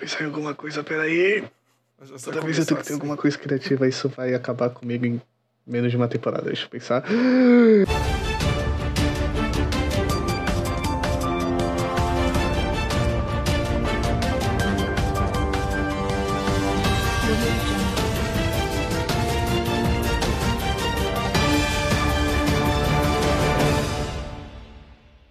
pensar 0.00 0.22
em 0.22 0.26
alguma 0.26 0.54
coisa, 0.54 0.82
peraí. 0.82 1.44
Toda 2.24 2.40
vez 2.40 2.58
eu 2.58 2.64
tenho 2.64 2.80
que 2.80 2.86
ter 2.86 2.94
alguma 2.94 3.16
coisa 3.16 3.36
criativa, 3.36 3.86
isso 3.86 4.08
vai 4.08 4.34
acabar 4.34 4.70
comigo 4.70 5.04
em 5.04 5.20
menos 5.66 5.90
de 5.90 5.96
uma 5.96 6.08
temporada. 6.08 6.46
Deixa 6.46 6.64
eu 6.64 6.70
pensar. 6.70 7.04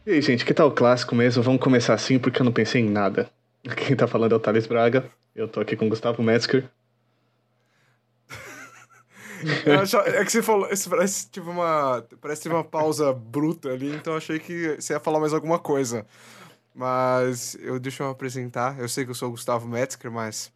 E 0.05 0.11
aí, 0.11 0.21
gente, 0.21 0.45
que 0.45 0.53
tal 0.53 0.69
o 0.69 0.71
clássico 0.71 1.15
mesmo? 1.15 1.41
Vamos 1.41 1.61
começar 1.61 1.93
assim 1.93 2.17
porque 2.19 2.41
eu 2.41 2.45
não 2.45 2.51
pensei 2.51 2.81
em 2.81 2.89
nada. 2.89 3.29
Quem 3.75 3.95
tá 3.95 4.07
falando 4.07 4.33
é 4.33 4.35
o 4.35 4.39
Thales 4.39 4.67
Braga. 4.67 5.09
Eu 5.35 5.47
tô 5.47 5.59
aqui 5.59 5.75
com 5.75 5.85
o 5.85 5.89
Gustavo 5.89 6.23
Metzger. 6.23 6.69
é 10.05 10.25
que 10.25 10.31
você 10.31 10.41
falou, 10.41 10.67
parece 10.89 11.29
tipo 11.29 11.49
uma, 11.49 12.05
parece 12.21 12.41
que 12.41 12.43
teve 12.43 12.55
uma 12.55 12.63
pausa 12.63 13.13
bruta 13.13 13.69
ali, 13.69 13.95
então 13.95 14.15
achei 14.15 14.37
que 14.37 14.75
você 14.75 14.93
ia 14.93 14.99
falar 14.99 15.19
mais 15.19 15.33
alguma 15.33 15.57
coisa. 15.57 16.05
Mas 16.75 17.57
eu 17.61 17.79
deixa 17.79 18.03
eu 18.03 18.09
apresentar. 18.09 18.77
Eu 18.79 18.89
sei 18.89 19.05
que 19.05 19.11
eu 19.11 19.15
sou 19.15 19.29
o 19.29 19.31
Gustavo 19.31 19.67
Metzger, 19.67 20.11
mas 20.11 20.51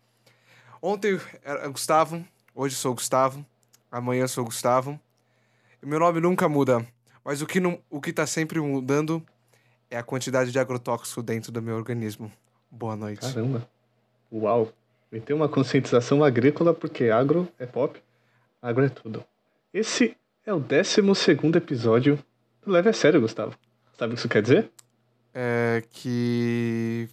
ontem 0.81 1.19
era 1.43 1.67
Gustavo, 1.69 2.25
hoje 2.53 2.75
sou 2.75 2.93
Gustavo, 2.93 3.45
amanhã 3.91 4.27
sou 4.27 4.45
Gustavo. 4.45 4.99
E 5.81 5.85
meu 5.85 5.99
nome 5.99 6.19
nunca 6.19 6.47
muda, 6.47 6.85
mas 7.23 7.41
o 7.41 7.47
que 7.47 7.59
não, 7.59 7.79
o 7.89 8.01
que 8.01 8.13
tá 8.13 8.27
sempre 8.27 8.59
mudando 8.59 9.23
é 9.89 9.97
a 9.97 10.03
quantidade 10.03 10.51
de 10.51 10.59
agrotóxico 10.59 11.21
dentro 11.21 11.51
do 11.51 11.61
meu 11.61 11.75
organismo. 11.75 12.31
Boa 12.73 12.95
noite. 12.95 13.21
Caramba. 13.21 13.67
Uau. 14.31 14.73
E 15.11 15.19
tem 15.19 15.35
uma 15.35 15.47
conscientização 15.47 16.23
agrícola 16.23 16.73
porque 16.73 17.05
agro 17.05 17.47
é 17.59 17.67
pop, 17.67 18.01
agro 18.59 18.83
é 18.83 18.89
tudo. 18.89 19.23
Esse 19.71 20.17
é 20.43 20.51
o 20.51 20.59
12 20.59 21.01
episódio 21.55 22.17
do 22.65 22.71
Leve 22.71 22.89
a 22.89 22.93
Sério, 22.93 23.21
Gustavo. 23.21 23.55
Sabe 23.95 24.13
o 24.13 24.15
que 24.15 24.19
isso 24.19 24.27
quer 24.27 24.41
dizer? 24.41 24.71
É 25.35 25.83
que 25.91 27.07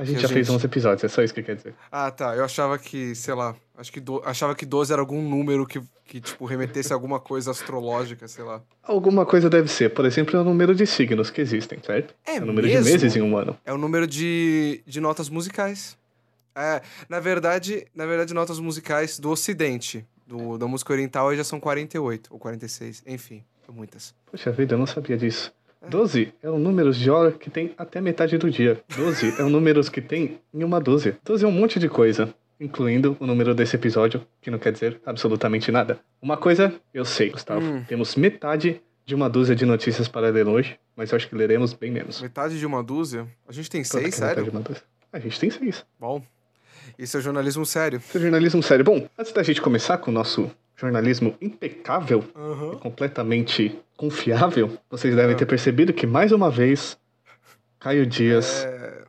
a 0.00 0.04
gente 0.04 0.20
já 0.20 0.28
fez 0.28 0.46
gente- 0.46 0.56
11 0.56 0.66
episódios, 0.66 1.04
é 1.04 1.08
só 1.08 1.22
isso 1.22 1.34
que 1.34 1.42
quer 1.42 1.56
dizer. 1.56 1.74
Ah, 1.90 2.10
tá. 2.10 2.34
Eu 2.36 2.44
achava 2.44 2.78
que, 2.78 3.14
sei 3.14 3.34
lá, 3.34 3.54
acho 3.76 3.92
que 3.92 4.00
do... 4.00 4.22
achava 4.24 4.54
que 4.54 4.64
12 4.64 4.92
era 4.92 5.02
algum 5.02 5.20
número 5.20 5.66
que, 5.66 5.80
que 6.04 6.20
tipo, 6.20 6.44
remetesse 6.44 6.92
a 6.92 6.96
alguma 6.96 7.18
coisa 7.20 7.50
astrológica, 7.50 8.28
sei 8.28 8.44
lá. 8.44 8.62
Alguma 8.82 9.26
coisa 9.26 9.50
deve 9.50 9.68
ser. 9.68 9.90
Por 9.90 10.04
exemplo, 10.06 10.36
é 10.36 10.40
o 10.40 10.44
número 10.44 10.74
de 10.74 10.86
signos 10.86 11.30
que 11.30 11.40
existem, 11.40 11.78
certo? 11.84 12.14
É 12.24 12.38
o 12.38 12.46
número 12.46 12.66
mesmo? 12.66 12.84
de 12.84 12.90
meses 12.92 13.16
em 13.16 13.22
um 13.22 13.36
ano. 13.36 13.56
É 13.64 13.72
o 13.72 13.78
número 13.78 14.06
de, 14.06 14.82
de 14.86 15.00
notas 15.00 15.28
musicais. 15.28 15.98
É, 16.54 16.80
na 17.08 17.20
verdade, 17.20 17.86
na 17.94 18.04
verdade, 18.06 18.34
notas 18.34 18.58
musicais 18.58 19.18
do 19.18 19.30
ocidente. 19.30 20.04
Do, 20.26 20.58
da 20.58 20.66
música 20.66 20.92
oriental 20.92 21.28
aí 21.30 21.36
já 21.38 21.44
são 21.44 21.58
48 21.58 22.28
ou 22.30 22.38
46, 22.38 23.02
enfim, 23.06 23.42
são 23.64 23.74
muitas. 23.74 24.14
Poxa 24.30 24.52
vida, 24.52 24.74
eu 24.74 24.78
não 24.78 24.86
sabia 24.86 25.16
disso. 25.16 25.50
12 25.86 26.32
é 26.42 26.50
o 26.50 26.58
número 26.58 26.92
de 26.92 27.10
hora 27.10 27.32
que 27.32 27.50
tem 27.50 27.72
até 27.78 28.00
metade 28.00 28.36
do 28.36 28.50
dia. 28.50 28.82
12 28.96 29.40
é 29.40 29.42
o 29.44 29.48
número 29.48 29.80
que 29.90 30.00
tem 30.00 30.38
em 30.52 30.64
uma 30.64 30.80
dúzia. 30.80 31.16
12 31.24 31.44
é 31.44 31.48
um 31.48 31.52
monte 31.52 31.78
de 31.78 31.88
coisa, 31.88 32.34
incluindo 32.60 33.16
o 33.20 33.26
número 33.26 33.54
desse 33.54 33.76
episódio, 33.76 34.26
que 34.40 34.50
não 34.50 34.58
quer 34.58 34.72
dizer 34.72 35.00
absolutamente 35.06 35.70
nada. 35.70 35.98
Uma 36.20 36.36
coisa 36.36 36.74
eu 36.92 37.04
sei, 37.04 37.30
Gustavo. 37.30 37.64
Hum. 37.64 37.84
Temos 37.86 38.16
metade 38.16 38.80
de 39.06 39.14
uma 39.14 39.30
dúzia 39.30 39.54
de 39.54 39.64
notícias 39.64 40.08
para 40.08 40.28
ler 40.28 40.46
hoje, 40.46 40.78
mas 40.94 41.10
eu 41.10 41.16
acho 41.16 41.28
que 41.28 41.34
leremos 41.34 41.72
bem 41.72 41.90
menos. 41.90 42.20
Metade 42.20 42.58
de 42.58 42.66
uma 42.66 42.82
dúzia? 42.82 43.26
A 43.48 43.52
gente 43.52 43.70
tem 43.70 43.82
Toda 43.82 44.02
seis, 44.02 44.14
sério? 44.16 44.44
de 44.44 44.50
uma 44.50 44.60
dúzia. 44.60 44.82
A 45.12 45.18
gente 45.18 45.40
tem 45.40 45.48
seis. 45.48 45.86
Bom, 45.98 46.22
isso 46.98 47.16
é 47.16 47.20
jornalismo 47.20 47.64
sério. 47.64 47.98
Esse 47.98 48.18
é 48.18 48.20
jornalismo 48.20 48.62
sério. 48.62 48.84
Bom, 48.84 49.08
antes 49.16 49.32
da 49.32 49.42
gente 49.42 49.62
começar 49.62 49.96
com 49.96 50.10
o 50.10 50.14
nosso 50.14 50.50
jornalismo 50.78 51.34
impecável 51.40 52.24
e 52.34 52.38
Aham. 52.38 52.76
completamente 52.76 53.76
confiável, 53.96 54.78
vocês 54.88 55.14
devem 55.14 55.34
Ah. 55.34 55.38
ter 55.38 55.46
percebido 55.46 55.92
que 55.92 56.06
mais 56.06 56.30
uma 56.32 56.50
vez 56.50 56.96
Caio 57.80 58.06
Dias 58.06 58.64
É... 58.64 59.02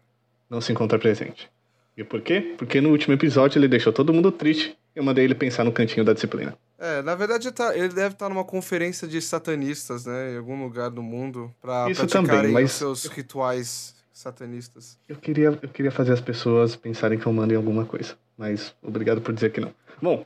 não 0.49 0.59
se 0.59 0.71
encontra 0.71 0.97
presente. 0.99 1.49
E 1.95 2.03
por 2.03 2.21
quê? 2.21 2.55
Porque 2.57 2.81
no 2.81 2.89
último 2.89 3.13
episódio 3.13 3.59
ele 3.59 3.67
deixou 3.67 3.91
todo 3.93 4.13
mundo 4.13 4.31
triste 4.31 4.75
e 4.95 4.99
eu 4.99 5.03
mandei 5.03 5.25
ele 5.25 5.35
pensar 5.35 5.63
no 5.63 5.71
cantinho 5.71 6.03
da 6.05 6.13
disciplina. 6.13 6.57
É, 6.79 7.01
na 7.01 7.13
verdade 7.13 7.51
tá, 7.51 7.75
ele 7.77 7.89
deve 7.89 8.13
estar 8.15 8.29
numa 8.29 8.43
conferência 8.43 9.07
de 9.07 9.21
satanistas, 9.21 10.05
né? 10.05 10.33
Em 10.33 10.37
algum 10.37 10.63
lugar 10.63 10.89
do 10.89 11.03
mundo, 11.03 11.53
Isso 11.91 12.07
praticarem 12.07 12.51
mas- 12.51 12.71
os 12.71 12.77
seus 12.77 13.05
rituais 13.05 13.95
satanistas. 14.13 14.97
Eu 15.07 15.17
queria, 15.17 15.47
eu 15.61 15.69
queria 15.69 15.91
fazer 15.91 16.13
as 16.13 16.21
pessoas 16.21 16.75
pensarem 16.75 17.19
que 17.19 17.25
eu 17.25 17.33
mando 17.33 17.53
em 17.53 17.57
alguma 17.57 17.85
coisa, 17.85 18.15
mas 18.37 18.73
obrigado 18.81 19.21
por 19.21 19.33
dizer 19.33 19.51
que 19.51 19.59
não. 19.59 19.73
Bom, 20.01 20.25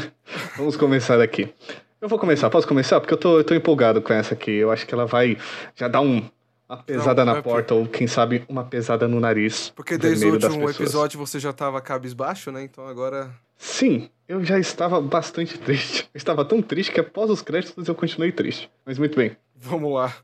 vamos 0.56 0.76
começar 0.76 1.20
aqui. 1.20 1.52
Eu 2.00 2.08
vou 2.08 2.18
começar, 2.18 2.48
posso 2.48 2.66
começar? 2.66 2.98
Porque 3.00 3.12
eu 3.12 3.18
tô, 3.18 3.38
eu 3.38 3.44
tô 3.44 3.54
empolgado 3.54 4.00
com 4.00 4.12
essa 4.12 4.34
aqui. 4.34 4.50
Eu 4.52 4.70
acho 4.70 4.86
que 4.86 4.94
ela 4.94 5.06
vai 5.06 5.36
já 5.76 5.86
dar 5.88 6.00
um, 6.00 6.22
uma 6.68 6.78
pesada 6.78 7.24
Não, 7.24 7.32
na 7.34 7.38
é 7.38 7.42
porta, 7.42 7.74
ou 7.74 7.86
quem 7.86 8.06
sabe 8.06 8.42
uma 8.48 8.64
pesada 8.64 9.06
no 9.06 9.20
nariz. 9.20 9.70
Porque 9.76 9.98
desde 9.98 10.24
o 10.26 10.32
último 10.32 10.70
episódio 10.70 11.18
você 11.18 11.38
já 11.38 11.52
tava 11.52 11.80
cabisbaixo, 11.80 12.50
né? 12.50 12.62
Então 12.62 12.86
agora. 12.86 13.30
Sim, 13.58 14.08
eu 14.26 14.42
já 14.42 14.58
estava 14.58 14.98
bastante 15.00 15.58
triste. 15.60 16.08
Eu 16.14 16.18
estava 16.18 16.44
tão 16.44 16.62
triste 16.62 16.90
que 16.92 17.00
após 17.00 17.28
os 17.30 17.42
créditos 17.42 17.86
eu 17.86 17.94
continuei 17.94 18.32
triste. 18.32 18.70
Mas 18.86 18.98
muito 18.98 19.16
bem, 19.16 19.36
Vamos 19.54 19.92
lá. 19.92 20.14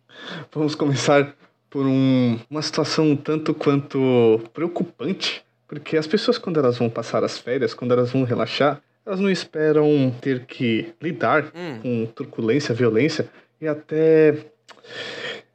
vamos 0.51 0.75
começar 0.75 1.35
por 1.69 1.85
um- 1.85 2.39
uma 2.49 2.63
situação 2.63 3.11
um 3.11 3.17
tanto 3.17 3.53
quanto 3.53 4.41
preocupante. 4.55 5.45
Porque 5.69 5.97
as 5.97 6.07
pessoas, 6.07 6.39
quando 6.39 6.59
elas 6.59 6.79
vão 6.79 6.89
passar 6.89 7.23
as 7.25 7.39
férias, 7.39 7.75
quando 7.75 7.93
elas 7.93 8.13
vão 8.13 8.23
relaxar, 8.23 8.81
elas 9.07 9.21
não 9.21 9.31
esperam 9.31 10.13
ter 10.21 10.45
que 10.47 10.93
lidar 11.01 11.45
Hum, 11.55 11.79
com 11.83 12.07
truculência, 12.07 12.75
violência 12.75 13.29
e 13.61 13.69
até. 13.69 14.35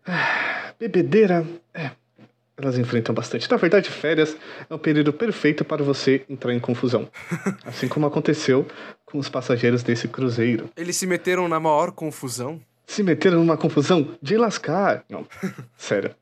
ah, 0.08 0.74
bebedeira. 0.80 1.46
É, 1.74 1.92
elas 2.58 2.78
enfrentam 2.78 3.14
bastante. 3.14 3.50
Na 3.50 3.58
verdade, 3.58 3.90
férias 3.90 4.36
é 4.70 4.74
um 4.74 4.78
período 4.78 5.12
perfeito 5.12 5.66
para 5.66 5.84
você 5.84 6.24
entrar 6.30 6.54
em 6.54 6.60
confusão. 6.60 7.10
Assim 7.66 7.88
como 7.88 8.06
aconteceu 8.06 8.66
com 9.06 9.18
os 9.18 9.28
passageiros 9.30 9.84
desse 9.84 10.08
cruzeiro. 10.08 10.70
eles 10.78 10.96
se 10.96 11.06
meteram 11.06 11.48
na 11.48 11.60
maior 11.60 11.92
confusão. 11.92 12.60
Se 12.88 13.04
meteram 13.04 13.38
numa 13.40 13.56
confusão 13.56 14.18
de 14.22 14.36
lascar. 14.38 15.04
Não, 15.10 15.26
sério. 15.78 16.14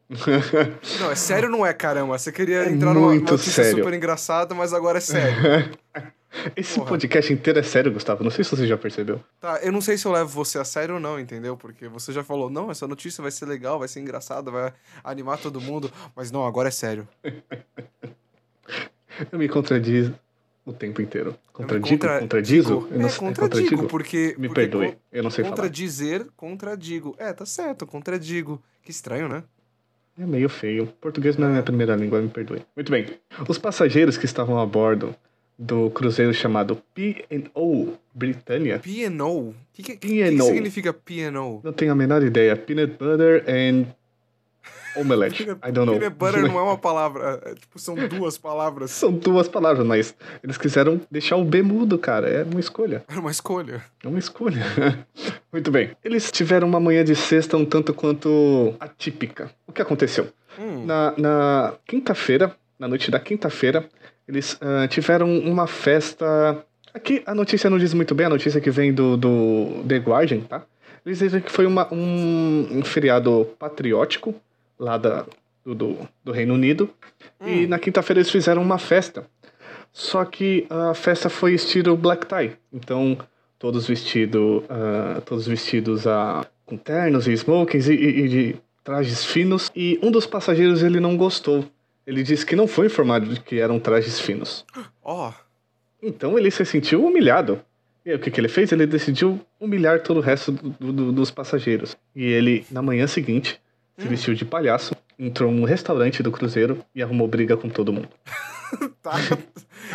Não, 1.00 1.09
é 1.12 1.16
sério 1.16 1.50
não 1.50 1.66
é, 1.66 1.73
caramba? 1.73 2.18
Você 2.18 2.31
queria 2.31 2.63
É 2.63 2.69
entrar 2.69 2.94
numa 2.94 3.13
notícia 3.16 3.63
sério. 3.63 3.78
super 3.79 3.94
engraçada, 3.94 4.53
mas 4.53 4.72
agora 4.73 4.97
é 5.00 5.01
sério. 5.01 5.35
Esse 6.56 6.75
Porra. 6.75 6.90
podcast 6.90 7.34
inteiro 7.34 7.59
é 7.59 7.63
sério, 7.63 7.91
Gustavo. 7.91 8.23
Não 8.23 8.29
sei 8.31 8.44
se 8.44 8.51
você 8.51 8.67
já 8.67 8.78
percebeu. 8.78 9.19
Tá, 9.40 9.59
eu 9.63 9.72
não 9.72 9.81
sei 9.81 9.97
se 9.97 10.06
eu 10.06 10.12
levo 10.12 10.29
você 10.29 10.59
a 10.59 10.63
sério 10.63 10.95
ou 10.95 11.01
não, 11.01 11.19
entendeu? 11.19 11.57
Porque 11.57 11.88
você 11.88 12.13
já 12.13 12.23
falou, 12.23 12.50
não, 12.50 12.69
essa 12.69 12.88
notícia 12.88 13.22
vai 13.22 13.31
ser 13.31 13.45
legal, 13.47 13.79
vai 13.79 13.88
ser 13.88 14.00
engraçada, 14.00 14.51
vai 14.51 14.72
animar 15.03 15.39
todo 15.39 15.59
mundo. 15.59 15.91
Mas 16.16 16.31
não, 16.31 16.45
agora 16.45 16.68
é 16.68 16.72
sério. 16.72 17.07
Eu 19.31 19.39
me 19.39 19.50
contradiz 19.50 20.12
o 20.66 20.72
tempo 20.72 21.01
inteiro. 21.01 21.35
Contradigo? 21.51 21.89
contra- 21.89 22.19
Contradizo? 22.19 22.88
Eu 22.91 23.00
não 23.00 23.07
É, 23.07 23.09
sei- 23.09 23.19
contradigo, 23.19 23.88
porque... 23.88 24.35
Me 24.38 24.47
porque 24.47 24.62
perdoe, 24.62 24.91
con- 24.91 24.97
eu 25.12 25.23
não 25.23 25.29
sei 25.31 25.44
falar. 25.44 25.56
Contradizer, 25.57 26.25
contradigo. 26.38 27.16
É, 27.18 27.34
tá 27.34 27.45
certo, 27.45 27.85
contradigo. 27.85 28.62
Que 28.84 28.91
estranho, 28.91 29.28
né? 29.28 29.44
É 30.18 30.25
meio 30.25 30.47
feio. 30.47 30.88
Português 31.01 31.38
não 31.38 31.47
é 31.47 31.51
minha 31.51 31.63
primeira 31.63 31.95
língua, 31.95 32.22
me 32.22 32.29
perdoe. 32.29 32.62
Muito 32.75 32.91
bem. 32.91 33.07
Os 33.47 33.57
passageiros 33.57 34.18
que 34.18 34.25
estavam 34.25 34.59
a 34.59 34.66
bordo 34.66 35.16
do 35.61 35.89
cruzeiro 35.89 36.33
chamado 36.33 36.77
P&O 36.95 37.93
Britannia, 38.13 38.79
P&O? 38.79 39.49
O 39.49 39.55
que, 39.73 39.83
que, 39.83 39.97
que, 39.97 40.07
que 40.31 40.41
significa 40.41 40.93
P&O? 40.93 41.59
não 41.61 41.73
tenho 41.73 41.91
a 41.91 41.95
menor 41.95 42.23
ideia. 42.23 42.55
Peanut 42.55 42.93
butter 42.97 43.43
and 43.45 43.85
omelette. 44.95 45.43
I 45.43 45.71
don't 45.71 45.85
know. 45.85 45.99
Peanut 45.99 46.15
butter 46.15 46.41
não 46.47 46.57
é 46.59 46.61
uma 46.63 46.77
palavra, 46.79 47.41
é, 47.45 47.55
tipo, 47.55 47.77
são 47.77 47.95
duas 47.95 48.38
palavras. 48.38 48.91
São 48.91 49.11
duas 49.11 49.47
palavras, 49.50 49.85
mas 49.85 50.15
eles 50.41 50.57
quiseram 50.57 51.00
deixar 51.11 51.35
o 51.35 51.44
B 51.44 51.62
mudo, 51.62 51.97
cara. 51.97 52.29
É 52.29 52.44
uma 52.44 52.59
escolha. 52.59 53.03
Era 53.09 53.19
uma 53.19 53.31
escolha. 53.31 53.83
É 54.03 54.07
uma 54.07 54.19
escolha. 54.19 54.63
Muito 55.51 55.69
bem. 55.71 55.91
Eles 56.03 56.31
tiveram 56.31 56.67
uma 56.67 56.79
manhã 56.79 57.03
de 57.03 57.15
sexta 57.15 57.57
um 57.57 57.65
tanto 57.65 57.94
quanto 57.94 58.73
atípica. 58.79 59.51
O 59.67 59.73
que 59.73 59.81
aconteceu? 59.81 60.27
Hum, 60.57 60.85
Na, 60.85 61.13
na 61.17 61.73
quinta-feira, 61.85 62.55
na 62.79 62.87
noite 62.87 63.11
da 63.11 63.19
quinta-feira, 63.19 63.87
eles 64.27 64.57
ah, 64.61 64.87
tiveram 64.87 65.37
uma 65.39 65.67
festa. 65.67 66.63
Aqui 66.93 67.21
a 67.25 67.35
notícia 67.35 67.69
não 67.69 67.77
diz 67.77 67.93
muito 67.93 68.15
bem, 68.15 68.25
a 68.25 68.29
notícia 68.29 68.59
que 68.61 68.71
vem 68.71 68.93
do, 68.93 69.15
do 69.17 69.83
The 69.87 69.97
Guardian, 69.97 70.39
tá? 70.41 70.63
Eles 71.05 71.19
dizem 71.19 71.41
que 71.41 71.51
foi 71.51 71.65
uma, 71.65 71.91
um, 71.93 72.67
um 72.79 72.83
feriado 72.83 73.47
patriótico 73.59 74.33
lá 74.77 74.97
da, 74.97 75.25
do, 75.65 75.75
do, 75.75 75.97
do 76.23 76.31
Reino 76.31 76.53
Unido. 76.53 76.89
E 77.45 77.65
Hum. 77.65 77.67
na 77.69 77.79
quinta-feira 77.79 78.19
eles 78.19 78.31
fizeram 78.31 78.61
uma 78.61 78.77
festa. 78.77 79.25
Só 79.91 80.23
que 80.25 80.65
a 80.69 80.93
festa 80.93 81.29
foi 81.29 81.53
estilo 81.53 81.95
black 81.97 82.25
tie. 82.27 82.51
Então, 82.71 83.17
todos 83.57 83.87
vestidos, 83.87 84.63
todos 85.25 85.47
vestidos 85.47 86.05
ah, 86.07 86.45
com 86.65 86.77
ternos 86.77 87.27
e 87.27 87.33
smokings 87.33 87.87
e, 87.89 87.93
e- 87.93 88.19
e 88.21 88.27
de 88.29 88.55
trajes 88.83 89.25
finos. 89.25 89.71
E 89.75 89.99
um 90.03 90.11
dos 90.11 90.25
passageiros 90.25 90.83
ele 90.83 90.99
não 90.99 91.17
gostou. 91.17 91.65
Ele 92.09 92.23
disse 92.23 92.45
que 92.45 92.56
não 92.56 92.67
foi 92.67 92.88
informado 92.88 93.27
de 93.33 93.39
que 93.39 93.59
eram 93.59 93.79
trajes 93.79 94.19
finos. 94.19 94.65
Ó, 95.03 95.31
Então 96.01 96.38
ele 96.39 96.50
se 96.50 96.65
sentiu 96.65 97.06
humilhado. 97.06 97.61
E 98.06 98.09
aí, 98.11 98.15
o 98.15 98.19
que, 98.19 98.31
que 98.31 98.39
ele 98.41 98.47
fez? 98.47 98.71
Ele 98.71 98.88
decidiu 98.88 99.39
humilhar 99.59 100.01
todo 100.01 100.17
o 100.17 100.21
resto 100.21 100.51
do- 100.51 100.91
do- 100.94 101.11
dos 101.11 101.29
passageiros. 101.29 101.95
E 102.15 102.23
ele, 102.25 102.65
na 102.71 102.81
manhã 102.81 103.06
seguinte, 103.06 103.59
se 103.97 104.07
vestiu 104.07 104.33
de 104.33 104.45
palhaço, 104.45 104.95
entrou 105.19 105.51
num 105.51 105.65
restaurante 105.65 106.23
do 106.23 106.31
cruzeiro 106.31 106.83
e 106.95 107.03
arrumou 107.03 107.27
briga 107.27 107.56
com 107.57 107.69
todo 107.69 107.91
mundo. 107.94 108.09
tá. 109.03 109.13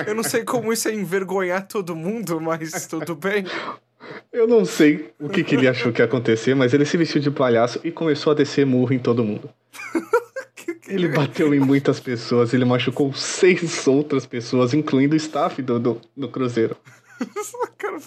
Eu 0.07 0.15
não 0.15 0.23
sei 0.23 0.45
como 0.45 0.73
isso 0.73 0.87
é 0.89 0.95
envergonhar 0.95 1.67
todo 1.67 1.97
mundo, 1.97 2.41
mas 2.41 2.87
tudo 2.87 3.15
bem. 3.17 3.45
Eu 4.33 4.47
não 4.47 4.65
sei 4.65 5.11
o 5.19 5.29
que, 5.31 5.43
que 5.43 5.55
ele 5.55 5.67
achou 5.67 5.91
que 5.91 6.03
ia 6.03 6.05
acontecer, 6.05 6.55
mas 6.55 6.75
ele 6.75 6.85
se 6.85 6.97
vestiu 6.97 7.21
de 7.23 7.31
palhaço 7.31 7.81
e 7.83 7.91
começou 7.91 8.33
a 8.33 8.35
descer 8.37 8.67
murro 8.67 8.93
em 8.93 8.99
todo 8.99 9.25
mundo. 9.25 9.49
Ele 10.87 11.09
bateu 11.09 11.55
em 11.55 11.61
muitas 11.61 11.99
pessoas, 11.99 12.53
ele 12.53 12.65
machucou 12.65 13.13
seis 13.15 13.87
outras 13.87 14.27
pessoas, 14.27 14.75
incluindo 14.75 15.15
o 15.15 15.17
staff 15.17 15.61
do, 15.63 15.79
do, 15.79 16.01
do 16.17 16.29
cruzeiro. 16.29 16.77
Cara, 17.79 17.99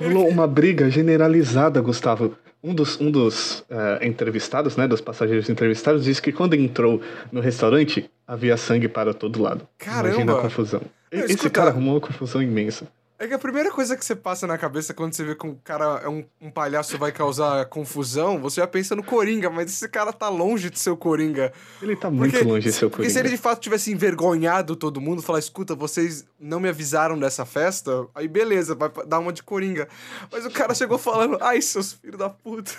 Rolou 0.00 0.28
uma 0.28 0.46
briga 0.46 0.90
generalizada, 0.90 1.80
Gustavo. 1.80 2.34
Um 2.62 2.74
dos, 2.74 3.00
um 3.00 3.10
dos 3.10 3.64
eh, 3.70 3.98
entrevistados, 4.06 4.76
né, 4.76 4.88
dos 4.88 5.00
passageiros 5.00 5.48
entrevistados, 5.48 6.04
disse 6.04 6.20
que 6.20 6.32
quando 6.32 6.54
entrou 6.54 7.00
no 7.30 7.40
restaurante, 7.40 8.10
havia 8.26 8.56
sangue 8.56 8.88
para 8.88 9.14
todo 9.14 9.40
lado. 9.40 9.68
Caramba! 9.78 10.08
Imagina 10.08 10.32
a 10.32 10.40
confusão. 10.40 10.80
Não, 11.12 11.20
Esse 11.20 11.34
escuta- 11.34 11.50
cara 11.50 11.70
arrumou 11.70 11.94
uma 11.94 12.00
confusão 12.00 12.42
imensa. 12.42 12.88
É 13.18 13.26
que 13.26 13.32
a 13.32 13.38
primeira 13.38 13.70
coisa 13.70 13.96
que 13.96 14.04
você 14.04 14.14
passa 14.14 14.46
na 14.46 14.58
cabeça 14.58 14.92
quando 14.92 15.14
você 15.14 15.24
vê 15.24 15.34
que 15.34 15.46
um 15.46 15.54
cara 15.54 16.02
é 16.04 16.08
um, 16.08 16.22
um 16.38 16.50
palhaço 16.50 16.98
vai 16.98 17.10
causar 17.10 17.64
confusão, 17.66 18.38
você 18.38 18.60
já 18.60 18.66
pensa 18.66 18.94
no 18.94 19.02
Coringa, 19.02 19.48
mas 19.48 19.70
esse 19.70 19.88
cara 19.88 20.12
tá 20.12 20.28
longe 20.28 20.68
de 20.68 20.78
ser 20.78 20.90
o 20.90 20.96
Coringa. 20.98 21.50
Ele 21.80 21.96
tá 21.96 22.10
muito 22.10 22.44
longe 22.46 22.68
de 22.68 22.72
ser 22.74 22.84
o 22.84 22.90
Porque 22.90 23.08
se 23.08 23.14
Coringa. 23.14 23.28
ele 23.28 23.36
de 23.36 23.42
fato 23.42 23.60
tivesse 23.60 23.90
envergonhado 23.90 24.76
todo 24.76 25.00
mundo, 25.00 25.22
falar, 25.22 25.38
escuta, 25.38 25.74
vocês 25.74 26.26
não 26.38 26.60
me 26.60 26.68
avisaram 26.68 27.18
dessa 27.18 27.46
festa, 27.46 28.06
aí 28.14 28.28
beleza, 28.28 28.74
vai 28.74 28.90
dar 29.06 29.18
uma 29.18 29.32
de 29.32 29.42
Coringa. 29.42 29.88
Mas 30.30 30.44
o 30.44 30.50
cara 30.50 30.74
chegou 30.74 30.98
falando, 30.98 31.38
ai, 31.40 31.62
seus 31.62 31.94
filhos 31.94 32.18
da 32.18 32.28
puta. 32.28 32.72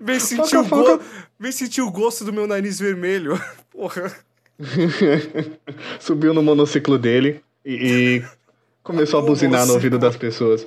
Vem, 0.00 0.20
sentir 0.20 0.56
o 0.56 0.64
go... 0.64 1.00
vem 1.38 1.52
sentir 1.52 1.80
o 1.80 1.90
gosto 1.90 2.24
do 2.24 2.32
meu 2.32 2.46
nariz 2.46 2.78
vermelho. 2.78 3.40
Porra. 3.70 4.12
Subiu 5.98 6.34
no 6.34 6.42
monociclo 6.42 6.98
dele 6.98 7.42
e, 7.64 8.20
e 8.20 8.41
começou 8.82 9.20
a 9.20 9.22
buzinar 9.22 9.66
no 9.66 9.74
ouvido 9.74 9.98
das 9.98 10.16
pessoas. 10.16 10.66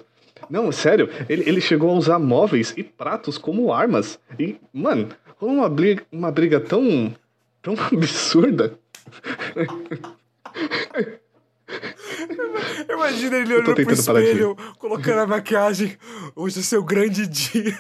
Não, 0.49 0.71
sério, 0.71 1.09
ele, 1.27 1.47
ele 1.47 1.61
chegou 1.61 1.89
a 1.89 1.93
usar 1.93 2.19
móveis 2.19 2.73
e 2.77 2.83
pratos 2.83 3.37
como 3.37 3.73
armas. 3.73 4.19
E, 4.39 4.57
mano, 4.73 5.09
rolou 5.37 5.55
uma 5.55 5.69
briga, 5.69 6.03
uma 6.11 6.31
briga 6.31 6.59
tão, 6.59 7.13
tão 7.61 7.75
absurda. 7.91 8.77
Imagina 12.89 13.37
ele 13.37 13.53
olhando 13.55 13.73
pro 13.73 13.93
espelho, 13.93 14.55
colocando 14.77 15.19
a 15.19 15.27
maquiagem. 15.27 15.97
Hoje 16.35 16.59
é 16.59 16.63
seu 16.63 16.83
grande 16.83 17.27
dia. 17.27 17.77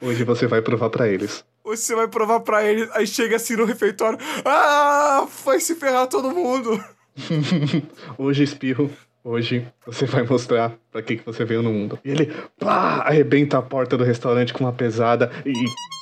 Hoje 0.00 0.24
você 0.24 0.46
vai 0.46 0.62
provar 0.62 0.90
pra 0.90 1.08
eles. 1.08 1.44
Hoje 1.64 1.82
você 1.82 1.94
vai 1.94 2.08
provar 2.08 2.40
pra 2.40 2.64
ele, 2.64 2.88
aí 2.92 3.06
chega 3.06 3.36
assim 3.36 3.56
no 3.56 3.64
refeitório. 3.64 4.18
Ah, 4.44 5.26
vai 5.44 5.60
se 5.60 5.74
ferrar 5.74 6.06
todo 6.06 6.30
mundo. 6.30 6.82
Hoje, 8.18 8.42
espirro, 8.42 8.90
hoje 9.24 9.66
você 9.84 10.06
vai 10.06 10.22
mostrar 10.22 10.72
pra 10.92 11.02
que, 11.02 11.16
que 11.16 11.26
você 11.26 11.44
veio 11.44 11.62
no 11.62 11.72
mundo. 11.72 11.98
E 12.04 12.10
ele, 12.10 12.32
pá, 12.58 13.02
arrebenta 13.04 13.58
a 13.58 13.62
porta 13.62 13.96
do 13.96 14.04
restaurante 14.04 14.52
com 14.52 14.64
uma 14.64 14.72
pesada 14.72 15.30
e 15.44 15.52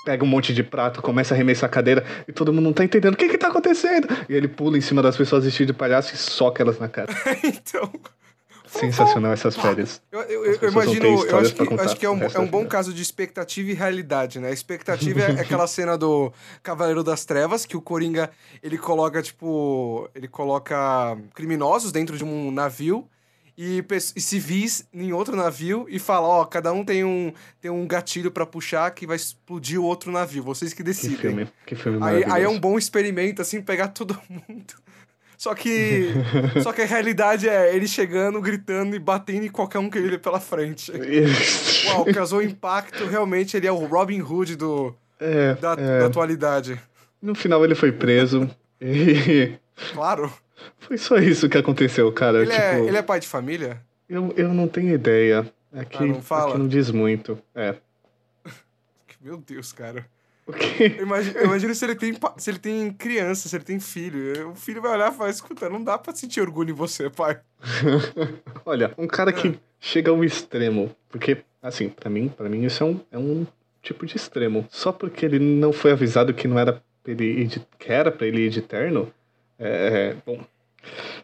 pega 0.05 0.23
um 0.23 0.27
monte 0.27 0.53
de 0.53 0.63
prato, 0.63 1.01
começa 1.01 1.33
a 1.33 1.37
arremessar 1.37 1.69
a 1.69 1.73
cadeira 1.73 2.05
e 2.29 2.33
todo 2.33 2.53
mundo 2.53 2.65
não 2.65 2.73
tá 2.73 2.85
entendendo 2.85 3.15
o 3.15 3.17
que 3.17 3.29
que 3.29 3.39
tá 3.39 3.49
acontecendo. 3.49 4.09
E 4.29 4.35
ele 4.35 4.49
pula 4.49 4.77
em 4.77 4.83
cima 4.83 5.03
das 5.03 5.17
pessoas 5.17 5.45
vestido 5.45 5.69
de 5.69 5.73
palhaço 5.73 6.15
e 6.15 6.19
soca 6.19 6.63
elas 6.63 6.79
na 6.79 6.89
cara. 6.89 7.13
então. 7.43 7.91
Sensacional 8.79 9.33
essas 9.33 9.57
férias. 9.57 10.03
Eu, 10.11 10.21
eu- 10.23 10.45
eu 10.45 10.69
imagino, 10.71 11.07
eu 11.07 11.39
acho 11.39 11.55
que, 11.55 11.75
acho 11.81 11.97
que 11.97 12.07
é 12.07 12.11
um, 12.11 12.23
é 12.23 12.39
um 12.39 12.47
bom 12.47 12.67
caso 12.67 12.93
de 12.93 13.01
expectativa 13.03 13.71
e 13.71 13.75
realidade, 13.75 14.39
né? 14.41 14.49
A 14.49 14.53
expectativa 14.53 15.21
é 15.21 15.41
aquela 15.41 15.67
cena 15.67 15.97
do 15.97 16.33
Cavaleiro 16.63 17.03
das 17.05 17.25
Trevas, 17.25 17.65
que 17.67 17.77
o 17.77 17.81
Coringa, 17.81 18.31
ele 18.63 18.77
coloca, 18.79 19.23
tipo, 19.23 20.09
ele 20.15 20.29
coloca 20.29 21.17
criminosos 21.35 21.93
dentro 21.93 22.17
de 22.17 22.25
um 22.25 22.51
navio 22.51 23.09
e, 23.57 23.85
e 24.17 24.21
civis 24.21 24.85
em 24.93 25.13
outro 25.13 25.37
navio 25.37 25.87
e 25.89 25.99
fala, 26.01 26.27
ó, 26.27 26.45
cada 26.45 26.73
um 26.73 26.85
tem 26.85 27.05
um, 27.05 27.33
tem 27.61 27.71
um 27.71 27.87
gatilho 27.87 28.31
pra 28.31 28.45
puxar 28.45 28.91
que 28.91 29.07
vai 29.07 29.15
explodir 29.17 29.81
o 29.81 29.85
outro 29.85 30.11
navio, 30.11 30.43
vocês 30.43 30.73
que 30.73 30.79
Que 30.79 30.83
decidem. 30.83 31.17
filme, 31.17 31.49
que 31.65 31.77
filme 31.77 31.99
Aí, 32.03 32.25
aí 32.25 32.43
é 32.43 32.49
um 32.49 32.59
bom 32.59 32.77
experimento, 32.77 33.41
assim, 33.41 33.63
pegar 33.63 33.89
todo 33.89 34.19
mundo. 34.29 34.75
Só 35.45 35.55
que. 35.55 36.09
só 36.63 36.73
que 36.73 36.81
a 36.81 36.87
realidade 36.87 37.47
é 37.47 37.77
ele 37.77 37.87
chegando, 37.87 38.41
gritando 38.41 38.97
e 38.97 38.99
batendo 38.99 39.45
em 39.45 39.51
qualquer 39.51 39.79
um 39.79 39.91
que 39.91 39.99
ele 39.99 40.09
vê 40.09 40.19
pela 40.19 40.41
frente. 40.41 40.91
Uau, 41.87 42.07
causou 42.15 42.41
impacto. 42.43 43.05
Realmente 43.05 43.55
ele 43.55 43.67
é 43.67 43.71
o 43.73 43.85
Robin 43.85 44.23
Hood 44.23 44.57
do, 44.57 44.95
É, 45.21 45.53
da, 45.57 45.73
é. 45.75 45.99
da 46.01 46.07
atualidade. 46.07 46.81
No 47.21 47.35
final 47.35 47.63
ele 47.63 47.75
foi 47.75 47.93
preso 47.93 48.49
e 48.81 49.53
Claro. 49.93 50.33
foi 50.79 50.97
só 50.97 51.17
isso 51.19 51.47
que 51.47 51.59
aconteceu, 51.59 52.11
cara. 52.11 52.41
Ele, 52.41 52.51
é, 52.51 52.77
tipo, 52.77 52.89
ele 52.89 52.97
é 52.97 53.03
pai 53.03 53.21
de 53.21 53.29
família? 53.29 53.83
eu, 54.09 54.33
eu 54.39 54.55
não 54.55 54.67
tenho 54.67 54.95
ideia. 54.95 55.45
Aqui, 55.75 55.99
Ah, 56.05 56.07
não 56.07 56.23
fala? 56.23 56.51
aqui 56.53 56.59
não 56.59 56.69
diz 56.69 56.91
muito. 56.91 57.39
É. 57.55 57.75
Meu 59.21 59.37
Deus, 59.37 59.73
cara. 59.75 60.07
O 60.47 60.53
quê? 60.53 60.97
Eu 60.99 61.05
imagino, 61.05 61.39
eu 61.39 61.45
imagino 61.47 61.75
se, 61.75 61.85
ele 61.85 61.95
tem, 61.95 62.15
se 62.37 62.51
ele 62.51 62.59
tem 62.59 62.93
criança, 62.93 63.49
se 63.49 63.57
ele 63.57 63.65
tem 63.65 63.81
filho. 63.81 64.51
O 64.51 64.55
filho 64.55 64.83
vai 64.83 64.93
olhar 64.93 65.13
e 65.13 65.17
falar: 65.17 65.31
escuta, 65.31 65.71
não 65.71 65.83
dá 65.83 65.97
pra 65.97 66.15
sentir 66.15 66.41
orgulho 66.41 66.71
em 66.71 66.75
você, 66.75 67.09
pai. 67.09 67.41
Olha, 68.67 68.93
um 68.99 69.07
cara 69.07 69.33
que 69.33 69.59
chega 69.81 70.11
ao 70.11 70.23
extremo, 70.23 70.95
porque, 71.09 71.39
assim, 71.63 71.89
pra 71.89 72.11
mim, 72.11 72.29
para 72.29 72.49
mim 72.49 72.65
isso 72.65 72.83
é 72.83 72.87
um, 72.87 73.01
é 73.13 73.19
um 73.19 73.47
tipo 73.83 74.05
de 74.05 74.17
extremo. 74.17 74.67
Só 74.71 74.93
porque 74.93 75.25
ele 75.25 75.39
não 75.39 75.73
foi 75.73 75.93
avisado 75.93 76.35
que 76.35 76.47
não 76.47 76.59
era 76.59 76.83
ele 77.07 77.43
ir 77.43 77.47
de, 77.47 77.67
que 77.79 77.93
era 77.93 78.11
pra 78.11 78.27
ele 78.27 78.47
ir 78.47 78.51
de 78.51 78.61
terno, 78.61 79.13
é, 79.59 80.15
bom, 80.27 80.41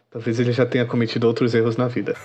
talvez 0.09 0.39
ele 0.39 0.51
já 0.51 0.65
tenha 0.65 0.85
cometido 0.85 1.27
outros 1.27 1.53
erros 1.53 1.77
na 1.77 1.87
vida. 1.87 2.15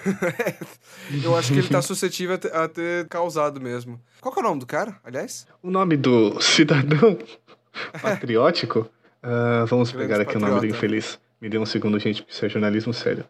Eu 1.23 1.37
acho 1.37 1.53
que 1.53 1.59
ele 1.59 1.69
tá 1.69 1.81
suscetível 1.83 2.39
a 2.53 2.69
ter, 2.69 3.07
causado 3.09 3.61
mesmo. 3.61 4.01
Qual 4.21 4.33
que 4.33 4.41
é 4.41 4.43
o 4.43 4.47
nome 4.47 4.61
do 4.61 4.67
cara, 4.67 4.99
aliás? 5.05 5.47
O 5.63 5.71
nome 5.71 5.97
do 5.97 6.41
cidadão 6.41 7.19
patriótico, 8.03 8.89
ah, 9.23 9.65
vamos 9.67 9.91
Grande 9.91 10.09
pegar 10.09 10.23
aqui 10.23 10.37
o 10.37 10.41
nome 10.41 10.53
do 10.53 10.57
patriota. 10.57 10.77
infeliz. 10.77 11.19
Me 11.41 11.49
dê 11.49 11.59
um 11.59 11.67
segundo, 11.67 11.99
gente, 11.99 12.23
porque 12.23 12.33
isso 12.33 12.45
é 12.45 12.49
jornalismo 12.49 12.93
sério. 12.93 13.25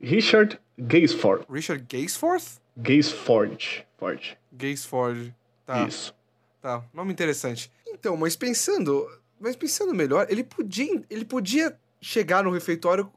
Richard 0.00 0.58
Gaysford. 0.78 1.44
Richard 1.50 1.84
Gaysforth? 1.88 2.60
Gaysford. 2.76 3.84
Ford. 3.98 4.38
Gaysford. 4.52 5.34
Tá, 5.66 5.86
Isso. 5.86 6.14
tá. 6.62 6.82
Nome 6.94 7.12
interessante. 7.12 7.70
Então, 7.88 8.16
mas 8.16 8.36
pensando. 8.36 9.08
Mas 9.40 9.56
pensando 9.56 9.94
melhor, 9.94 10.26
ele 10.30 10.44
podia, 10.44 11.02
ele 11.10 11.24
podia 11.24 11.76
chegar 12.00 12.42
no 12.42 12.50
refeitório, 12.50 13.10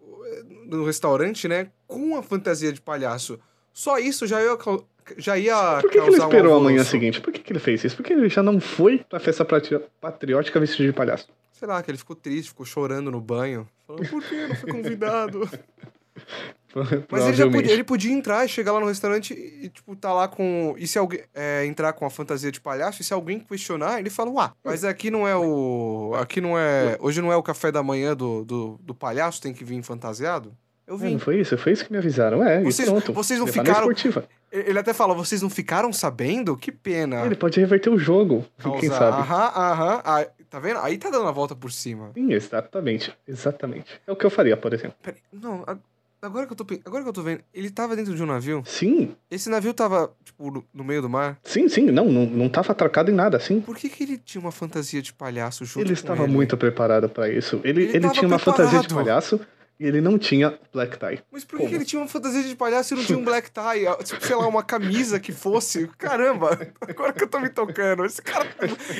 no 0.66 0.86
restaurante, 0.86 1.48
né? 1.48 1.68
Com 1.88 2.16
a 2.18 2.24
fantasia 2.24 2.72
de 2.72 2.82
palhaço. 2.82 3.40
Só 3.74 3.98
isso 3.98 4.26
já 4.28 4.42
ia, 4.42 4.58
já 5.18 5.38
ia 5.38 5.80
Por 5.82 5.90
que, 5.90 5.90
que 5.90 5.98
ele 5.98 6.06
causar 6.12 6.26
um 6.26 6.30
esperou 6.30 6.56
a 6.56 6.60
manhã 6.60 6.84
seguinte? 6.84 7.22
Por 7.22 7.32
que, 7.34 7.40
que 7.40 7.52
ele 7.52 7.60
fez 7.60 7.84
isso? 7.84 7.96
Porque 7.96 8.14
ele 8.14 8.28
já 8.30 8.44
não 8.44 8.60
foi 8.60 9.00
pra 9.00 9.20
festa 9.20 9.44
patri- 9.46 9.80
patriótica 10.00 10.60
vestido 10.60 10.88
de 10.88 10.94
palhaço. 10.94 11.28
Sei 11.52 11.68
lá, 11.68 11.82
que 11.84 11.92
ele 11.92 11.98
ficou 11.98 12.16
triste, 12.16 12.50
ficou 12.50 12.66
chorando 12.66 13.12
no 13.12 13.22
banho. 13.22 13.68
Falando, 13.86 14.10
por 14.10 14.24
que 14.24 14.34
eu 14.36 14.48
não 14.50 14.56
fui 14.56 14.72
convidado? 14.72 15.50
Mas 17.12 17.26
ele 17.28 17.34
já 17.34 17.50
podia, 17.50 17.72
ele 17.74 17.84
podia 17.84 18.12
entrar 18.14 18.46
e 18.46 18.48
chegar 18.50 18.72
lá 18.72 18.80
no 18.80 18.86
restaurante 18.88 19.34
e, 19.34 19.68
tipo, 19.70 19.94
tá 19.96 20.14
lá 20.14 20.28
com. 20.28 20.74
E 20.78 20.88
se 20.88 20.98
alguém 20.98 21.22
é, 21.34 21.66
entrar 21.66 21.92
com 21.94 22.06
a 22.06 22.10
fantasia 22.10 22.50
de 22.52 22.62
palhaço, 22.62 23.02
e 23.02 23.06
se 23.06 23.14
alguém 23.14 23.40
questionar, 23.40 24.00
ele 24.00 24.10
fala, 24.10 24.30
uá, 24.32 24.54
mas 24.64 24.86
aqui 24.86 25.12
não 25.12 25.28
é 25.28 25.36
o. 25.36 26.14
Aqui 26.18 26.40
não 26.40 26.58
é. 26.58 26.98
Hoje 27.02 27.22
não 27.22 27.30
é 27.32 27.36
o 27.36 27.44
café 27.44 27.72
da 27.74 27.84
manhã 27.84 28.16
do, 28.16 28.46
do, 28.46 28.80
do 28.82 28.96
palhaço, 28.96 29.42
tem 29.42 29.54
que 29.54 29.66
vir 29.66 29.84
fantasiado? 29.84 30.56
Eu 30.88 30.96
É, 30.96 30.98
vim. 31.00 31.12
não 31.14 31.20
foi 31.20 31.42
isso? 31.42 31.58
Foi 31.58 31.74
isso 31.74 31.86
que 31.86 31.92
me 31.92 31.98
avisaram. 31.98 32.42
É, 32.44 32.62
Vocês- 32.64 32.90
pronto. 32.90 33.12
vocês 33.14 33.38
não 33.40 33.46
Levar 33.48 33.60
ficaram- 33.60 33.80
esportiva. 33.92 34.24
Ele 34.52 34.78
até 34.80 34.94
fala, 34.94 35.14
vocês 35.14 35.42
não 35.42 35.50
ficaram 35.50 35.94
sabendo? 35.94 36.58
Que 36.58 36.72
pena. 36.74 37.26
Ele 37.26 37.36
pode 37.36 37.58
reverter 37.60 37.90
o 37.90 37.98
jogo. 37.98 38.46
Quem 38.80 38.90
Causar- 38.90 38.98
sabe? 38.98 39.18
Aham, 39.22 39.52
aham. 39.56 40.02
Ah, 40.04 40.28
tá 40.50 40.60
vendo? 40.60 40.80
Aí 40.80 40.98
tá 40.98 41.10
dando 41.10 41.28
a 41.28 41.32
volta 41.32 41.56
por 41.56 41.72
cima. 41.72 42.12
Sim, 42.14 42.34
exatamente. 42.34 43.14
Exatamente. 43.26 44.02
É 44.06 44.12
o 44.12 44.16
que 44.16 44.26
eu 44.26 44.30
faria, 44.30 44.58
por 44.58 44.74
exemplo. 44.74 44.96
Peraí, 45.02 45.20
não, 45.32 45.64
a- 45.66 45.78
agora 46.22 46.46
que, 46.46 46.54
eu 46.54 46.58
tô, 46.58 46.66
agora 46.86 47.04
que 47.04 47.10
eu 47.10 47.13
tô 47.13 47.22
vendo, 47.24 47.42
ele 47.54 47.70
tava 47.70 47.96
dentro 47.96 48.13
de 48.16 48.22
um 48.22 48.25
navio. 48.25 48.63
Sim, 48.66 49.16
Esse 49.30 49.50
navio 49.50 49.74
tava, 49.74 50.12
tipo, 50.24 50.51
no, 50.51 50.63
no 50.74 50.84
meio 50.84 51.01
do 51.01 51.10
mar. 51.10 51.38
sim, 51.44 51.68
sim. 51.68 51.86
Não, 51.92 52.06
não, 52.12 52.25
não 52.25 52.50
tava 52.50 52.72
atracado 52.72 53.10
em 53.12 53.13
nada, 53.13 53.40
sim. 53.40 53.60
Por 53.62 53.75
que, 53.75 53.90
que 53.90 54.04
ele 54.04 54.18
tinha 54.18 54.42
uma 54.42 54.51
fantasia 54.51 55.01
de 55.01 55.13
palhaço 55.13 55.66
junto 55.66 55.86
Ele 55.86 55.94
estava 55.94 56.24
ele? 56.24 56.32
muito 56.34 56.56
preparado 56.58 57.10
pra 57.10 57.30
isso. 57.30 57.60
Ele, 57.63 57.84
Ele 57.84 57.98
ele, 57.98 58.10
tinha 58.12 58.28
uma 58.28 58.40
fantasia 58.40 58.80
de 58.80 58.88
palhaço 58.94 59.40
e 59.80 59.86
ele 59.88 60.00
não 60.00 60.20
tinha 60.20 60.60
black 60.72 61.00
tie. 61.00 61.20
Mas 61.32 61.44
por 61.44 61.58
que, 61.60 61.68
que 61.68 61.74
ele 61.74 61.86
tinha 61.86 62.00
uma 62.00 62.08
fantasia 62.08 62.44
de 62.44 62.56
palhaço 62.56 62.94
e 62.94 62.98
não 62.98 63.04
tinha 63.04 63.18
um 63.18 63.24
black 63.25 63.50
tie? 63.50 63.88
Ah, 63.88 63.96
Tipo, 64.04 64.24
sei 64.25 64.36
lá, 64.36 64.48
uma 64.48 64.62
camisa 64.62 65.20
que 65.20 65.32
fosse. 65.32 65.88
Caramba, 65.98 66.72
agora 66.82 67.13
que 67.13 67.24
eu 67.24 67.28
tô 67.28 67.40
me 67.40 67.50
tocando. 67.50 68.06
Esse 68.06 68.22
cara, 68.22 68.48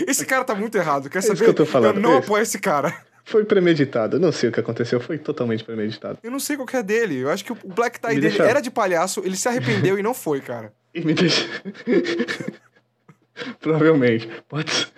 esse 0.08 0.26
cara 0.26 0.44
tá 0.44 0.56
muito 0.56 0.76
errado. 0.78 1.08
Quer 1.10 1.20
É 1.20 1.20
isso 1.20 1.28
saber? 1.28 1.44
que 1.44 1.50
eu 1.50 1.54
tô 1.54 1.66
falando, 1.68 2.00
não 2.00 2.14
é 2.14 2.18
isso. 2.18 2.24
apoio 2.26 2.42
esse 2.42 2.58
cara. 2.58 2.96
Foi 3.24 3.46
premeditado. 3.46 4.20
Não 4.20 4.32
sei 4.32 4.50
o 4.50 4.52
que 4.52 4.60
aconteceu, 4.60 5.00
foi 5.00 5.18
totalmente 5.18 5.64
premeditado. 5.64 6.18
Eu 6.24 6.32
não 6.32 6.40
sei 6.40 6.56
qual 6.56 6.66
que 6.68 6.76
é 6.76 6.84
dele. 6.84 7.18
Eu 7.20 7.30
acho 7.30 7.44
que 7.46 7.52
o 7.52 7.58
black 7.66 8.00
tie 8.00 8.10
Me 8.10 8.16
dele 8.16 8.30
deixa- 8.30 8.44
era 8.44 8.60
de 8.62 8.72
palhaço, 8.72 9.22
ele 9.24 9.36
se 9.38 9.48
arrependeu 9.48 9.98
e 10.00 10.04
não 10.04 10.14
foi, 10.14 10.42
cara. 10.42 10.74
E 10.94 11.02
me 11.02 11.14
deixa. 11.14 11.46
Provavelmente. 13.60 14.30
Pode 14.48 14.70
ser. 14.72 14.92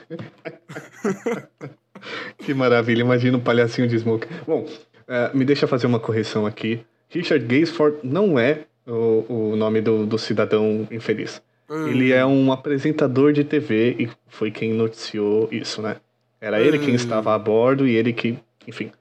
que 2.40 2.54
maravilha, 2.54 3.02
imagina 3.02 3.38
um 3.38 3.42
palhacinho 3.42 3.88
de 3.88 3.98
smoke. 4.00 4.28
Bom, 4.46 4.68
eh, 5.08 5.32
me 5.34 5.46
deixa 5.46 5.68
fazer 5.68 5.88
uma 5.88 6.00
correção 6.00 6.46
aqui. 6.46 6.86
Richard 7.10 7.46
Gaysford 7.46 8.00
não 8.04 8.38
é 8.40 8.62
o, 8.88 9.52
o 9.52 9.56
nome 9.56 9.82
do, 9.82 10.06
do 10.06 10.18
cidadão 10.18 10.88
infeliz. 10.92 11.42
Ele 11.70 12.12
é 12.12 12.24
um 12.26 12.52
apresentador 12.52 13.32
de 13.34 13.44
TV 13.44 13.96
e 13.98 14.10
foi 14.28 14.52
quem 14.52 14.74
noticiou 14.74 15.48
isso, 15.52 15.82
né? 15.82 15.96
Era 16.46 16.60
ele 16.62 16.78
quem 16.78 16.92
Hum. 16.92 16.96
estava 16.96 17.34
a 17.34 17.40
bordo 17.40 17.88
e 17.88 17.96
ele 17.96 18.12
que, 18.12 18.38
enfim, 18.68 18.92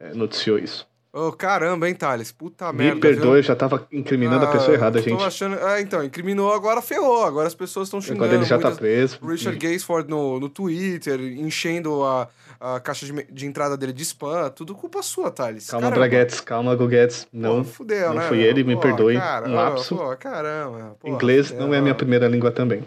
eh, 0.00 0.12
noticiou 0.14 0.58
isso. 0.58 0.86
Ô, 1.14 1.30
caramba, 1.30 1.86
hein, 1.88 1.94
Thales? 1.94 2.32
Puta 2.32 2.72
Me 2.72 2.78
merda. 2.84 3.00
perdoe, 3.00 3.22
viu? 3.22 3.36
eu 3.36 3.42
já 3.42 3.54
tava 3.54 3.86
incriminando 3.92 4.46
a 4.46 4.50
pessoa 4.50 4.70
Ah, 4.70 4.74
errada, 4.74 4.98
tô 5.02 5.08
gente. 5.10 5.22
achando... 5.22 5.58
Ah, 5.62 5.78
então, 5.78 6.02
incriminou, 6.02 6.50
agora 6.54 6.80
ferrou. 6.80 7.22
Agora 7.24 7.46
as 7.46 7.54
pessoas 7.54 7.88
estão 7.88 8.00
xingando. 8.00 8.24
Agora 8.24 8.38
ele 8.38 8.44
já 8.46 8.56
tá 8.56 8.68
muitas- 8.68 8.78
preso. 8.80 9.18
Richard 9.22 9.58
Gaysford 9.58 10.08
no, 10.08 10.40
no 10.40 10.48
Twitter, 10.48 11.20
enchendo 11.20 12.02
a, 12.02 12.28
a 12.58 12.80
caixa 12.80 13.04
de, 13.04 13.12
me- 13.12 13.26
de 13.30 13.44
entrada 13.46 13.76
dele 13.76 13.92
de 13.92 14.02
spam. 14.02 14.48
Tudo 14.56 14.74
culpa 14.74 15.02
sua, 15.02 15.30
Thales. 15.30 15.68
Calma, 15.68 15.88
Caramba. 15.90 16.00
Braguettes, 16.08 16.40
calma, 16.40 16.74
Guguettes. 16.74 17.28
Não, 17.30 17.58
Pô, 17.58 17.64
fudeu, 17.64 18.08
não 18.08 18.14
né? 18.16 18.28
foi 18.28 18.40
ele, 18.40 18.64
me 18.64 18.74
Pô, 18.74 18.80
perdoe, 18.80 19.14
cara, 19.18 19.46
um 19.50 19.54
lapso. 19.54 19.94
Pô, 19.94 20.16
caramba. 20.16 20.96
pô, 20.98 21.08
Inglês 21.08 21.48
fudeu. 21.48 21.66
não 21.66 21.74
é 21.74 21.78
a 21.78 21.82
minha 21.82 21.94
primeira 21.94 22.26
língua 22.26 22.50
também. 22.50 22.84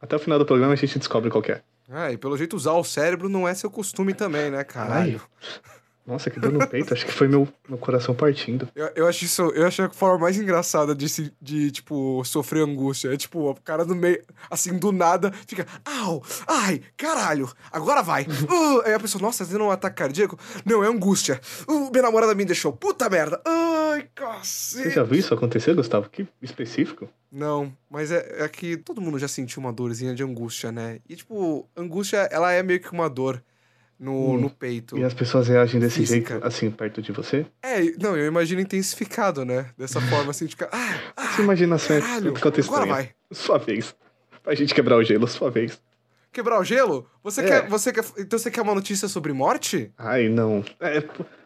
Até 0.00 0.16
o 0.16 0.18
final 0.18 0.38
do 0.38 0.46
programa 0.46 0.72
a 0.72 0.76
gente 0.76 0.98
descobre 0.98 1.28
qual 1.30 1.44
é. 1.48 1.60
Ah, 1.88 2.10
e 2.12 2.18
pelo 2.18 2.36
jeito 2.36 2.56
usar 2.56 2.72
o 2.72 2.82
cérebro 2.82 3.28
não 3.28 3.46
é 3.46 3.54
seu 3.54 3.70
costume 3.70 4.12
também, 4.12 4.50
né, 4.50 4.64
caralho? 4.64 5.20
Nossa, 6.06 6.30
que 6.30 6.38
dor 6.38 6.52
no 6.52 6.66
peito. 6.68 6.94
Acho 6.94 7.04
que 7.04 7.12
foi 7.12 7.26
meu, 7.26 7.48
meu 7.68 7.76
coração 7.78 8.14
partindo. 8.14 8.68
Eu, 8.74 8.90
eu 8.94 9.06
acho 9.08 9.24
isso, 9.24 9.42
eu 9.54 9.66
acho 9.66 9.82
a 9.82 9.90
forma 9.90 10.18
mais 10.20 10.36
engraçada 10.36 10.94
de, 10.94 11.08
se- 11.08 11.32
de, 11.42 11.70
tipo, 11.70 12.22
sofrer 12.24 12.62
angústia. 12.62 13.12
É 13.12 13.16
tipo, 13.16 13.50
o 13.50 13.54
cara 13.62 13.84
no 13.84 13.94
meio, 13.96 14.22
assim, 14.50 14.78
do 14.78 14.92
nada, 14.92 15.32
fica, 15.46 15.66
au, 15.84 16.22
ai, 16.46 16.80
caralho, 16.96 17.50
agora 17.72 18.02
vai. 18.02 18.22
Uh, 18.24 18.82
aí 18.84 18.94
a 18.94 19.00
pessoa, 19.00 19.20
nossa, 19.20 19.44
tá 19.44 19.50
tendo 19.50 19.64
um 19.64 19.70
ataque 19.70 19.96
cardíaco? 19.96 20.38
Não, 20.64 20.84
é 20.84 20.86
angústia. 20.88 21.40
Uh, 21.68 21.90
minha 21.90 22.02
namorada 22.02 22.34
me 22.34 22.44
deixou, 22.44 22.72
puta 22.72 23.10
merda. 23.10 23.40
Ai, 23.44 24.02
Você 24.02 24.08
cacete. 24.14 24.90
já 24.90 25.02
viu 25.02 25.18
isso 25.18 25.34
acontecer, 25.34 25.74
Gustavo? 25.74 26.08
Que 26.08 26.26
específico. 26.40 27.08
Não, 27.32 27.72
mas 27.90 28.12
é, 28.12 28.44
é 28.44 28.48
que 28.48 28.76
todo 28.76 29.00
mundo 29.00 29.18
já 29.18 29.26
sentiu 29.28 29.60
uma 29.60 29.72
dorzinha 29.72 30.14
de 30.14 30.22
angústia, 30.22 30.70
né? 30.70 31.00
E, 31.08 31.16
tipo, 31.16 31.68
angústia, 31.76 32.28
ela 32.30 32.52
é 32.52 32.62
meio 32.62 32.78
que 32.80 32.92
uma 32.92 33.10
dor 33.10 33.42
no, 33.98 34.32
Hum, 34.32 34.38
no 34.42 34.50
peito. 34.50 34.98
E 34.98 35.04
as 35.04 35.14
pessoas 35.14 35.48
reagem 35.48 35.80
desse 35.80 35.96
Física. 36.00 36.34
jeito, 36.34 36.46
assim, 36.46 36.70
perto 36.70 37.00
de 37.00 37.12
você? 37.12 37.46
É, 37.62 37.80
não, 38.00 38.16
eu 38.16 38.26
imagino 38.26 38.60
intensificado, 38.60 39.44
né? 39.44 39.66
Dessa 39.78 40.00
forma, 40.00 40.30
assim, 40.30 40.44
de 40.46 40.50
ficar, 40.52 40.68
ah, 40.72 40.94
ah, 41.16 41.28
Sua 41.34 41.44
imaginação 41.44 41.96
é 41.96 42.00
caralho, 42.00 42.32
quanto 42.32 42.60
agora 42.60 42.60
estranha. 42.60 42.86
vai. 42.86 43.10
Sua 43.32 43.58
vez. 43.58 43.94
Pra 44.42 44.54
gente 44.54 44.74
quebrar 44.74 44.96
o 44.96 45.02
gelo, 45.02 45.26
sua 45.26 45.50
vez. 45.50 45.80
Quebrar 46.32 46.60
o 46.60 46.64
gelo? 46.64 47.08
Você 47.24 47.40
É. 47.40 47.44
quer. 47.44 47.68
Você 47.68 47.92
quer. 47.92 48.04
Então 48.18 48.38
você 48.38 48.50
quer 48.50 48.60
uma 48.60 48.74
notícia 48.74 49.08
sobre 49.08 49.32
morte? 49.32 49.90
Ai, 49.96 50.28
não. 50.28 50.62
É, 50.80 51.02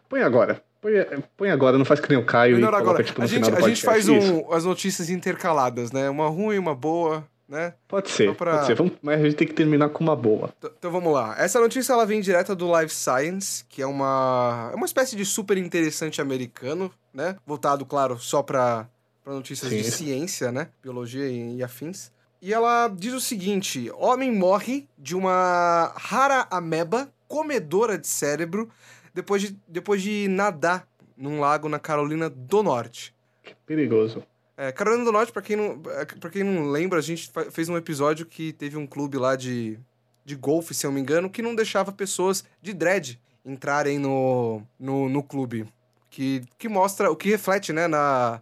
põe 0.09 0.21
agora. 0.21 0.61
Põe, 0.81 0.91
põe 1.37 1.49
agora, 1.51 1.77
não 1.77 1.85
faz 1.85 1.99
que 1.99 2.09
nem 2.09 2.17
o 2.17 2.25
Caio 2.25 2.55
Melhor 2.55 2.69
e 2.69 2.71
coloca, 2.71 2.89
agora. 2.89 3.03
tipo, 3.03 3.21
a 3.21 3.23
no 3.23 3.27
gente, 3.29 3.45
final 3.45 3.59
do 3.59 3.65
a 3.65 3.69
gente 3.69 3.81
faz 3.83 4.09
um, 4.09 4.51
as 4.51 4.65
notícias 4.65 5.09
intercaladas, 5.09 5.91
né? 5.91 6.09
Uma 6.09 6.27
ruim, 6.27 6.57
uma 6.57 6.73
boa, 6.75 7.23
né? 7.51 7.73
Pode 7.87 8.09
ser, 8.09 8.29
Só 8.29 8.33
pra- 8.33 8.53
pode 8.55 8.65
ser. 8.67 8.75
Vamos, 8.75 8.93
mas 9.01 9.19
a 9.19 9.23
gente 9.25 9.35
tem 9.35 9.45
que 9.47 9.53
terminar 9.53 9.89
com 9.89 10.01
uma 10.03 10.15
boa. 10.15 10.47
T- 10.59 10.71
Então 10.79 10.89
vamos 10.89 11.11
lá. 11.13 11.35
Essa 11.37 11.59
notícia 11.59 11.91
ela 11.91 12.05
vem 12.05 12.21
direto 12.21 12.55
do 12.55 12.65
Life 12.79 12.95
Science, 12.95 13.65
que 13.67 13.81
é 13.81 13.85
uma, 13.85 14.69
é 14.71 14.75
uma 14.75 14.85
espécie 14.85 15.15
de 15.17 15.25
super 15.25 15.57
interessante 15.57 16.21
americano, 16.21 16.89
né? 17.13 17.35
Voltado, 17.45 17.85
claro, 17.85 18.17
só 18.17 18.41
para 18.41 18.87
notícias 19.25 19.69
de 19.69 19.83
Sim. 19.83 19.91
ciência, 19.91 20.51
né? 20.51 20.69
Biologia 20.81 21.27
e, 21.27 21.57
e 21.57 21.63
afins. 21.63 22.09
E 22.41 22.53
ela 22.53 22.87
diz 22.87 23.13
o 23.13 23.19
seguinte: 23.19 23.91
homem 23.95 24.31
morre 24.31 24.87
de 24.97 25.15
uma 25.15 25.91
rara 25.95 26.47
ameba 26.49 27.09
comedora 27.27 27.97
de 27.97 28.07
cérebro 28.07 28.69
depois 29.13 29.41
de, 29.41 29.57
depois 29.67 30.01
de 30.01 30.27
nadar 30.29 30.87
num 31.17 31.39
lago 31.39 31.67
na 31.69 31.77
Carolina 31.79 32.29
do 32.29 32.63
Norte. 32.63 33.13
Que 33.43 33.53
perigoso. 33.65 34.23
É, 34.61 34.71
Carolina 34.71 35.03
do 35.03 35.11
Norte, 35.11 35.31
pra 35.31 35.41
quem 35.41 35.55
não, 35.55 35.81
pra 36.19 36.29
quem 36.29 36.43
não 36.43 36.69
lembra, 36.69 36.99
a 36.99 37.01
gente 37.01 37.31
fez 37.49 37.67
um 37.67 37.75
episódio 37.75 38.27
que 38.27 38.53
teve 38.53 38.77
um 38.77 38.85
clube 38.85 39.17
lá 39.17 39.35
de, 39.35 39.79
de 40.23 40.35
golfe, 40.35 40.75
se 40.75 40.85
eu 40.85 40.91
não 40.91 40.95
me 40.95 41.01
engano, 41.01 41.31
que 41.31 41.41
não 41.41 41.55
deixava 41.55 41.91
pessoas 41.91 42.45
de 42.61 42.71
dread 42.71 43.19
entrarem 43.43 43.97
no, 43.97 44.61
no, 44.79 45.09
no 45.09 45.23
clube. 45.23 45.67
Que, 46.11 46.43
que 46.59 46.69
mostra, 46.69 47.09
o 47.09 47.15
que 47.15 47.27
reflete, 47.27 47.73
né, 47.73 47.87
na, 47.87 48.39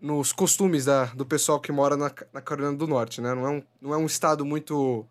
nos 0.00 0.32
costumes 0.32 0.86
da, 0.86 1.04
do 1.04 1.24
pessoal 1.24 1.60
que 1.60 1.70
mora 1.70 1.96
na, 1.96 2.10
na 2.32 2.40
Carolina 2.40 2.76
do 2.76 2.88
Norte, 2.88 3.20
né? 3.20 3.32
Não 3.32 3.46
é 3.46 3.50
um, 3.50 3.62
não 3.80 3.94
é 3.94 3.96
um 3.96 4.06
estado 4.06 4.44
muito 4.44 5.06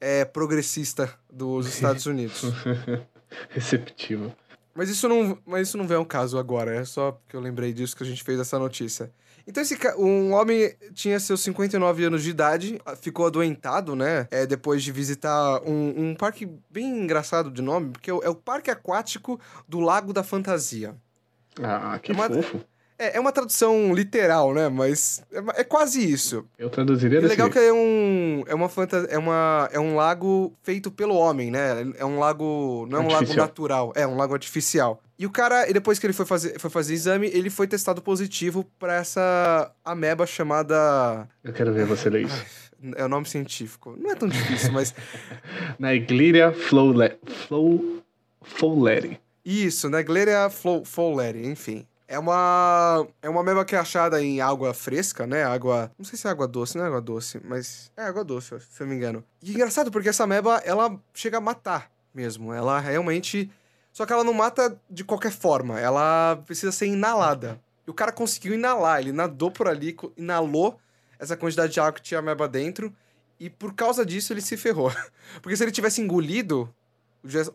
é, 0.00 0.24
progressista 0.24 1.12
dos 1.28 1.66
Estados 1.66 2.06
Unidos. 2.06 2.44
Receptivo. 3.50 4.32
Mas 4.72 4.90
isso 4.90 5.08
não, 5.08 5.36
mas 5.44 5.66
isso 5.66 5.76
não 5.76 5.88
vem 5.88 5.96
ao 5.96 6.06
caso 6.06 6.38
agora, 6.38 6.72
é 6.72 6.84
só 6.84 7.10
porque 7.10 7.34
eu 7.34 7.40
lembrei 7.40 7.72
disso 7.72 7.96
que 7.96 8.04
a 8.04 8.06
gente 8.06 8.22
fez 8.22 8.38
essa 8.38 8.60
notícia. 8.60 9.10
Então 9.46 9.62
esse 9.62 9.78
um 9.96 10.32
homem 10.32 10.74
tinha 10.92 11.20
seus 11.20 11.40
59 11.42 12.04
anos 12.04 12.22
de 12.22 12.30
idade, 12.30 12.80
ficou 13.00 13.26
adoentado, 13.26 13.94
né? 13.94 14.26
É, 14.30 14.44
depois 14.44 14.82
de 14.82 14.90
visitar 14.90 15.60
um, 15.64 15.94
um 16.10 16.14
parque 16.16 16.48
bem 16.68 17.04
engraçado 17.04 17.50
de 17.50 17.62
nome, 17.62 17.90
porque 17.92 18.10
é 18.10 18.14
o, 18.14 18.22
é 18.24 18.28
o 18.28 18.34
Parque 18.34 18.70
Aquático 18.70 19.38
do 19.68 19.78
Lago 19.78 20.12
da 20.12 20.24
Fantasia. 20.24 20.96
Ah, 21.62 21.98
que 22.02 22.10
É 22.10 22.14
uma- 22.14 22.28
fofo. 22.28 22.60
É, 22.98 23.18
é 23.18 23.20
uma 23.20 23.30
tradução 23.30 23.92
literal, 23.94 24.54
né? 24.54 24.70
Mas 24.70 25.22
é, 25.30 25.60
é 25.60 25.64
quase 25.64 26.02
isso. 26.10 26.46
Eu 26.58 26.70
traduziria 26.70 27.20
desse 27.20 27.32
legal 27.32 27.52
jeito. 27.52 27.58
que 27.60 27.68
é 27.68 27.72
um 27.72 28.42
é 28.46 28.54
uma 28.54 28.70
fanta 28.70 28.96
é 29.10 29.18
uma 29.18 29.68
é 29.70 29.78
um 29.78 29.94
lago 29.94 30.54
feito 30.62 30.90
pelo 30.90 31.14
homem, 31.14 31.50
né? 31.50 31.92
É 31.98 32.04
um 32.06 32.18
lago 32.18 32.86
não 32.88 33.00
é 33.00 33.02
um 33.02 33.08
lago 33.08 33.34
natural, 33.34 33.92
é 33.94 34.06
um 34.06 34.16
lago 34.16 34.32
artificial. 34.32 34.98
E 35.18 35.24
o 35.24 35.30
cara, 35.30 35.68
e 35.68 35.72
depois 35.72 35.98
que 35.98 36.06
ele 36.06 36.12
foi 36.12 36.26
fazer 36.26 36.58
foi 36.60 36.68
fazer 36.70 36.92
exame, 36.94 37.28
ele 37.28 37.48
foi 37.48 37.66
testado 37.66 38.02
positivo 38.02 38.64
pra 38.78 38.94
essa 38.96 39.72
ameba 39.84 40.26
chamada 40.26 41.26
Eu 41.42 41.52
quero 41.52 41.72
ver 41.72 41.86
você 41.86 42.10
ler 42.10 42.26
isso. 42.26 42.44
é 42.96 43.04
o 43.04 43.08
nome 43.08 43.26
científico. 43.26 43.96
Não 43.98 44.10
é 44.10 44.14
tão 44.14 44.28
difícil, 44.28 44.72
mas 44.72 44.94
Naegleria 45.78 46.52
flowle- 46.52 47.18
flow, 47.46 48.02
fowleri. 48.42 49.20
isso, 49.44 49.88
né? 49.88 50.02
Gleria 50.02 50.50
flo- 50.50 50.84
fowleri, 50.84 51.46
enfim. 51.46 51.86
É 52.08 52.18
uma 52.18 53.04
é 53.20 53.28
uma 53.28 53.40
ameba 53.40 53.64
que 53.64 53.74
é 53.74 53.78
achada 53.78 54.22
em 54.22 54.40
água 54.40 54.72
fresca, 54.72 55.26
né? 55.26 55.42
Água, 55.44 55.90
não 55.98 56.04
sei 56.04 56.16
se 56.18 56.26
é 56.28 56.30
água 56.30 56.46
doce, 56.46 56.76
não 56.76 56.84
é 56.84 56.88
água 56.88 57.00
doce, 57.00 57.40
mas 57.44 57.90
é 57.96 58.02
água 58.02 58.22
doce, 58.22 58.54
se 58.60 58.80
eu 58.82 58.86
me 58.86 58.94
engano. 58.94 59.24
E 59.42 59.50
engraçado 59.52 59.90
porque 59.90 60.08
essa 60.08 60.22
ameba, 60.22 60.62
ela 60.64 60.96
chega 61.12 61.38
a 61.38 61.40
matar 61.40 61.90
mesmo. 62.14 62.52
Ela 62.52 62.78
realmente 62.78 63.50
só 63.96 64.04
que 64.04 64.12
ela 64.12 64.22
não 64.22 64.34
mata 64.34 64.78
de 64.90 65.02
qualquer 65.02 65.32
forma, 65.32 65.80
ela 65.80 66.36
precisa 66.44 66.70
ser 66.70 66.84
inalada. 66.84 67.58
E 67.86 67.90
o 67.90 67.94
cara 67.94 68.12
conseguiu 68.12 68.52
inalar, 68.52 69.00
ele 69.00 69.10
nadou 69.10 69.50
por 69.50 69.66
ali, 69.66 69.96
inalou 70.18 70.78
essa 71.18 71.34
quantidade 71.34 71.72
de 71.72 71.80
água 71.80 71.92
que 71.92 72.02
tinha 72.02 72.20
ameba 72.20 72.46
dentro, 72.46 72.94
e 73.40 73.48
por 73.48 73.72
causa 73.72 74.04
disso 74.04 74.34
ele 74.34 74.42
se 74.42 74.54
ferrou. 74.58 74.92
Porque 75.40 75.56
se 75.56 75.64
ele 75.64 75.72
tivesse 75.72 76.02
engolido, 76.02 76.68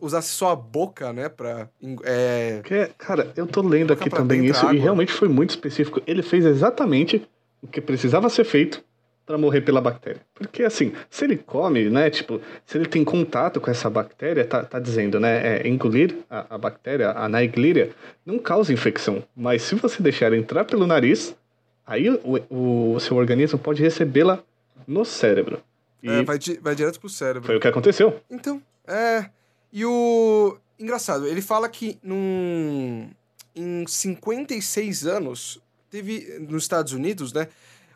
usasse 0.00 0.30
só 0.30 0.50
a 0.50 0.56
boca, 0.56 1.12
né, 1.12 1.28
pra... 1.28 1.68
É, 2.02 2.60
Que, 2.64 2.86
cara, 2.98 3.32
eu 3.36 3.46
tô 3.46 3.62
lendo 3.62 3.92
aqui 3.92 4.10
também 4.10 4.44
isso 4.44 4.68
e 4.74 4.78
realmente 4.80 5.12
foi 5.12 5.28
muito 5.28 5.50
específico. 5.50 6.02
Ele 6.08 6.24
fez 6.24 6.44
exatamente 6.44 7.24
o 7.62 7.68
que 7.68 7.80
precisava 7.80 8.28
ser 8.28 8.42
feito 8.42 8.82
pra 9.24 9.38
morrer 9.38 9.60
pela 9.60 9.80
bactéria. 9.80 10.20
Porque 10.34 10.62
assim, 10.64 10.92
se 11.08 11.24
ele 11.24 11.36
come, 11.36 11.88
né, 11.88 12.10
tipo, 12.10 12.40
se 12.66 12.76
ele 12.76 12.86
tem 12.86 13.04
contato 13.04 13.60
com 13.60 13.70
essa 13.70 13.88
bactéria, 13.88 14.44
tá, 14.44 14.64
tá 14.64 14.78
dizendo, 14.78 15.20
né, 15.20 15.58
é, 15.58 15.68
engolir 15.68 16.16
a, 16.28 16.54
a 16.54 16.58
bactéria, 16.58 17.10
a 17.10 17.28
Naegleria, 17.28 17.90
não 18.26 18.38
causa 18.38 18.72
infecção. 18.72 19.22
Mas 19.36 19.62
se 19.62 19.74
você 19.76 20.02
deixar 20.02 20.32
entrar 20.32 20.64
pelo 20.64 20.86
nariz, 20.86 21.34
aí 21.86 22.10
o, 22.10 22.94
o 22.94 23.00
seu 23.00 23.16
organismo 23.16 23.58
pode 23.58 23.80
recebê-la 23.82 24.40
no 24.86 25.04
cérebro. 25.04 25.62
E 26.02 26.10
é, 26.10 26.22
vai, 26.24 26.36
di- 26.38 26.58
vai 26.60 26.74
direto 26.74 26.98
pro 26.98 27.08
cérebro. 27.08 27.46
foi 27.46 27.56
o 27.56 27.60
que 27.60 27.68
aconteceu. 27.68 28.20
Então, 28.28 28.60
é. 28.88 29.26
E 29.72 29.84
o. 29.84 30.56
Engraçado, 30.78 31.26
ele 31.28 31.40
fala 31.40 31.68
que 31.68 31.96
num. 32.02 33.08
Em 33.54 33.86
56 33.86 35.06
anos, 35.06 35.60
teve. 35.88 36.38
Nos 36.48 36.64
Estados 36.64 36.92
Unidos, 36.92 37.32
né? 37.32 37.46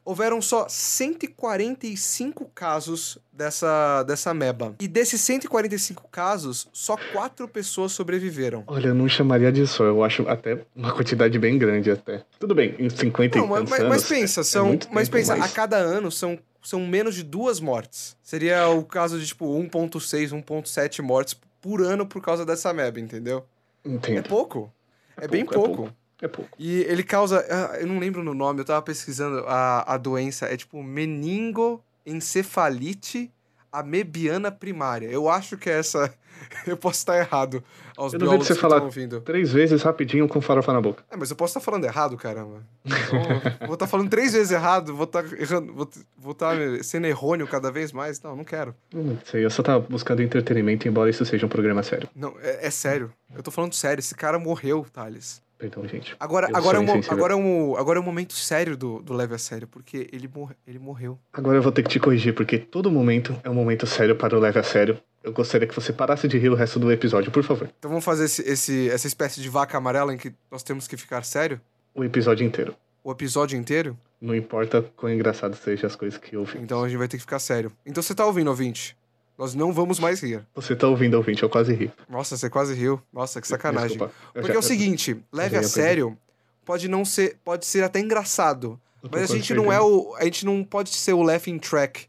Houveram 0.07 0.41
só 0.41 0.69
145 0.69 2.45
casos 2.55 3.19
dessa, 3.33 4.05
dessa 4.05 4.31
ameba. 4.31 4.73
E 4.81 4.87
desses 4.87 5.21
145 5.21 6.09
casos, 6.13 6.69
só 6.73 6.97
quatro 7.13 7.49
pessoas 7.49 7.91
sobreviveram. 7.91 8.63
Olha, 8.69 8.87
eu 8.89 8.95
não 8.95 9.09
chamaria 9.09 9.51
disso, 9.51 9.83
eu 9.83 10.05
acho 10.05 10.23
até 10.29 10.65
uma 10.77 10.93
quantidade 10.95 11.37
bem 11.41 11.59
grande 11.59 11.91
até. 11.91 12.25
Tudo 12.39 12.55
bem, 12.55 12.77
em 12.79 12.89
50 12.89 13.37
Não, 13.37 13.47
e 13.47 13.49
mas, 13.49 13.73
anos. 13.73 13.89
mas 13.89 14.05
pensa, 14.09 14.41
é- 14.41 14.43
é 14.43 14.45
são. 14.45 14.67
muito 14.69 14.89
mas 14.93 15.09
pensa, 15.09 15.35
mas- 15.37 15.51
a 15.51 15.55
cada 15.55 15.77
ano 15.77 16.13
são, 16.13 16.39
são 16.63 16.87
menos 16.87 17.17
de 17.17 17.25
duas 17.25 17.59
mortes. 17.59 18.17
Seria 18.23 18.69
o 18.69 18.85
caso 18.85 19.19
de, 19.19 19.27
tipo, 19.27 19.47
1,6, 19.59 20.33
1,7 20.33 21.03
mortes 21.03 21.35
por 21.61 21.83
ano 21.83 22.07
por 22.07 22.23
causa 22.23 22.47
dessa 22.47 22.71
ameba, 22.71 23.01
entendeu? 23.01 23.45
É 23.85 23.89
Entendo. 23.89 24.29
pouco. 24.29 24.73
É, 25.17 25.27
bem 25.27 25.45
pouco, 25.45 25.59
é 25.61 25.75
pouco. 25.77 25.95
É 26.23 26.29
pouco. 26.29 26.51
E 26.59 26.81
ele 26.83 27.03
causa. 27.03 27.45
ah, 27.51 27.77
Eu 27.79 27.87
não 27.87 27.99
lembro 27.99 28.23
no 28.23 28.33
nome, 28.35 28.61
eu 28.61 28.65
tava 28.65 28.81
pesquisando 28.83 29.45
a, 29.47 29.95
a 29.95 29.97
doença. 29.99 30.47
É 30.47 30.57
tipo 30.57 30.83
meningoencefalite 30.83 33.31
amebiana 33.73 34.51
primária. 34.51 35.07
Eu 35.09 35.29
acho 35.29 35.57
que 35.59 35.69
é 35.69 35.79
essa. 35.79 36.13
Eu 36.67 36.77
posso 36.77 36.99
estar 36.99 37.17
errado 37.19 37.65
aos 37.97 38.13
Eu 38.13 38.19
duvido 38.19 38.45
biólogos 38.45 38.47
você 38.47 38.55
que 38.55 38.61
falar- 38.61 38.77
estão 38.77 38.87
ouvindo. 38.87 39.21
Três 39.23 39.51
vezes 39.53 39.83
rapidinho 39.83 40.29
com 40.29 40.39
farofa 40.43 40.71
na 40.71 40.83
boca. 40.83 41.03
É, 41.11 41.17
mas 41.17 41.31
eu 41.31 41.37
posso 41.37 41.53
estar 41.53 41.61
falando 41.65 41.85
errado, 41.87 42.15
caramba. 42.17 42.63
Então, 42.85 43.67
vou 43.67 43.73
estar 43.75 43.87
falando 43.87 44.11
três 44.11 44.35
vezes 44.35 44.51
errado, 44.53 44.95
vou 44.95 45.05
estar 45.05 45.25
errando, 45.33 45.73
vou 45.73 45.89
vou 46.17 46.33
estar 46.33 46.55
sendo 46.85 47.07
errôneo 47.07 47.49
cada 47.49 47.73
vez 47.73 47.93
mais. 47.93 48.21
Não, 48.21 48.37
não 48.37 48.45
quero. 48.45 48.75
Não 48.93 49.19
sei, 49.25 49.47
eu 49.47 49.51
só 49.51 49.63
tava 49.63 49.81
buscando 49.89 50.23
entretenimento, 50.23 50.87
embora 50.87 51.09
isso 51.09 51.25
seja 51.25 51.47
um 51.47 51.49
programa 51.49 51.83
sério. 51.83 52.07
Não, 52.15 52.35
é, 52.43 52.67
é 52.67 52.71
sério. 52.71 53.11
Eu 53.35 53.43
tô 53.43 53.51
falando 53.51 53.73
sério. 53.73 54.01
Esse 54.01 54.15
cara 54.15 54.39
morreu, 54.39 54.85
Thales. 54.93 55.41
Perdão, 55.59 55.87
gente. 55.89 56.15
Agora, 56.21 56.49
Eu 56.51 56.57
agora, 56.57 56.77
é 56.79 56.81
um, 56.81 57.01
agora, 57.09 57.33
é 57.33 57.37
um, 57.37 57.77
agora 57.77 57.99
é 57.99 58.03
um 58.03 58.05
momento 58.05 58.35
sério 58.35 58.77
do, 58.77 59.01
do 59.01 59.15
Leve 59.15 59.35
a 59.35 59.39
Sério, 59.39 59.67
porque 59.67 60.07
ele, 60.13 60.29
mor 60.33 60.55
ele 60.67 60.79
morreu. 60.79 61.19
Agora 61.33 61.57
eu 61.57 61.63
vou 61.63 61.73
ter 61.73 61.83
que 61.83 61.89
te 61.89 61.99
corrigir, 61.99 62.35
porque 62.35 62.59
todo 62.59 62.91
momento 62.91 63.35
é 63.43 63.49
um 63.49 63.55
momento 63.55 63.87
sério 63.87 64.15
para 64.15 64.37
o 64.37 64.41
leve 64.41 64.59
a 64.59 64.63
sério. 64.63 64.99
Eu 65.25 65.33
gostaria 65.33 65.67
que 65.67 65.75
você 65.75 65.93
parasse 65.93 66.29
de 66.29 66.39
rir 66.39 66.51
o 66.51 66.55
resto 66.55 66.79
do 66.79 66.93
episódio, 66.93 67.33
por 67.33 67.43
favor. 67.43 67.69
Então 67.79 67.89
vamos 67.91 68.05
fazer 68.05 68.25
esse, 68.27 68.43
esse- 68.43 68.91
essa 68.91 69.07
espécie 69.07 69.41
de 69.41 69.49
vaca 69.49 69.77
amarela 69.79 70.13
em 70.15 70.19
que 70.19 70.33
nós 70.51 70.63
temos 70.63 70.87
que 70.87 70.97
ficar 70.97 71.25
sério? 71.25 71.61
O 71.95 72.05
episódio 72.05 72.47
inteiro. 72.47 72.77
O 73.03 73.11
episódio 73.11 73.59
inteiro? 73.59 73.97
Não 74.21 74.35
importa 74.35 74.83
quão 74.97 75.13
engraçado 75.13 75.57
sejam 75.57 75.87
as 75.87 75.97
coisas 75.97 76.19
que 76.19 76.37
eu 76.37 76.41
ouvi. 76.41 76.59
Então 76.59 76.83
a 76.85 76.89
gente 76.89 76.99
vai 76.99 77.09
ter 77.09 77.17
que 77.17 77.23
ficar 77.23 77.39
sério. 77.39 77.73
Então 77.85 78.03
você 78.03 78.15
tá 78.15 78.25
ouvindo, 78.27 78.49
ouvinte? 78.49 78.97
Nós 79.39 79.55
não 79.55 79.73
vamos 79.73 79.99
mais 79.99 80.21
rir. 80.21 80.43
Você 80.55 80.75
tá 80.75 80.89
ouvindo, 80.89 81.15
ouvinte, 81.15 81.43
eu 81.43 81.49
quase 81.51 81.75
ri. 81.75 81.93
Nossa, 82.09 82.37
você 82.37 82.49
quase 82.49 82.75
riu. 82.75 83.01
Nossa, 83.13 83.41
que 83.41 83.47
sacanagem. 83.47 83.89
Desculpa. 83.91 84.13
Eu 84.35 84.41
Porque 84.43 84.49
já- 84.49 84.55
é 84.55 84.59
o 84.59 84.63
seguinte, 84.63 85.17
leve 85.33 85.57
a 85.57 85.63
sério 85.63 86.17
pode 86.65 86.89
não 86.89 87.05
ser, 87.05 87.37
pode 87.45 87.65
ser 87.67 87.85
até 87.85 88.01
engraçado, 88.01 88.81
eu 89.03 89.09
mas 89.13 89.31
a 89.31 89.35
gente 89.37 89.55
não 89.55 89.71
é 89.73 89.81
o, 89.81 90.15
a 90.17 90.25
gente 90.25 90.45
não 90.47 90.65
pode 90.65 90.89
ser 90.95 91.13
o 91.13 91.23
laughing 91.23 91.59
track 91.59 92.07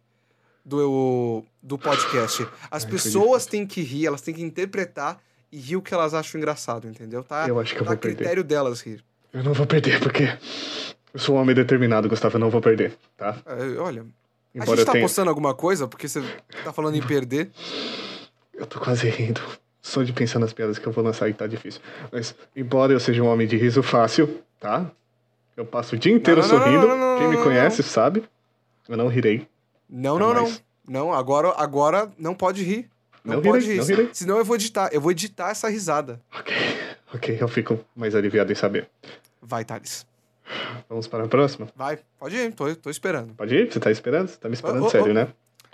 do 0.65 1.43
do 1.61 1.77
podcast. 1.77 2.47
As 2.71 2.85
Ai, 2.85 2.91
pessoas 2.91 3.45
têm 3.45 3.67
que 3.67 3.81
rir, 3.81 4.07
elas 4.07 4.21
têm 4.21 4.33
que 4.33 4.41
interpretar 4.41 5.19
e 5.51 5.59
rir 5.59 5.75
o 5.75 5.81
que 5.81 5.93
elas 5.93 6.13
acham 6.13 6.39
engraçado, 6.39 6.87
entendeu? 6.87 7.23
Tá, 7.23 7.45
Eu 7.47 7.59
acho 7.59 7.73
que 7.75 7.81
eu 7.81 7.85
tá 7.85 7.91
a 7.91 7.93
vou 7.93 8.01
perder. 8.01 8.15
critério 8.17 8.43
delas 8.43 8.81
rir. 8.81 9.03
Eu 9.33 9.43
não 9.43 9.53
vou 9.53 9.65
perder, 9.67 9.99
porque 9.99 10.23
eu 11.13 11.19
sou 11.19 11.35
um 11.35 11.39
homem 11.39 11.53
determinado, 11.53 12.07
Gustavo, 12.09 12.35
eu 12.37 12.39
não 12.39 12.49
vou 12.49 12.61
perder, 12.61 12.97
tá? 13.17 13.37
É, 13.45 13.77
olha, 13.79 14.05
a 14.59 14.63
Embora 14.63 14.69
gente 14.71 14.79
eu 14.79 14.85
tá 14.85 14.91
tenha... 14.93 15.03
apostando 15.05 15.29
alguma 15.29 15.53
coisa 15.53 15.87
porque 15.87 16.07
você 16.07 16.21
tá 16.63 16.71
falando 16.73 16.95
em 16.95 17.01
perder. 17.01 17.49
Eu 18.53 18.65
tô 18.65 18.79
quase 18.79 19.09
rindo. 19.09 19.41
Só 19.81 20.03
de 20.03 20.11
pensar 20.11 20.39
nas 20.39 20.51
piadas 20.51 20.77
que 20.77 20.85
eu 20.87 20.91
vou 20.91 21.03
lançar 21.03 21.29
e 21.29 21.33
tá 21.33 21.47
difícil. 21.47 21.79
Mas, 22.11 22.35
embora 22.55 22.91
eu 22.91 22.99
seja 22.99 23.21
um 23.23 23.27
homem 23.27 23.47
de 23.47 23.55
riso 23.55 23.81
fácil, 23.81 24.41
tá? 24.59 24.89
Eu 25.55 25.65
passo 25.65 25.95
o 25.95 25.97
dia 25.97 26.11
inteiro 26.13 26.41
Não, 26.41 26.47
não, 26.49 26.57
sorrindo. 26.59 26.87
não, 26.87 27.17
Quem 27.19 27.27
me 27.29 27.37
conhece 27.37 27.81
sabe. 27.83 28.23
Eu 28.89 28.97
não 28.97 29.07
rirei. 29.07 29.47
Não, 29.89 30.19
não, 30.19 30.33
não. 30.33 30.51
Não, 30.87 31.13
agora, 31.13 31.53
agora 31.57 32.11
não 32.17 32.33
pode 32.33 32.63
rir. 32.63 32.89
Não, 33.23 33.35
Não 33.35 33.41
pode 33.41 33.65
rirei, 33.65 33.75
rir. 33.75 33.79
não 33.81 33.85
rirei. 33.87 34.09
Senão 34.13 34.37
eu 34.37 34.45
vou 34.45 34.55
editar. 34.55 34.89
Eu 34.91 35.01
vou 35.01 35.11
editar 35.11 35.49
essa 35.51 35.67
risada. 35.69 36.21
Ok. 36.37 36.55
Ok, 37.13 37.37
eu 37.39 37.47
fico 37.47 37.79
mais 37.95 38.13
aliviado 38.15 38.51
em 38.51 38.55
saber. 38.55 38.89
Vai, 39.41 39.63
Thales. 39.63 40.05
Vamos 40.89 41.07
para 41.07 41.25
a 41.25 41.27
próxima? 41.27 41.67
Vai. 41.75 41.99
Pode 42.19 42.35
ir. 42.35 42.53
Tô, 42.53 42.75
tô 42.75 42.89
esperando. 42.89 43.33
Pode 43.33 43.55
ir? 43.55 43.71
Você 43.71 43.79
tá 43.79 43.91
esperando? 43.91 44.27
Você 44.27 44.37
tá 44.37 44.47
me 44.47 44.55
esperando 44.55 44.83
Oh, 44.83 44.87
oh, 44.87 44.89
sério, 44.89 45.11
oh. 45.11 45.13
né? 45.13 45.27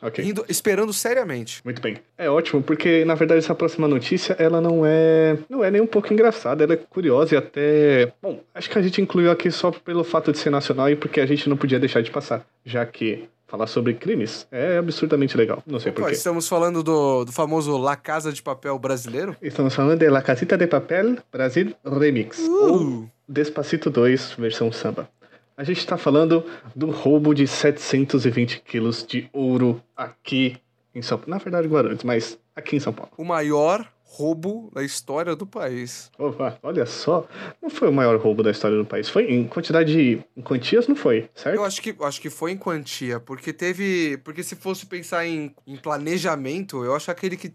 Ok. 0.04 0.24
Rindo, 0.24 0.46
esperando 0.50 0.92
seriamente. 0.92 1.62
Muito 1.64 1.82
bem. 1.82 1.98
É 2.18 2.30
ótimo, 2.30 2.62
porque 2.62 3.06
na 3.06 3.16
verdade 3.16 3.40
essa 3.40 3.56
próxima 3.56 3.88
notícia, 3.88 4.36
ela 4.38 4.60
não 4.60 4.86
é, 4.86 5.38
não 5.50 5.64
é 5.64 5.72
nem 5.72 5.82
um 5.82 5.88
pouco 5.88 6.12
engraçada, 6.12 6.66
ela 6.66 6.74
é 6.74 6.78
curiosa 6.78 7.36
e 7.36 7.38
até, 7.38 8.12
bom, 8.22 8.42
acho 8.54 8.70
que 8.70 8.78
a 8.78 8.82
gente 8.82 9.02
incluiu 9.02 9.32
aqui 9.32 9.50
só 9.50 9.72
pelo 9.72 10.04
fato 10.04 10.34
de 10.34 10.38
ser 10.38 10.50
nacional 10.50 10.90
e 10.90 10.98
porque 10.98 11.22
a 11.22 11.26
gente 11.26 11.48
não 11.48 11.56
podia 11.56 11.80
deixar 11.80 12.02
de 12.02 12.12
passar, 12.12 12.46
já 12.66 12.86
que 12.86 13.30
falar 13.54 13.68
sobre 13.68 13.94
crimes 13.94 14.48
é 14.52 14.78
absurdamente 14.78 15.38
legal. 15.38 15.62
Não 15.68 15.80
sei 15.80 15.92
porquê. 15.92 16.14
estamos 16.14 16.48
falando 16.48 16.82
do, 16.82 17.24
do 17.24 17.32
famoso 17.32 17.78
La 17.78 17.96
Casa 17.96 18.34
de 18.34 18.42
Papel 18.42 18.80
brasileiro. 18.80 19.38
Estamos 19.40 19.76
falando 19.76 20.00
de 20.00 20.10
La 20.10 20.24
Casita 20.24 20.58
de 20.58 20.66
Papel 20.66 21.18
Brasil 21.32 21.76
Remix, 21.86 22.40
ou 22.40 22.74
Uh, 22.74 23.10
Despacito 23.30 23.92
2 23.92 24.38
versão 24.40 24.72
samba. 24.72 25.08
A 25.56 25.64
gente 25.64 25.86
tá 25.86 25.98
falando 25.98 26.44
do 26.76 26.90
roubo 26.90 27.32
de 27.32 27.46
720 27.46 28.62
quilos 28.62 29.06
de 29.06 29.30
ouro 29.32 29.80
aqui 29.96 30.58
em 30.96 31.04
São 31.04 31.20
Paulo. 31.20 31.30
Na 31.30 31.38
verdade, 31.38 31.68
Guarulhos, 31.68 32.04
mas 32.04 32.40
aqui 32.56 32.76
em 32.76 32.80
São 32.80 32.92
Paulo. 32.92 33.12
o 33.16 33.24
maior 33.24 33.88
roubo 34.14 34.70
da 34.72 34.84
história 34.84 35.36
do 35.36 35.46
país. 35.48 36.12
Opa, 36.20 36.58
olha 36.62 36.86
só. 36.86 37.26
Não 37.60 37.70
foi 37.70 37.90
o 37.90 37.92
maior 37.92 38.16
roubo 38.20 38.44
da 38.44 38.52
história 38.52 38.78
do 38.78 38.86
país. 38.86 39.10
Foi 39.10 39.24
em 39.24 39.48
quantidade 39.48 39.92
de. 39.92 40.22
Em 40.38 40.42
quantias, 40.42 40.88
não 40.88 40.96
foi, 40.96 41.30
certo? 41.34 41.56
Eu 41.56 41.66
acho 41.66 41.82
que, 41.82 41.96
acho 42.00 42.22
que 42.22 42.30
foi 42.30 42.52
em 42.52 42.58
quantia, 42.58 43.20
porque 43.20 43.52
teve. 43.52 44.18
Porque 44.24 44.44
se 44.44 44.56
fosse 44.56 44.86
pensar 44.86 45.26
em, 45.26 45.54
em 45.66 45.76
planejamento, 45.78 46.84
eu 46.86 46.96
acho 46.96 47.10
aquele 47.10 47.36
que, 47.36 47.52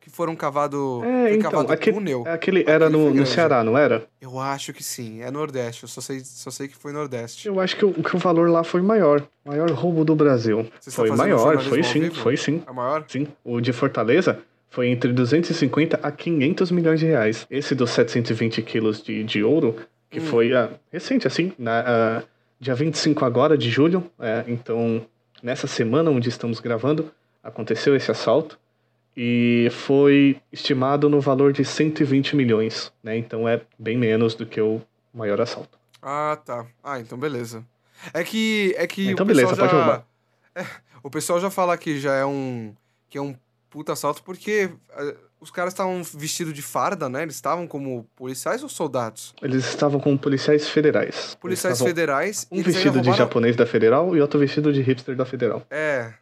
que 0.00 0.10
foram 0.10 0.36
cavado. 0.36 1.00
É, 1.02 1.28
foi 1.28 1.34
então, 1.36 1.50
cavado 1.50 1.72
aquele, 1.72 1.96
túnel. 1.96 2.24
aquele 2.26 2.64
era 2.66 2.86
Aquele 2.86 2.90
no, 2.90 2.98
foi 2.98 3.08
no 3.08 3.14
grande. 3.14 3.30
Ceará, 3.30 3.64
não 3.64 3.78
era? 3.78 4.06
Eu 4.20 4.38
acho 4.38 4.74
que 4.74 4.84
sim, 4.84 5.22
é 5.22 5.30
Nordeste. 5.30 5.84
Eu 5.84 5.88
só 5.88 6.02
sei, 6.02 6.20
só 6.20 6.50
sei 6.50 6.68
que 6.68 6.76
foi 6.76 6.92
Nordeste. 6.92 7.48
Eu 7.48 7.58
acho 7.58 7.74
que 7.74 7.84
o, 7.86 7.92
que 7.92 8.14
o 8.14 8.18
valor 8.18 8.50
lá 8.50 8.62
foi 8.62 8.82
maior. 8.82 9.26
Maior 9.44 9.70
roubo 9.70 10.04
do 10.04 10.14
Brasil. 10.14 10.70
Você 10.78 10.90
foi 10.90 11.10
maior, 11.10 11.58
foi 11.60 11.82
sim, 11.82 12.10
foi 12.10 12.36
sim. 12.36 12.62
A 12.66 12.72
maior? 12.72 13.04
Sim. 13.08 13.26
O 13.42 13.60
de 13.60 13.72
Fortaleza 13.72 14.38
foi 14.72 14.88
entre 14.88 15.12
250 15.12 16.00
a 16.02 16.10
500 16.10 16.70
milhões 16.70 16.98
de 16.98 17.04
reais. 17.06 17.46
Esse 17.50 17.74
dos 17.74 17.90
720 17.90 18.62
quilos 18.62 19.02
de, 19.02 19.22
de 19.22 19.44
ouro, 19.44 19.76
que 20.10 20.18
Hum. 20.18 20.24
foi 20.24 20.54
ah, 20.54 20.70
recente, 20.90 21.26
assim, 21.26 21.52
na, 21.58 21.80
ah, 21.86 22.22
dia 22.58 22.74
25 22.74 23.22
agora 23.22 23.56
de 23.56 23.70
julho. 23.70 24.10
é, 24.18 24.44
então, 24.48 25.04
nessa 25.42 25.66
semana 25.66 26.10
onde 26.10 26.30
estamos 26.30 26.58
gravando, 26.58 27.12
aconteceu 27.44 27.94
esse 27.94 28.10
assalto. 28.10 28.58
E 29.14 29.68
foi 29.72 30.40
estimado 30.50 31.06
no 31.10 31.20
valor 31.20 31.52
de 31.52 31.66
120 31.66 32.34
milhões, 32.34 32.90
né? 33.02 33.14
Então 33.14 33.46
é 33.46 33.60
bem 33.78 33.94
menos 33.94 34.34
do 34.34 34.46
que 34.46 34.58
o 34.58 34.80
maior 35.12 35.38
assalto. 35.38 35.78
Ah, 36.00 36.38
tá. 36.42 36.64
Ah, 36.82 36.98
então 36.98 37.18
beleza. 37.18 37.62
É 38.14 38.24
que. 38.24 38.74
É 38.78 38.86
que 38.86 39.10
Então 39.10 39.24
o 39.24 39.28
pessoal 39.28 39.48
beleza, 39.48 39.54
já... 39.54 39.68
pode 39.68 39.74
roubar. 39.74 40.06
É, 40.54 40.64
o 41.04 41.10
pessoal 41.10 41.38
já 41.40 41.50
fala 41.50 41.76
que 41.76 42.00
já 42.00 42.14
é 42.14 42.24
um. 42.24 42.72
que 43.10 43.18
é 43.18 43.20
um 43.20 43.36
puta 43.72 43.94
assalto, 43.94 44.22
porque 44.22 44.70
eh, 44.96 45.16
os 45.40 45.50
caras 45.50 45.72
estavam 45.72 46.02
vestidos 46.14 46.52
de 46.52 46.60
farda, 46.62 47.08
né? 47.08 47.22
Eles 47.22 47.34
estavam 47.34 47.66
como 47.66 48.04
policiais 48.14 48.62
ou 48.62 48.68
soldados? 48.68 49.34
Eles 49.42 49.64
estavam 49.64 49.98
com 49.98 50.16
policiais 50.16 50.68
federais. 50.68 51.34
Policiais 51.40 51.80
federais. 51.80 52.46
Um 52.52 52.62
vestido 52.62 52.92
de 52.92 53.08
roubaram- 53.08 53.16
japonês 53.16 53.56
da 53.56 53.66
federal 53.66 54.14
e 54.14 54.20
outro 54.20 54.38
vestido 54.38 54.72
de 54.72 54.82
hipster 54.82 55.16
da 55.16 55.24
federal. 55.24 55.66
É. 55.70 56.12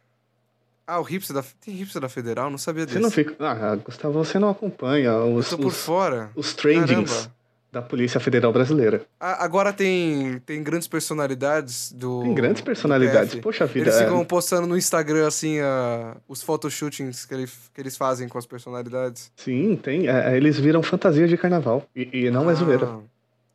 Ah, 0.87 0.99
o 0.99 1.03
hipster 1.03 1.35
da. 1.35 1.43
Tem 1.63 1.73
hipster 1.75 2.01
da 2.01 2.09
federal? 2.09 2.49
Não 2.49 2.57
sabia 2.57 2.83
Você 2.83 2.91
disso. 2.93 3.01
não 3.01 3.11
fica. 3.11 3.35
Ah, 3.39 3.75
Gustavo, 3.75 4.13
você 4.23 4.39
não 4.39 4.49
acompanha 4.49 5.09
Eu 5.09 5.35
os, 5.35 5.49
tô 5.49 5.57
por 5.57 5.67
os, 5.67 5.77
fora. 5.77 6.31
os 6.35 6.53
trendings 6.53 7.11
Caramba. 7.11 7.31
Da 7.71 7.81
Polícia 7.81 8.19
Federal 8.19 8.51
Brasileira. 8.51 9.05
A- 9.19 9.43
agora 9.45 9.71
tem, 9.71 10.39
tem 10.45 10.61
grandes 10.61 10.87
personalidades 10.87 11.91
do. 11.93 12.21
Tem 12.23 12.33
grandes 12.33 12.61
personalidades. 12.61 13.35
Poxa 13.35 13.65
vida. 13.65 13.85
Eles 13.89 13.95
é, 14.01 14.03
ficam 14.03 14.25
postando 14.25 14.67
no 14.67 14.77
Instagram, 14.77 15.25
assim, 15.27 15.59
a- 15.59 16.17
os 16.27 16.41
photoshootings 16.43 17.25
que, 17.25 17.33
ele, 17.33 17.47
que 17.73 17.79
eles 17.81 17.95
fazem 17.95 18.27
com 18.27 18.37
as 18.37 18.45
personalidades. 18.45 19.31
Sim, 19.37 19.77
tem. 19.81 20.07
é, 20.09 20.33
é, 20.33 20.37
eles 20.37 20.59
viram 20.59 20.83
fantasia 20.83 21.27
de 21.27 21.37
carnaval. 21.37 21.83
E, 21.95 22.25
e 22.25 22.31
não 22.31 22.49
é 22.49 22.53
zoeira. 22.55 22.87
Ah, 22.87 22.99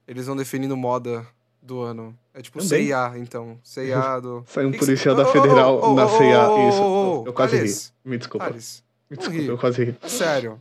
Eles 0.08 0.26
vão 0.26 0.34
definindo 0.36 0.76
moda 0.76 1.26
do 1.60 1.82
ano. 1.82 2.16
É 2.32 2.40
tipo. 2.40 2.60
CIA, 2.62 3.12
então. 3.16 3.58
CIA 3.62 4.18
do. 4.20 4.44
Saiu 4.46 4.68
um 4.68 4.72
policial 4.72 5.14
da 5.14 5.26
Federal 5.26 5.76
ô, 5.78 5.92
ô, 5.92 5.94
na 5.94 6.06
ô, 6.06 6.08
CIA. 6.08 6.68
Isso. 6.70 6.82
ô, 6.82 7.24
eu 7.26 7.32
quase 7.34 7.56
ri. 7.58 7.70
Me 8.04 8.16
desculpa. 8.16 8.48
Me 8.50 9.16
desculpa, 9.16 9.30
ri. 9.40 9.46
eu 9.46 9.58
quase 9.58 9.84
ri. 9.84 9.96
é 10.02 10.08
sério. 10.08 10.60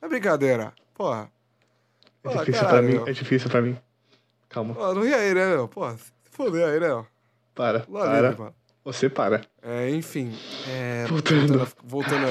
É 0.00 0.08
brincadeira. 0.08 0.72
Porra. 0.94 1.28
É 2.24 2.28
Pô, 2.28 2.38
difícil 2.38 2.60
caralho, 2.62 2.68
pra 2.68 2.82
mim. 2.82 2.92
meu. 2.94 3.08
É 3.08 3.12
difícil 3.12 3.50
pra 3.50 3.62
mim. 3.62 3.78
Calma. 4.48 4.74
Pô, 4.74 4.94
não 4.94 5.02
ri 5.02 5.12
aí, 5.14 5.34
né, 5.34 5.46
meu? 5.48 5.68
Pô, 5.68 5.90
se 5.90 6.12
foder 6.30 6.66
aí, 6.66 6.78
né, 6.80 6.88
meu? 6.88 7.06
Para. 7.54 7.84
Lá 7.88 8.00
Para. 8.06 8.20
livre, 8.28 8.38
mano. 8.42 8.54
Você 8.84 9.08
para. 9.08 9.42
É, 9.62 9.90
enfim, 9.90 10.36
é, 10.68 11.06
Voltando. 11.06 11.68
voltando, 11.84 12.26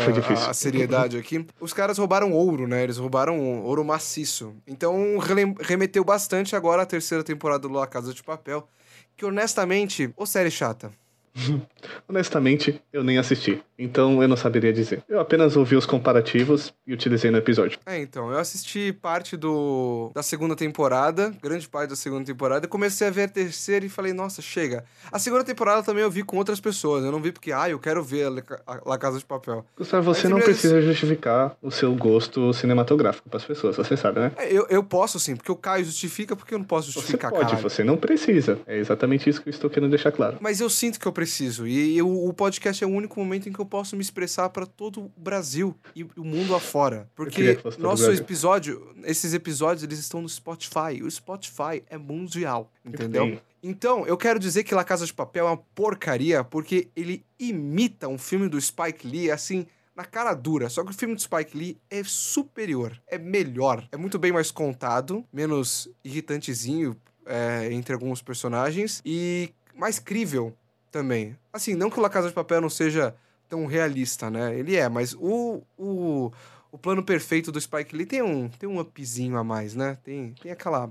a 0.50 0.54
seriedade 0.54 1.18
aqui, 1.18 1.46
os 1.62 1.72
caras 1.72 1.98
roubaram 1.98 2.34
ouro, 2.34 2.68
né? 2.68 2.84
Eles 2.84 2.98
roubaram 2.98 3.40
ouro 3.64 3.86
maciço. 3.86 4.54
Então 4.68 5.18
remeteu 5.62 6.04
bastante 6.04 6.54
agora 6.54 6.82
à 6.82 6.86
terceira 6.86 7.24
temporada 7.24 7.62
do 7.66 7.74
La 7.74 7.88
Casa 7.88 8.14
de 8.14 8.22
Papel, 8.22 8.68
que 9.16 9.24
honestamente, 9.26 10.14
ô 10.18 10.26
série 10.26 10.52
chata, 10.52 10.92
Honestamente, 12.08 12.82
eu 12.92 13.04
nem 13.04 13.18
assisti, 13.18 13.62
então 13.78 14.22
eu 14.22 14.28
não 14.28 14.36
saberia 14.36 14.72
dizer. 14.74 15.04
Eu 15.08 15.20
apenas 15.20 15.56
ouvi 15.56 15.76
os 15.76 15.86
comparativos 15.86 16.74
e 16.86 16.94
utilizei 16.94 17.32
no 17.32 17.38
episódio. 17.38 17.80
É, 17.86 18.00
então, 18.00 18.32
eu 18.32 18.38
assisti 18.38 18.92
parte 18.94 19.36
do 19.38 20.12
da 20.14 20.22
segunda 20.24 20.56
temporada, 20.56 21.34
grande 21.42 21.68
parte 21.68 21.90
da 21.90 21.96
segunda 21.96 22.26
temporada, 22.26 22.66
e 22.66 22.70
comecei 22.70 23.08
a 23.08 23.12
ver 23.12 23.24
a 23.24 23.28
terceira 23.28 23.86
e 23.86 23.90
falei, 23.90 24.14
nossa, 24.14 24.42
chega. 24.42 24.84
A 25.12 25.20
segunda 25.20 25.44
temporada 25.44 25.84
também 25.84 26.04
eu 26.04 26.12
vi 26.12 26.24
com 26.24 26.38
outras 26.38 26.60
pessoas, 26.60 27.04
eu 27.04 27.12
não 27.12 27.22
vi 27.22 27.32
porque, 27.32 27.52
ah, 27.52 27.70
eu 27.70 27.80
quero 27.80 28.04
ver 28.04 28.28
a 28.68 28.80
La 28.86 28.98
Casa 28.98 29.18
de 29.18 29.26
Papel. 29.26 29.66
Gustavo, 29.78 30.14
você 30.14 30.28
não 30.28 30.40
precisa 30.40 30.82
justificar 30.82 31.56
o 31.62 31.72
seu 31.72 31.94
gosto 31.96 32.54
cinematográfico 32.54 33.30
para 33.30 33.38
as 33.38 33.46
pessoas, 33.46 33.76
você 33.78 33.96
sabe, 33.96 34.20
né? 34.20 34.32
É, 34.38 34.52
eu, 34.52 34.66
eu 34.70 34.84
posso 34.84 35.20
sim, 35.20 35.36
porque 35.36 35.52
o 35.52 35.56
Caio 35.56 35.86
justifica, 35.86 36.36
porque 36.36 36.54
eu 36.54 36.60
não 36.60 36.66
posso 36.66 36.92
justificar, 36.92 37.30
Você 37.32 37.38
pode, 37.38 37.50
caralho. 37.52 37.70
você 37.70 37.84
não 37.84 37.98
precisa. 37.98 38.60
É 38.68 38.78
exatamente 38.78 39.30
isso 39.30 39.42
que 39.42 39.50
eu 39.50 39.52
estou 39.52 39.70
querendo 39.70 39.90
deixar 39.90 40.12
claro. 40.12 40.38
Mas 40.40 40.60
eu 40.60 40.70
sinto 40.70 41.00
que 41.00 41.06
eu 41.08 41.12
preciso. 41.22 41.68
E 41.68 41.96
eu, 41.96 42.10
o 42.10 42.34
podcast 42.34 42.84
é 42.84 42.88
o 42.88 42.90
único 42.90 43.20
momento 43.20 43.48
em 43.48 43.54
que 43.54 43.60
eu 43.60 43.66
posso 43.66 43.96
me 43.96 44.02
expressar 44.02 44.50
para 44.50 44.66
todo 44.66 45.02
o 45.02 45.12
Brasil 45.16 45.76
e 45.96 46.04
o 46.04 46.24
mundo 46.24 46.56
afora. 46.56 47.08
Porque 47.16 47.60
nosso 47.78 48.12
episódio, 48.12 48.92
esses 49.04 49.32
episódios, 49.36 49.84
eles 49.84 50.00
estão 50.00 50.20
no 50.20 50.28
Spotify. 50.28 51.04
O 51.04 51.12
Spotify 51.12 51.84
é 51.88 51.98
mundial, 51.98 52.72
entendeu? 52.84 53.40
Então, 53.62 54.08
eu 54.08 54.18
quero 54.18 54.40
dizer 54.40 54.64
que 54.64 54.74
La 54.74 54.84
Casa 54.84 55.06
de 55.06 55.14
Papel 55.14 55.46
é 55.46 55.50
uma 55.52 55.58
porcaria 55.58 56.44
porque 56.44 56.88
ele 56.96 57.24
imita 57.40 58.08
um 58.08 58.18
filme 58.18 58.50
do 58.50 58.60
Spike 58.60 59.08
Lee, 59.08 59.30
assim, 59.30 59.68
na 59.96 60.04
cara 60.04 60.34
dura. 60.34 60.70
Só 60.70 60.84
que 60.84 60.90
o 60.90 60.94
filme 60.96 61.14
do 61.14 61.22
Spike 61.22 61.56
Lee 61.56 61.78
é 61.88 62.04
superior, 62.04 63.00
é 63.06 63.20
melhor, 63.20 63.88
é 63.92 63.98
muito 63.98 64.18
bem 64.18 64.32
mais 64.32 64.50
contado, 64.50 65.24
menos 65.32 65.88
irritantezinho 66.04 66.98
é, 67.28 67.72
entre 67.72 67.94
alguns 67.94 68.24
personagens 68.24 69.04
e 69.06 69.54
mais 69.76 70.00
crível 70.00 70.56
também. 70.92 71.36
Assim, 71.52 71.74
não 71.76 71.90
que 71.90 71.98
o 71.98 72.02
La 72.02 72.10
Casa 72.10 72.28
de 72.28 72.34
Papel 72.34 72.62
não 72.62 72.70
seja 72.70 73.16
tão 73.50 73.66
realista, 73.66 74.30
né? 74.30 74.58
Ele 74.58 74.76
é, 74.76 74.88
mas 74.88 75.14
o, 75.14 75.62
o, 75.78 76.32
o 76.72 76.78
plano 76.78 77.04
perfeito 77.04 77.52
do 77.52 77.60
Spike 77.60 77.96
Lee 77.96 78.06
tem 78.06 78.22
um, 78.22 78.48
tem 78.48 78.68
um 78.68 78.80
upzinho 78.80 79.38
a 79.38 79.44
mais, 79.44 79.76
né? 79.76 79.98
Tem, 80.04 80.34
tem 80.42 80.52
aquela. 80.52 80.90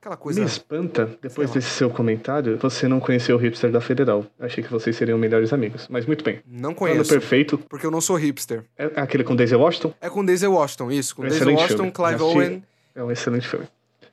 Aquela 0.00 0.16
coisa. 0.16 0.38
Me 0.38 0.46
espanta, 0.46 1.18
depois 1.20 1.50
desse 1.50 1.70
seu 1.70 1.90
comentário, 1.90 2.56
você 2.58 2.86
não 2.86 3.00
conheceu 3.00 3.34
o 3.34 3.38
hipster 3.38 3.72
da 3.72 3.80
Federal. 3.80 4.24
Achei 4.38 4.62
que 4.62 4.70
vocês 4.70 4.94
seriam 4.94 5.18
melhores 5.18 5.52
amigos. 5.52 5.88
Mas 5.90 6.06
muito 6.06 6.22
bem. 6.22 6.40
Não 6.46 6.72
conheço. 6.72 7.08
Plano 7.08 7.20
perfeito. 7.20 7.58
Porque 7.68 7.84
eu 7.84 7.90
não 7.90 8.00
sou 8.00 8.14
hipster. 8.14 8.64
É 8.76 8.84
aquele 8.94 9.24
com 9.24 9.34
Daisy 9.34 9.56
Washington? 9.56 9.92
É 10.00 10.08
com 10.08 10.24
Daisy 10.24 10.46
Washington, 10.46 10.92
isso. 10.92 11.16
Com 11.16 11.24
é 11.24 11.26
um 11.26 11.28
Daisy 11.30 11.44
Washington, 11.44 11.76
filme. 11.76 11.92
Clive 11.92 12.22
Owen. 12.22 12.64
É 12.94 13.02
um 13.02 13.10
excelente 13.10 13.48
filme. 13.48 13.66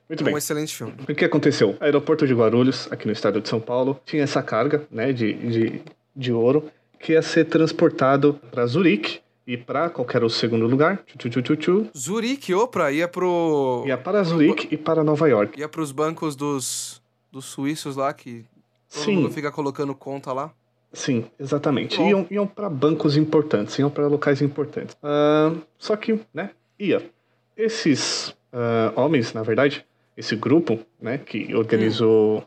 Muito 0.08 0.22
é 0.22 0.24
bem. 0.24 0.34
um 0.34 0.38
excelente 0.38 0.74
filme. 0.74 0.94
O 1.08 1.14
que 1.14 1.24
aconteceu? 1.24 1.76
Aeroporto 1.80 2.26
de 2.26 2.34
Guarulhos, 2.34 2.88
aqui 2.90 3.06
no 3.06 3.12
estado 3.12 3.40
de 3.40 3.48
São 3.48 3.60
Paulo, 3.60 4.00
tinha 4.04 4.22
essa 4.22 4.42
carga 4.42 4.86
né, 4.90 5.12
de, 5.12 5.32
de, 5.32 5.82
de 6.14 6.32
ouro 6.32 6.70
que 6.98 7.12
ia 7.12 7.22
ser 7.22 7.44
transportado 7.46 8.40
para 8.50 8.66
Zurique 8.66 9.20
e 9.46 9.56
para 9.56 9.90
qualquer 9.90 10.22
outro 10.22 10.36
segundo 10.38 10.66
lugar. 10.66 11.04
Tchu, 11.18 11.28
tchu, 11.28 11.42
tchu, 11.42 11.56
tchu. 11.56 11.86
Zurique, 11.96 12.52
opa, 12.54 12.90
ia 12.90 13.06
pro. 13.06 13.84
Ia 13.86 13.96
para 13.96 14.22
Zurique 14.22 14.68
e 14.70 14.76
para 14.76 15.04
Nova 15.04 15.28
York. 15.28 15.58
Ia 15.58 15.68
para 15.68 15.80
os 15.80 15.92
bancos 15.92 16.34
dos, 16.34 17.02
dos 17.30 17.44
suíços 17.44 17.96
lá 17.96 18.12
que 18.12 18.44
todo 18.92 19.04
Sim. 19.04 19.16
mundo 19.16 19.30
fica 19.30 19.50
colocando 19.52 19.94
conta 19.94 20.32
lá. 20.32 20.52
Sim, 20.92 21.26
exatamente. 21.38 21.98
Bom. 21.98 22.08
Iam, 22.08 22.26
iam 22.30 22.46
para 22.46 22.70
bancos 22.70 23.16
importantes, 23.16 23.78
iam 23.78 23.90
para 23.90 24.06
locais 24.06 24.40
importantes. 24.40 24.96
Uh, 24.96 25.60
só 25.78 25.94
que, 25.96 26.18
né, 26.32 26.50
ia. 26.78 27.10
Esses 27.56 28.28
uh, 28.52 28.92
homens, 28.94 29.32
na 29.32 29.42
verdade, 29.42 29.84
esse 30.16 30.34
grupo, 30.34 30.78
né, 31.00 31.18
que 31.18 31.54
organizou 31.54 32.38
hum. 32.38 32.42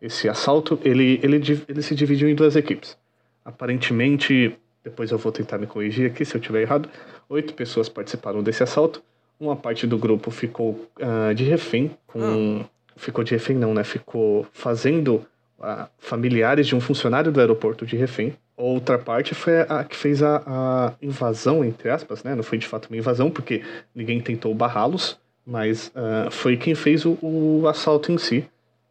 esse 0.00 0.28
assalto, 0.28 0.78
ele, 0.84 1.20
ele, 1.22 1.36
ele 1.68 1.82
se 1.82 1.94
dividiu 1.94 2.28
em 2.28 2.34
duas 2.34 2.56
equipes. 2.56 2.96
Aparentemente, 3.44 4.56
depois 4.82 5.10
eu 5.10 5.18
vou 5.18 5.30
tentar 5.30 5.58
me 5.58 5.66
corrigir 5.66 6.10
aqui 6.10 6.24
se 6.24 6.34
eu 6.34 6.40
estiver 6.40 6.62
errado, 6.62 6.88
oito 7.28 7.54
pessoas 7.54 7.88
participaram 7.88 8.42
desse 8.42 8.62
assalto. 8.62 9.02
Uma 9.38 9.56
parte 9.56 9.86
do 9.86 9.98
grupo 9.98 10.30
ficou 10.30 10.88
uh, 11.00 11.34
de 11.34 11.44
refém 11.44 11.90
com... 12.06 12.20
Hum. 12.20 12.64
Ficou 12.94 13.24
de 13.24 13.32
refém 13.32 13.56
não, 13.56 13.72
né? 13.72 13.82
Ficou 13.82 14.46
fazendo 14.52 15.26
uh, 15.58 15.88
familiares 15.98 16.66
de 16.66 16.76
um 16.76 16.80
funcionário 16.80 17.32
do 17.32 17.40
aeroporto 17.40 17.86
de 17.86 17.96
refém. 17.96 18.34
Outra 18.54 18.98
parte 18.98 19.34
foi 19.34 19.62
a 19.62 19.82
que 19.82 19.96
fez 19.96 20.22
a, 20.22 20.42
a 20.46 20.92
invasão, 21.00 21.64
entre 21.64 21.88
aspas, 21.88 22.22
né? 22.22 22.34
Não 22.34 22.42
foi 22.42 22.58
de 22.58 22.66
fato 22.66 22.88
uma 22.90 22.96
invasão, 22.98 23.30
porque 23.30 23.62
ninguém 23.94 24.20
tentou 24.20 24.54
barrá-los 24.54 25.18
mas 25.46 25.88
uh, 25.88 26.30
foi 26.30 26.56
quem 26.56 26.74
fez 26.74 27.04
o, 27.04 27.18
o, 27.22 27.66
assalto 27.68 28.12
em 28.12 28.18
si 28.18 28.44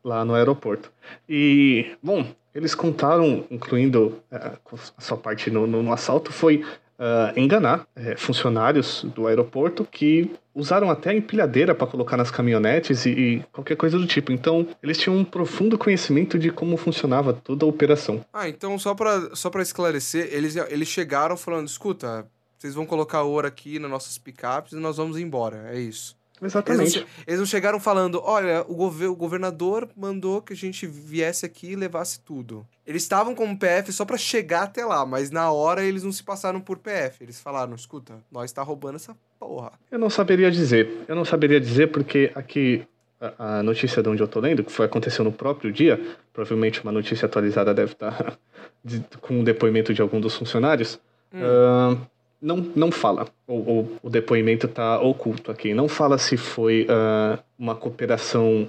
lá 0.03 0.25
no 0.25 0.33
aeroporto. 0.33 0.91
E, 1.27 1.91
bom, 2.01 2.25
eles 2.53 2.75
contaram, 2.75 3.45
incluindo 3.49 4.19
uh, 4.31 4.57
a 4.97 5.01
sua 5.01 5.17
parte 5.17 5.49
no, 5.49 5.65
no, 5.65 5.81
no 5.81 5.93
assalto, 5.93 6.31
foi 6.31 6.63
uh, 6.99 7.39
enganar 7.39 7.87
funcionários 8.17 9.03
do 9.15 9.27
aeroporto 9.27 9.85
que 9.85 10.29
usaram 10.53 10.89
até 10.89 11.11
a 11.11 11.13
empilhadeira 11.13 11.73
para 11.73 11.87
colocar 11.87 12.17
nas 12.17 12.29
caminhonetes 12.29 13.05
e, 13.05 13.09
e, 13.09 13.43
qualquer 13.51 13.77
coisa 13.77 13.97
do 13.97 14.05
tipo. 14.05 14.31
Então, 14.31 14.67
eles 14.83 14.97
tinham 14.97 15.17
um 15.17 15.23
profundo 15.23 15.77
conhecimento 15.77 16.37
de 16.37 16.49
como 16.49 16.75
funcionava 16.77 17.33
toda 17.33 17.65
a 17.65 17.69
operação. 17.69 18.23
Ah, 18.33 18.49
então 18.49 18.77
só 18.77 18.93
para 18.93 19.33
só 19.35 19.49
esclarecer, 19.59 20.27
eles, 20.31 20.55
eles 20.55 20.87
chegaram 20.87 21.37
falando, 21.37 21.67
escuta, 21.67 22.27
vocês 22.57 22.75
vão 22.75 22.85
colocar 22.85 23.23
ouro 23.23 23.47
aqui 23.47 23.79
nas 23.79 23.89
nossas 23.89 24.17
picapes 24.17 24.73
e 24.73 24.75
nós 24.75 24.97
vamos 24.97 25.17
embora, 25.17 25.71
é 25.73 25.79
isso. 25.79 26.15
Exatamente. 26.41 26.81
Eles 26.81 26.95
não, 26.95 27.23
eles 27.27 27.39
não, 27.39 27.45
chegaram 27.45 27.79
falando, 27.79 28.19
olha, 28.23 28.65
o, 28.67 28.75
gov 28.75 29.03
o 29.05 29.15
governador 29.15 29.87
mandou 29.95 30.41
que 30.41 30.53
a 30.53 30.55
gente 30.55 30.87
viesse 30.87 31.45
aqui 31.45 31.71
e 31.71 31.75
levasse 31.75 32.19
tudo. 32.19 32.65
Eles 32.85 33.03
estavam 33.03 33.35
como 33.35 33.57
PF 33.57 33.91
só 33.93 34.03
para 34.03 34.17
chegar 34.17 34.63
até 34.63 34.83
lá, 34.83 35.05
mas 35.05 35.29
na 35.29 35.51
hora 35.51 35.83
eles 35.83 36.03
não 36.03 36.11
se 36.11 36.23
passaram 36.23 36.59
por 36.59 36.79
PF. 36.79 37.23
Eles 37.23 37.39
falaram, 37.39 37.75
escuta, 37.75 38.15
nós 38.31 38.51
tá 38.51 38.63
roubando 38.63 38.95
essa 38.95 39.15
porra. 39.39 39.73
Eu 39.91 39.99
não 39.99 40.09
saberia 40.09 40.49
dizer. 40.49 41.05
Eu 41.07 41.15
não 41.15 41.23
saberia 41.23 41.59
dizer 41.59 41.87
porque 41.91 42.31
aqui 42.33 42.85
a, 43.21 43.59
a 43.59 43.63
notícia 43.63 44.01
de 44.01 44.09
onde 44.09 44.21
eu 44.21 44.27
tô 44.27 44.39
lendo, 44.39 44.63
que 44.63 44.71
foi 44.71 44.87
aconteceu 44.87 45.23
no 45.23 45.31
próprio 45.31 45.71
dia, 45.71 46.01
provavelmente 46.33 46.81
uma 46.81 46.91
notícia 46.91 47.27
atualizada 47.27 47.73
deve 47.73 47.93
estar 47.93 48.11
tá 48.11 48.37
de, 48.83 49.03
com 49.21 49.39
o 49.39 49.43
depoimento 49.43 49.93
de 49.93 50.01
algum 50.01 50.19
dos 50.19 50.35
funcionários. 50.35 50.99
Hum. 51.31 51.39
Uh, 51.39 52.07
não, 52.41 52.57
não 52.75 52.91
fala. 52.91 53.27
O, 53.47 53.53
o, 53.53 53.97
o 54.03 54.09
depoimento 54.09 54.65
está 54.65 54.99
oculto 54.99 55.51
aqui. 55.51 55.73
Não 55.73 55.87
fala 55.87 56.17
se 56.17 56.35
foi 56.35 56.87
uh, 56.89 57.41
uma 57.57 57.75
cooperação 57.75 58.67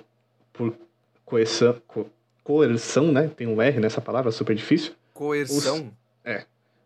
por 0.52 0.74
coerção, 1.24 1.76
co, 1.86 2.06
coerção, 2.44 3.10
né? 3.10 3.30
Tem 3.34 3.46
um 3.46 3.62
R 3.62 3.80
nessa 3.80 4.00
palavra, 4.00 4.30
super 4.30 4.54
difícil. 4.54 4.92
Coerção? 5.14 5.90
é. 6.24 6.44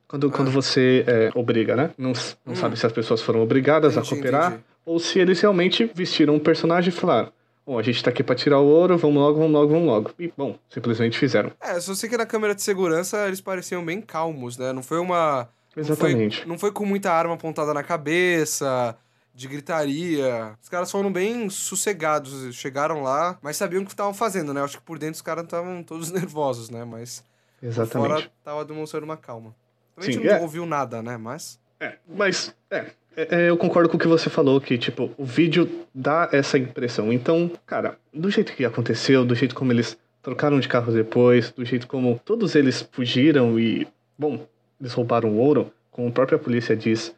Quando, 0.08 0.28
ah. 0.28 0.30
quando 0.30 0.50
você 0.52 1.04
é, 1.06 1.30
obriga, 1.34 1.74
né? 1.74 1.90
Não, 1.98 2.12
não 2.44 2.52
hum. 2.52 2.56
sabe 2.56 2.78
se 2.78 2.86
as 2.86 2.92
pessoas 2.92 3.20
foram 3.20 3.42
obrigadas 3.42 3.94
entendi, 3.96 4.06
a 4.06 4.10
cooperar 4.10 4.46
entendi. 4.52 4.64
ou 4.84 5.00
se 5.00 5.18
eles 5.18 5.40
realmente 5.40 5.90
vestiram 5.92 6.34
um 6.34 6.38
personagem 6.38 6.90
e 6.90 6.92
falaram: 6.92 7.32
Bom, 7.66 7.76
a 7.76 7.82
gente 7.82 8.02
tá 8.04 8.10
aqui 8.10 8.22
pra 8.22 8.36
tirar 8.36 8.60
o 8.60 8.66
ouro, 8.66 8.96
vamos 8.96 9.16
logo, 9.16 9.38
vamos 9.38 9.52
logo, 9.52 9.72
vamos 9.72 9.86
logo. 9.88 10.10
E, 10.20 10.32
bom, 10.36 10.56
simplesmente 10.70 11.18
fizeram. 11.18 11.50
É, 11.60 11.80
só 11.80 11.92
sei 11.94 12.08
que 12.08 12.16
na 12.16 12.24
câmera 12.24 12.54
de 12.54 12.62
segurança 12.62 13.26
eles 13.26 13.40
pareciam 13.40 13.84
bem 13.84 14.00
calmos, 14.00 14.56
né? 14.56 14.72
Não 14.72 14.84
foi 14.84 15.00
uma 15.00 15.48
Exatamente. 15.76 16.38
Não 16.38 16.42
foi, 16.42 16.52
não 16.52 16.58
foi, 16.58 16.72
com 16.72 16.86
muita 16.86 17.12
arma 17.12 17.34
apontada 17.34 17.74
na 17.74 17.82
cabeça, 17.82 18.96
de 19.34 19.46
gritaria. 19.46 20.56
Os 20.62 20.68
caras 20.68 20.90
foram 20.90 21.12
bem 21.12 21.50
sossegados, 21.50 22.54
chegaram 22.54 23.02
lá, 23.02 23.38
mas 23.42 23.56
sabiam 23.56 23.82
o 23.82 23.84
que 23.84 23.92
estavam 23.92 24.14
fazendo, 24.14 24.54
né? 24.54 24.62
Acho 24.62 24.78
que 24.78 24.84
por 24.84 24.98
dentro 24.98 25.16
os 25.16 25.22
caras 25.22 25.44
estavam 25.44 25.82
todos 25.82 26.10
nervosos, 26.12 26.70
né? 26.70 26.84
Mas 26.84 27.22
Exatamente. 27.62 28.08
fora 28.08 28.30
tava 28.42 28.64
demonstrando 28.64 29.04
uma 29.04 29.16
calma. 29.16 29.54
Também 29.94 30.12
Sim, 30.12 30.18
a 30.18 30.22
gente 30.22 30.30
não 30.30 30.38
é. 30.38 30.40
ouviu 30.40 30.64
nada, 30.66 31.02
né? 31.02 31.16
Mas... 31.16 31.60
É, 31.78 31.96
mas... 32.08 32.54
É, 32.70 32.86
é, 33.16 33.48
eu 33.48 33.56
concordo 33.56 33.88
com 33.88 33.96
o 33.96 34.00
que 34.00 34.08
você 34.08 34.28
falou, 34.28 34.60
que, 34.60 34.76
tipo, 34.76 35.10
o 35.16 35.24
vídeo 35.24 35.86
dá 35.94 36.28
essa 36.32 36.58
impressão. 36.58 37.10
Então, 37.10 37.50
cara, 37.64 37.98
do 38.12 38.30
jeito 38.30 38.54
que 38.54 38.64
aconteceu, 38.64 39.24
do 39.24 39.34
jeito 39.34 39.54
como 39.54 39.72
eles 39.72 39.96
trocaram 40.22 40.60
de 40.60 40.68
carro 40.68 40.92
depois, 40.92 41.50
do 41.50 41.64
jeito 41.64 41.86
como 41.86 42.20
todos 42.24 42.54
eles 42.54 42.86
fugiram 42.92 43.58
e, 43.58 43.88
bom, 44.18 44.46
eles 44.80 44.92
roubaram 44.92 45.36
ouro, 45.36 45.72
como 45.90 46.08
a 46.08 46.12
própria 46.12 46.38
polícia 46.38 46.76
diz, 46.76 47.14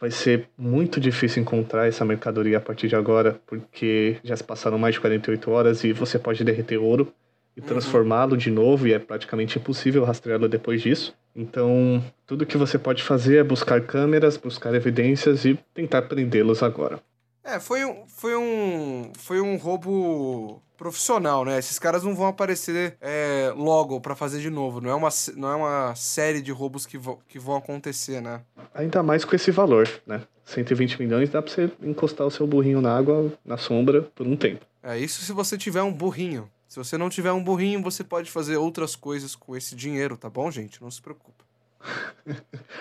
vai 0.00 0.10
ser 0.10 0.48
muito 0.56 1.00
difícil 1.00 1.42
encontrar 1.42 1.86
essa 1.86 2.04
mercadoria 2.04 2.58
a 2.58 2.60
partir 2.60 2.88
de 2.88 2.96
agora, 2.96 3.40
porque 3.46 4.16
já 4.22 4.36
se 4.36 4.44
passaram 4.44 4.78
mais 4.78 4.94
de 4.94 5.00
48 5.00 5.50
horas 5.50 5.84
e 5.84 5.92
você 5.92 6.18
pode 6.18 6.44
derreter 6.44 6.78
ouro 6.78 7.12
e 7.56 7.60
uhum. 7.60 7.66
transformá-lo 7.66 8.36
de 8.36 8.50
novo, 8.50 8.86
e 8.86 8.92
é 8.92 8.98
praticamente 8.98 9.58
impossível 9.58 10.04
rastreá-lo 10.04 10.48
depois 10.48 10.82
disso. 10.82 11.16
Então, 11.34 12.02
tudo 12.26 12.44
que 12.44 12.56
você 12.56 12.78
pode 12.78 13.02
fazer 13.02 13.38
é 13.38 13.44
buscar 13.44 13.80
câmeras, 13.80 14.36
buscar 14.36 14.74
evidências 14.74 15.44
e 15.44 15.58
tentar 15.74 16.02
prendê-los 16.02 16.62
agora. 16.62 17.00
É, 17.46 17.60
foi 17.60 17.84
um, 17.84 18.02
foi 18.08 18.36
um, 18.36 19.12
foi 19.16 19.40
um 19.40 19.56
roubo 19.56 20.60
profissional, 20.76 21.44
né? 21.44 21.56
Esses 21.60 21.78
caras 21.78 22.02
não 22.02 22.12
vão 22.12 22.26
aparecer 22.26 22.96
é, 23.00 23.52
logo 23.56 24.00
para 24.00 24.16
fazer 24.16 24.40
de 24.40 24.50
novo. 24.50 24.80
Não 24.80 24.90
é, 24.90 24.94
uma, 24.94 25.08
não 25.36 25.48
é 25.48 25.54
uma 25.54 25.94
série 25.94 26.42
de 26.42 26.50
roubos 26.50 26.84
que, 26.84 26.98
vo, 26.98 27.20
que 27.28 27.38
vão 27.38 27.54
acontecer, 27.54 28.20
né? 28.20 28.42
Ainda 28.74 29.00
mais 29.00 29.24
com 29.24 29.36
esse 29.36 29.52
valor, 29.52 29.88
né? 30.04 30.22
120 30.44 31.00
milhões 31.00 31.30
dá 31.30 31.40
pra 31.40 31.52
você 31.52 31.70
encostar 31.80 32.26
o 32.26 32.30
seu 32.32 32.48
burrinho 32.48 32.80
na 32.80 32.96
água, 32.96 33.32
na 33.44 33.56
sombra, 33.56 34.02
por 34.02 34.26
um 34.26 34.36
tempo. 34.36 34.66
É, 34.82 34.98
isso 34.98 35.22
se 35.22 35.32
você 35.32 35.56
tiver 35.56 35.82
um 35.82 35.92
burrinho. 35.92 36.50
Se 36.66 36.78
você 36.78 36.98
não 36.98 37.08
tiver 37.08 37.30
um 37.30 37.42
burrinho, 37.42 37.80
você 37.80 38.02
pode 38.02 38.28
fazer 38.28 38.56
outras 38.56 38.96
coisas 38.96 39.36
com 39.36 39.56
esse 39.56 39.76
dinheiro, 39.76 40.16
tá 40.16 40.28
bom, 40.28 40.50
gente? 40.50 40.82
Não 40.82 40.90
se 40.90 41.00
preocupa. 41.00 41.44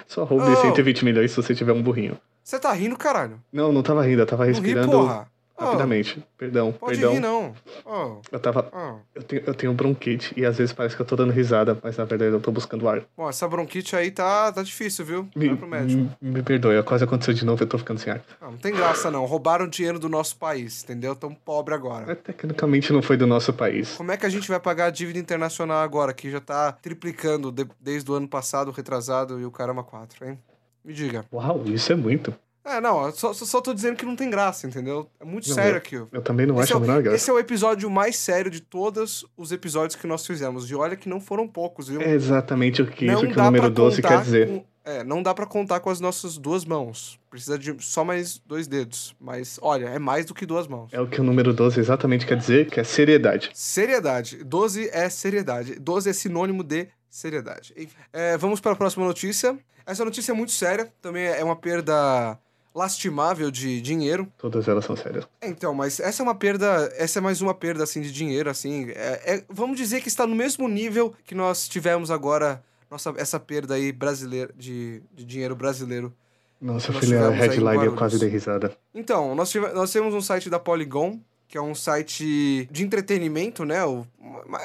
Só 0.07 0.23
roube 0.23 0.51
oh. 0.51 0.55
120 0.55 1.05
milhões 1.05 1.29
se 1.29 1.37
você 1.37 1.53
tiver 1.53 1.71
um 1.71 1.83
burrinho. 1.83 2.17
Você 2.45 2.59
tá 2.59 2.71
rindo, 2.73 2.95
caralho? 2.95 3.41
Não, 3.51 3.71
não 3.71 3.81
tava 3.81 4.03
rindo, 4.03 4.21
eu 4.21 4.25
tava 4.27 4.45
respirando. 4.45 4.91
Não 4.91 5.01
ri, 5.01 5.07
porra. 5.07 5.27
Rapidamente. 5.57 6.19
Oh, 6.19 6.37
perdão, 6.37 6.71
pode 6.71 6.99
perdão. 6.99 7.13
Rir, 7.13 7.19
não. 7.19 7.55
Oh, 7.83 8.21
eu 8.31 8.39
tava. 8.39 8.69
Oh. 8.71 8.99
Eu, 9.15 9.23
tenho, 9.23 9.43
eu 9.47 9.53
tenho 9.55 9.73
bronquite 9.73 10.31
e 10.37 10.45
às 10.45 10.55
vezes 10.57 10.71
parece 10.71 10.95
que 10.95 11.01
eu 11.01 11.05
tô 11.07 11.15
dando 11.15 11.31
risada, 11.31 11.75
mas 11.81 11.97
na 11.97 12.05
verdade 12.05 12.31
eu 12.31 12.39
tô 12.39 12.51
buscando 12.51 12.87
ar. 12.87 13.01
Bom, 13.17 13.27
essa 13.27 13.47
bronquite 13.47 13.95
aí 13.95 14.11
tá, 14.11 14.51
tá 14.51 14.61
difícil, 14.61 15.03
viu? 15.03 15.29
Me, 15.35 15.47
Vai 15.47 15.57
pro 15.57 15.67
médico. 15.67 16.15
Me, 16.21 16.31
me 16.33 16.43
perdoe, 16.43 16.83
quase 16.83 17.03
aconteceu 17.03 17.33
de 17.33 17.43
novo, 17.43 17.63
eu 17.63 17.67
tô 17.67 17.79
ficando 17.79 17.99
sem 17.99 18.13
ar. 18.13 18.21
Não, 18.39 18.51
não 18.51 18.57
tem 18.59 18.75
graça, 18.75 19.09
não. 19.09 19.25
Roubaram 19.25 19.67
dinheiro 19.67 19.97
do 19.97 20.07
nosso 20.07 20.37
país, 20.37 20.83
entendeu? 20.83 21.15
Tão 21.15 21.33
pobre 21.33 21.73
agora. 21.73 22.15
Tecnicamente 22.15 22.93
não 22.93 23.01
foi 23.01 23.17
do 23.17 23.25
nosso 23.25 23.51
país. 23.53 23.95
Como 23.95 24.11
é 24.11 24.17
que 24.17 24.25
a 24.25 24.29
gente 24.29 24.47
vai 24.47 24.59
pagar 24.59 24.85
a 24.85 24.91
dívida 24.91 25.17
internacional 25.17 25.79
agora, 25.79 26.13
que 26.13 26.29
já 26.29 26.41
tá 26.41 26.73
triplicando 26.73 27.51
de, 27.51 27.65
desde 27.79 28.11
o 28.11 28.13
ano 28.13 28.27
passado, 28.27 28.69
retrasado 28.69 29.39
e 29.39 29.45
o 29.45 29.49
caramba 29.49 29.83
4, 29.83 30.27
hein? 30.27 30.39
Me 30.85 30.93
diga. 30.93 31.25
Uau, 31.33 31.63
isso 31.65 31.91
é 31.91 31.95
muito. 31.95 32.33
É, 32.63 32.81
não, 32.81 33.11
só, 33.11 33.31
só 33.33 33.61
tô 33.61 33.73
dizendo 33.73 33.95
que 33.95 34.05
não 34.05 34.15
tem 34.15 34.29
graça, 34.29 34.65
entendeu? 34.65 35.07
É 35.19 35.25
muito 35.25 35.47
não, 35.47 35.55
sério 35.55 35.77
aqui. 35.77 35.95
Eu 35.95 36.21
também 36.21 36.47
não 36.47 36.55
esse 36.55 36.63
acho 36.63 36.73
é 36.73 36.77
a 36.77 36.79
menor 36.79 37.01
graça. 37.03 37.15
Esse 37.15 37.29
é 37.29 37.33
o 37.33 37.39
episódio 37.39 37.89
mais 37.91 38.17
sério 38.17 38.49
de 38.49 38.59
todos 38.59 39.23
os 39.37 39.51
episódios 39.51 39.95
que 39.95 40.07
nós 40.07 40.25
fizemos. 40.25 40.69
E 40.69 40.75
olha 40.75 40.95
que 40.95 41.07
não 41.07 41.19
foram 41.19 41.47
poucos, 41.47 41.87
viu? 41.87 42.01
É 42.01 42.11
exatamente 42.11 42.81
o 42.81 42.87
que, 42.87 43.05
isso 43.05 43.27
que 43.27 43.39
o 43.39 43.43
número 43.43 43.69
12 43.69 44.01
quer 44.01 44.21
dizer. 44.21 44.47
Com, 44.47 44.65
é, 44.83 45.03
não 45.03 45.21
dá 45.21 45.33
para 45.33 45.45
contar 45.45 45.79
com 45.79 45.91
as 45.91 45.99
nossas 45.99 46.37
duas 46.37 46.65
mãos. 46.65 47.19
Precisa 47.29 47.57
de 47.57 47.75
só 47.79 48.03
mais 48.03 48.39
dois 48.39 48.67
dedos. 48.67 49.15
Mas, 49.19 49.59
olha, 49.61 49.85
é 49.85 49.99
mais 49.99 50.25
do 50.25 50.33
que 50.33 50.45
duas 50.45 50.67
mãos. 50.67 50.91
É 50.91 50.99
o 50.99 51.07
que 51.07 51.21
o 51.21 51.23
número 51.23 51.53
12 51.53 51.79
exatamente 51.79 52.25
quer 52.25 52.37
dizer, 52.37 52.69
que 52.69 52.79
é 52.79 52.83
seriedade. 52.83 53.51
Seriedade. 53.53 54.43
12 54.43 54.89
é 54.91 55.07
seriedade. 55.09 55.79
12 55.79 56.09
é 56.09 56.13
sinônimo 56.13 56.63
de 56.63 56.87
seriedade. 57.15 57.73
É, 58.11 58.37
vamos 58.37 58.59
para 58.59 58.73
a 58.73 58.75
próxima 58.75 59.05
notícia. 59.05 59.57
Essa 59.85 60.03
notícia 60.03 60.31
é 60.31 60.35
muito 60.35 60.51
séria. 60.51 60.91
Também 61.01 61.25
é 61.25 61.43
uma 61.43 61.55
perda 61.55 62.37
lastimável 62.73 63.49
de 63.49 63.79
dinheiro. 63.79 64.27
Todas 64.37 64.67
elas 64.67 64.83
são 64.83 64.97
sérias. 64.97 65.25
Então, 65.41 65.73
mas 65.73 66.01
essa 66.01 66.21
é 66.21 66.23
uma 66.23 66.35
perda, 66.35 66.91
essa 66.97 67.19
é 67.19 67.21
mais 67.21 67.41
uma 67.41 67.53
perda, 67.53 67.85
assim, 67.85 68.01
de 68.01 68.11
dinheiro, 68.11 68.49
assim. 68.49 68.89
É, 68.89 69.35
é, 69.35 69.43
vamos 69.49 69.77
dizer 69.77 70.01
que 70.01 70.09
está 70.09 70.27
no 70.27 70.35
mesmo 70.35 70.67
nível 70.67 71.13
que 71.23 71.33
nós 71.33 71.69
tivemos 71.69 72.11
agora, 72.11 72.61
nossa, 72.91 73.13
essa 73.15 73.39
perda 73.39 73.75
aí 73.75 73.93
brasileira, 73.93 74.51
de, 74.57 75.01
de 75.13 75.23
dinheiro 75.23 75.55
brasileiro. 75.55 76.13
Nossa, 76.59 76.91
filha, 76.91 77.27
a 77.27 77.31
headline 77.31 77.85
eu 77.85 77.95
quase 77.95 78.19
dei 78.19 78.27
risada. 78.27 78.75
Então, 78.93 79.35
nós, 79.35 79.49
tive, 79.49 79.69
nós 79.69 79.89
temos 79.91 80.13
um 80.13 80.21
site 80.21 80.49
da 80.49 80.59
Polygon, 80.59 81.17
que 81.47 81.57
é 81.57 81.61
um 81.61 81.75
site 81.75 82.67
de 82.69 82.83
entretenimento, 82.83 83.63
né? 83.63 83.77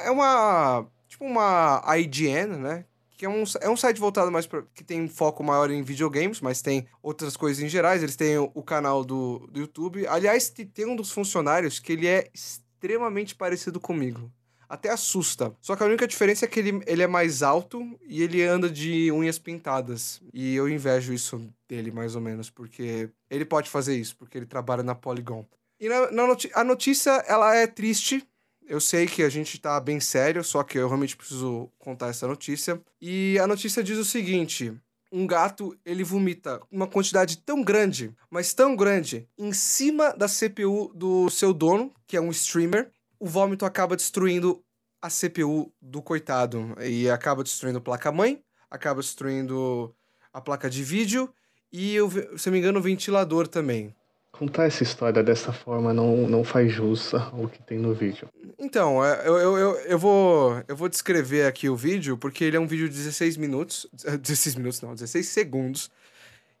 É 0.03 0.11
uma... 0.11 0.85
Tipo 1.21 1.25
uma 1.25 1.83
IGN, 1.97 2.57
né? 2.57 2.85
que 3.15 3.25
é 3.27 3.29
um, 3.29 3.43
é 3.61 3.69
um 3.69 3.77
site 3.77 3.99
voltado 3.99 4.31
mais 4.31 4.47
para 4.47 4.63
que 4.73 4.83
tem 4.83 5.07
foco 5.07 5.43
maior 5.43 5.69
em 5.69 5.83
videogames, 5.83 6.41
mas 6.41 6.63
tem 6.63 6.87
outras 7.03 7.37
coisas 7.37 7.61
em 7.61 7.69
gerais. 7.69 8.01
Eles 8.01 8.15
têm 8.15 8.39
o, 8.39 8.49
o 8.55 8.63
canal 8.63 9.05
do, 9.05 9.47
do 9.51 9.59
YouTube. 9.59 10.07
Aliás, 10.07 10.49
tem 10.49 10.87
um 10.87 10.95
dos 10.95 11.11
funcionários 11.11 11.77
que 11.77 11.93
ele 11.93 12.07
é 12.07 12.27
extremamente 12.33 13.35
parecido 13.35 13.79
comigo. 13.79 14.31
Até 14.67 14.89
assusta. 14.89 15.55
Só 15.61 15.75
que 15.75 15.83
a 15.83 15.85
única 15.85 16.07
diferença 16.07 16.45
é 16.45 16.47
que 16.47 16.59
ele, 16.59 16.81
ele 16.87 17.03
é 17.03 17.07
mais 17.07 17.43
alto 17.43 17.87
e 18.07 18.23
ele 18.23 18.41
anda 18.41 18.67
de 18.67 19.11
unhas 19.11 19.37
pintadas. 19.37 20.19
E 20.33 20.55
eu 20.55 20.67
invejo 20.67 21.13
isso 21.13 21.47
dele, 21.69 21.91
mais 21.91 22.15
ou 22.15 22.21
menos, 22.21 22.49
porque 22.49 23.11
ele 23.29 23.45
pode 23.45 23.69
fazer 23.69 23.95
isso, 23.95 24.17
porque 24.17 24.39
ele 24.39 24.47
trabalha 24.47 24.81
na 24.81 24.95
Polygon. 24.95 25.45
E 25.79 25.87
na, 25.87 26.09
na 26.11 26.25
noti 26.25 26.49
a 26.55 26.63
notícia, 26.63 27.11
ela 27.27 27.55
é 27.55 27.67
triste, 27.67 28.27
eu 28.71 28.79
sei 28.79 29.05
que 29.05 29.21
a 29.21 29.27
gente 29.27 29.59
tá 29.59 29.77
bem 29.81 29.99
sério, 29.99 30.41
só 30.45 30.63
que 30.63 30.77
eu 30.77 30.87
realmente 30.87 31.17
preciso 31.17 31.69
contar 31.77 32.07
essa 32.07 32.25
notícia. 32.25 32.81
E 33.01 33.37
a 33.37 33.45
notícia 33.45 33.83
diz 33.83 33.97
o 33.97 34.05
seguinte: 34.05 34.73
um 35.11 35.27
gato 35.27 35.77
ele 35.85 36.05
vomita 36.05 36.61
uma 36.71 36.87
quantidade 36.87 37.39
tão 37.39 37.61
grande, 37.61 38.15
mas 38.29 38.53
tão 38.53 38.73
grande, 38.73 39.27
em 39.37 39.51
cima 39.51 40.13
da 40.13 40.25
CPU 40.25 40.89
do 40.95 41.29
seu 41.29 41.53
dono, 41.53 41.93
que 42.07 42.15
é 42.15 42.21
um 42.21 42.31
streamer. 42.31 42.89
O 43.19 43.27
vômito 43.27 43.65
acaba 43.65 43.97
destruindo 43.97 44.63
a 45.01 45.09
CPU 45.09 45.69
do 45.81 46.01
coitado 46.01 46.73
e 46.81 47.09
acaba 47.09 47.43
destruindo 47.43 47.79
a 47.79 47.81
placa-mãe, 47.81 48.41
acaba 48.69 49.01
destruindo 49.01 49.93
a 50.31 50.39
placa 50.39 50.69
de 50.69 50.81
vídeo 50.81 51.29
e, 51.73 51.97
se 52.37 52.47
não 52.47 52.53
me 52.53 52.59
engano, 52.59 52.79
o 52.79 52.81
ventilador 52.81 53.49
também 53.49 53.93
contar 54.31 54.65
essa 54.65 54.83
história 54.83 55.21
dessa 55.21 55.51
forma 55.51 55.93
não, 55.93 56.27
não 56.27 56.43
faz 56.43 56.71
jus 56.71 57.13
ao 57.13 57.47
que 57.47 57.61
tem 57.61 57.77
no 57.77 57.93
vídeo. 57.93 58.27
Então, 58.57 59.03
é, 59.03 59.27
eu, 59.27 59.37
eu, 59.37 59.57
eu, 59.57 59.75
eu, 59.81 59.99
vou, 59.99 60.63
eu 60.67 60.75
vou 60.75 60.87
descrever 60.87 61.45
aqui 61.45 61.69
o 61.69 61.75
vídeo, 61.75 62.17
porque 62.17 62.43
ele 62.43 62.57
é 62.57 62.59
um 62.59 62.67
vídeo 62.67 62.87
de 62.87 62.95
16 62.95 63.37
minutos. 63.37 63.87
16 63.93 64.55
minutos 64.55 64.81
não, 64.81 64.93
16 64.93 65.27
segundos. 65.27 65.91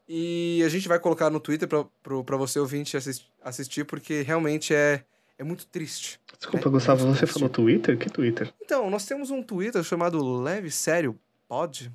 E 0.07 0.61
a 0.65 0.69
gente 0.69 0.87
vai 0.87 0.99
colocar 0.99 1.29
no 1.29 1.39
Twitter 1.39 1.67
pra 1.67 2.37
você 2.37 2.59
ouvinte 2.59 2.97
assist, 2.97 3.25
assistir, 3.43 3.85
porque 3.85 4.21
realmente 4.23 4.73
é, 4.73 5.03
é 5.37 5.43
muito 5.43 5.65
triste. 5.67 6.19
Desculpa, 6.37 6.67
é, 6.67 6.71
Gustavo, 6.71 7.03
é 7.03 7.07
você 7.07 7.19
triste. 7.19 7.33
falou 7.33 7.49
Twitter? 7.49 7.97
Que 7.97 8.09
Twitter? 8.09 8.53
Então, 8.61 8.89
nós 8.89 9.05
temos 9.05 9.31
um 9.31 9.41
Twitter 9.41 9.81
chamado 9.83 10.41
Leve 10.41 10.69
Sério 10.69 11.17
Pod. 11.47 11.91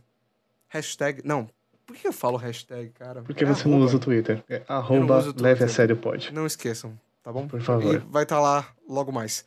Hashtag. 0.68 1.20
Não, 1.24 1.48
por 1.86 1.96
que 1.96 2.08
eu 2.08 2.12
falo 2.12 2.36
hashtag, 2.36 2.90
cara? 2.90 3.22
Porque 3.22 3.44
é 3.44 3.46
você 3.46 3.62
arroba. 3.62 3.76
não 3.76 3.84
usa 3.84 3.96
o 3.96 4.00
Twitter. 4.00 4.44
É 4.48 4.62
arroba 4.68 5.32
leve 5.40 5.64
a 5.64 5.68
sério 5.68 5.96
pode. 5.96 6.32
Não 6.34 6.44
esqueçam, 6.44 6.98
tá 7.22 7.32
bom? 7.32 7.46
Por 7.46 7.60
favor. 7.60 7.94
E 7.94 7.98
vai 7.98 8.24
estar 8.24 8.36
tá 8.36 8.42
lá 8.42 8.68
logo 8.88 9.12
mais. 9.12 9.46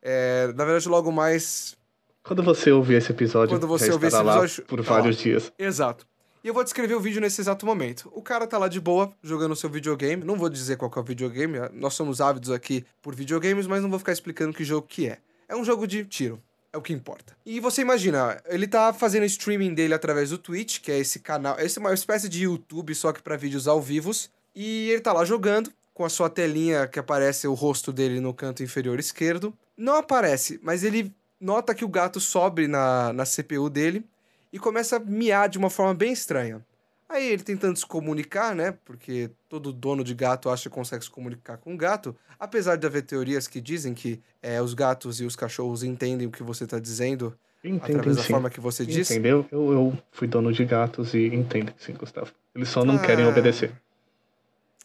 É, 0.00 0.46
na 0.54 0.64
verdade, 0.64 0.88
logo 0.88 1.10
mais. 1.10 1.76
Quando 2.22 2.42
você 2.42 2.70
ouvir 2.70 2.94
esse 2.94 3.10
episódio, 3.10 3.54
Quando 3.54 3.66
você 3.66 3.90
ouvir 3.90 4.06
esse 4.06 4.16
episódio, 4.16 4.64
por 4.64 4.84
tá 4.84 4.94
vários 4.94 5.16
lá. 5.16 5.22
dias. 5.22 5.52
Exato. 5.58 6.06
E 6.42 6.48
eu 6.48 6.54
vou 6.54 6.64
descrever 6.64 6.94
o 6.94 7.00
vídeo 7.00 7.20
nesse 7.20 7.40
exato 7.40 7.66
momento. 7.66 8.10
O 8.14 8.22
cara 8.22 8.46
tá 8.46 8.56
lá 8.56 8.66
de 8.66 8.80
boa, 8.80 9.12
jogando 9.22 9.54
seu 9.54 9.68
videogame. 9.68 10.24
Não 10.24 10.36
vou 10.36 10.48
dizer 10.48 10.76
qual 10.76 10.90
é 10.94 10.98
o 10.98 11.02
videogame, 11.02 11.58
nós 11.72 11.92
somos 11.92 12.20
ávidos 12.20 12.50
aqui 12.50 12.84
por 13.02 13.14
videogames, 13.14 13.66
mas 13.66 13.82
não 13.82 13.90
vou 13.90 13.98
ficar 13.98 14.12
explicando 14.12 14.54
que 14.54 14.64
jogo 14.64 14.86
que 14.86 15.06
é. 15.06 15.18
É 15.46 15.54
um 15.54 15.64
jogo 15.64 15.86
de 15.86 16.04
tiro. 16.04 16.40
É 16.72 16.78
o 16.78 16.82
que 16.82 16.92
importa. 16.92 17.36
E 17.44 17.58
você 17.58 17.82
imagina, 17.82 18.40
ele 18.46 18.68
tá 18.68 18.92
fazendo 18.92 19.24
streaming 19.24 19.74
dele 19.74 19.92
através 19.92 20.30
do 20.30 20.38
Twitch, 20.38 20.80
que 20.80 20.92
é 20.92 20.98
esse 20.98 21.18
canal, 21.18 21.56
é 21.58 21.80
uma 21.80 21.92
espécie 21.92 22.28
de 22.28 22.44
YouTube 22.44 22.94
só 22.94 23.12
que 23.12 23.22
para 23.22 23.36
vídeos 23.36 23.66
ao 23.66 23.80
vivos, 23.80 24.30
e 24.54 24.88
ele 24.90 25.00
tá 25.00 25.12
lá 25.12 25.24
jogando 25.24 25.72
com 25.92 26.04
a 26.04 26.08
sua 26.08 26.30
telinha 26.30 26.86
que 26.86 26.98
aparece 26.98 27.46
o 27.48 27.54
rosto 27.54 27.92
dele 27.92 28.20
no 28.20 28.32
canto 28.32 28.62
inferior 28.62 28.98
esquerdo. 28.98 29.52
Não 29.76 29.96
aparece, 29.96 30.60
mas 30.62 30.84
ele 30.84 31.12
nota 31.40 31.74
que 31.74 31.84
o 31.84 31.88
gato 31.88 32.20
sobe 32.20 32.68
na, 32.68 33.12
na 33.12 33.24
CPU 33.24 33.68
dele 33.68 34.04
e 34.52 34.58
começa 34.58 34.96
a 34.96 35.00
miar 35.00 35.48
de 35.48 35.58
uma 35.58 35.70
forma 35.70 35.94
bem 35.94 36.12
estranha. 36.12 36.64
Aí 37.10 37.26
ele 37.26 37.42
tentando 37.42 37.76
se 37.76 37.84
comunicar, 37.84 38.54
né? 38.54 38.72
Porque 38.84 39.32
todo 39.48 39.72
dono 39.72 40.04
de 40.04 40.14
gato 40.14 40.48
acha 40.48 40.70
que 40.70 40.74
consegue 40.74 41.02
se 41.02 41.10
comunicar 41.10 41.56
com 41.56 41.74
o 41.74 41.76
gato. 41.76 42.14
Apesar 42.38 42.76
de 42.76 42.86
haver 42.86 43.02
teorias 43.02 43.48
que 43.48 43.60
dizem 43.60 43.92
que 43.92 44.22
é, 44.40 44.62
os 44.62 44.74
gatos 44.74 45.20
e 45.20 45.24
os 45.24 45.34
cachorros 45.34 45.82
entendem 45.82 46.28
o 46.28 46.30
que 46.30 46.44
você 46.44 46.62
está 46.62 46.78
dizendo 46.78 47.36
Entendem, 47.64 47.96
através 47.96 48.16
da 48.16 48.22
sim. 48.22 48.32
forma 48.32 48.48
que 48.48 48.60
você 48.60 48.86
diz. 48.86 49.10
Entendeu? 49.10 49.44
Eu, 49.50 49.72
eu 49.72 49.98
fui 50.12 50.28
dono 50.28 50.52
de 50.52 50.64
gatos 50.64 51.12
e 51.12 51.26
entendem, 51.26 51.74
sim, 51.76 51.94
Gustavo. 51.94 52.30
Eles 52.54 52.68
só 52.68 52.84
não 52.84 52.94
ah, 52.94 53.00
querem 53.00 53.26
obedecer. 53.26 53.72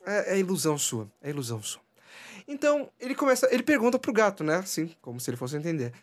É, 0.04 0.34
é, 0.34 0.40
ilusão 0.40 0.80
sua. 0.80 1.08
É 1.22 1.30
ilusão 1.30 1.62
sua. 1.62 1.82
Então, 2.48 2.90
ele 3.00 3.14
começa. 3.14 3.48
Ele 3.54 3.62
pergunta 3.62 4.00
pro 4.00 4.12
gato, 4.12 4.44
né? 4.44 4.56
Assim, 4.56 4.90
como 5.00 5.20
se 5.20 5.30
ele 5.30 5.38
fosse 5.38 5.56
entender. 5.56 5.94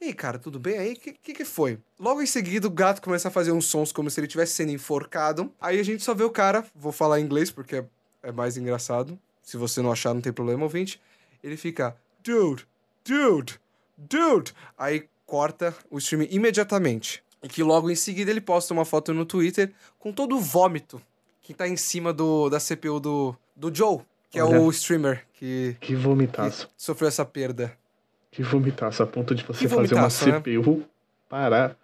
Ei, 0.00 0.14
cara, 0.14 0.38
tudo 0.38 0.58
bem 0.58 0.78
aí? 0.78 0.92
O 0.94 0.96
que, 0.96 1.12
que, 1.12 1.34
que 1.34 1.44
foi? 1.44 1.78
Logo 1.98 2.22
em 2.22 2.26
seguida, 2.26 2.66
o 2.66 2.70
gato 2.70 3.02
começa 3.02 3.28
a 3.28 3.30
fazer 3.30 3.52
uns 3.52 3.66
sons 3.66 3.92
como 3.92 4.08
se 4.08 4.18
ele 4.18 4.26
estivesse 4.26 4.54
sendo 4.54 4.72
enforcado. 4.72 5.52
Aí 5.60 5.78
a 5.78 5.82
gente 5.82 6.02
só 6.02 6.14
vê 6.14 6.24
o 6.24 6.30
cara, 6.30 6.64
vou 6.74 6.90
falar 6.90 7.20
em 7.20 7.24
inglês 7.24 7.50
porque 7.50 7.76
é, 7.76 7.84
é 8.22 8.32
mais 8.32 8.56
engraçado. 8.56 9.18
Se 9.42 9.56
você 9.56 9.82
não 9.82 9.92
achar, 9.92 10.14
não 10.14 10.20
tem 10.22 10.32
problema, 10.32 10.62
ouvinte. 10.62 11.00
Ele 11.44 11.56
fica, 11.56 11.94
dude, 12.24 12.66
dude, 13.04 13.60
dude. 13.96 14.54
Aí 14.78 15.06
corta 15.26 15.74
o 15.90 15.98
stream 15.98 16.26
imediatamente. 16.30 17.22
E 17.42 17.48
que 17.48 17.62
logo 17.62 17.90
em 17.90 17.94
seguida 17.94 18.30
ele 18.30 18.40
posta 18.40 18.72
uma 18.72 18.84
foto 18.84 19.12
no 19.12 19.26
Twitter 19.26 19.72
com 19.98 20.12
todo 20.12 20.36
o 20.36 20.40
vômito 20.40 21.00
que 21.42 21.54
tá 21.54 21.66
em 21.66 21.76
cima 21.76 22.12
do, 22.12 22.48
da 22.48 22.58
CPU 22.58 23.00
do, 23.00 23.36
do 23.56 23.74
Joe, 23.74 24.00
que 24.30 24.40
Olha, 24.40 24.56
é 24.56 24.58
o 24.60 24.70
streamer 24.70 25.26
que. 25.32 25.76
Que 25.80 25.94
vomitaço. 25.94 26.68
Que 26.68 26.72
sofreu 26.76 27.08
essa 27.08 27.24
perda. 27.24 27.76
Que 28.30 28.42
vomitaço, 28.42 29.02
a 29.02 29.06
ponto 29.06 29.34
de 29.34 29.44
você 29.44 29.68
fazer 29.68 29.94
uma 29.94 30.08
CPU 30.08 30.78
né? 30.78 30.84
parar. 31.28 31.76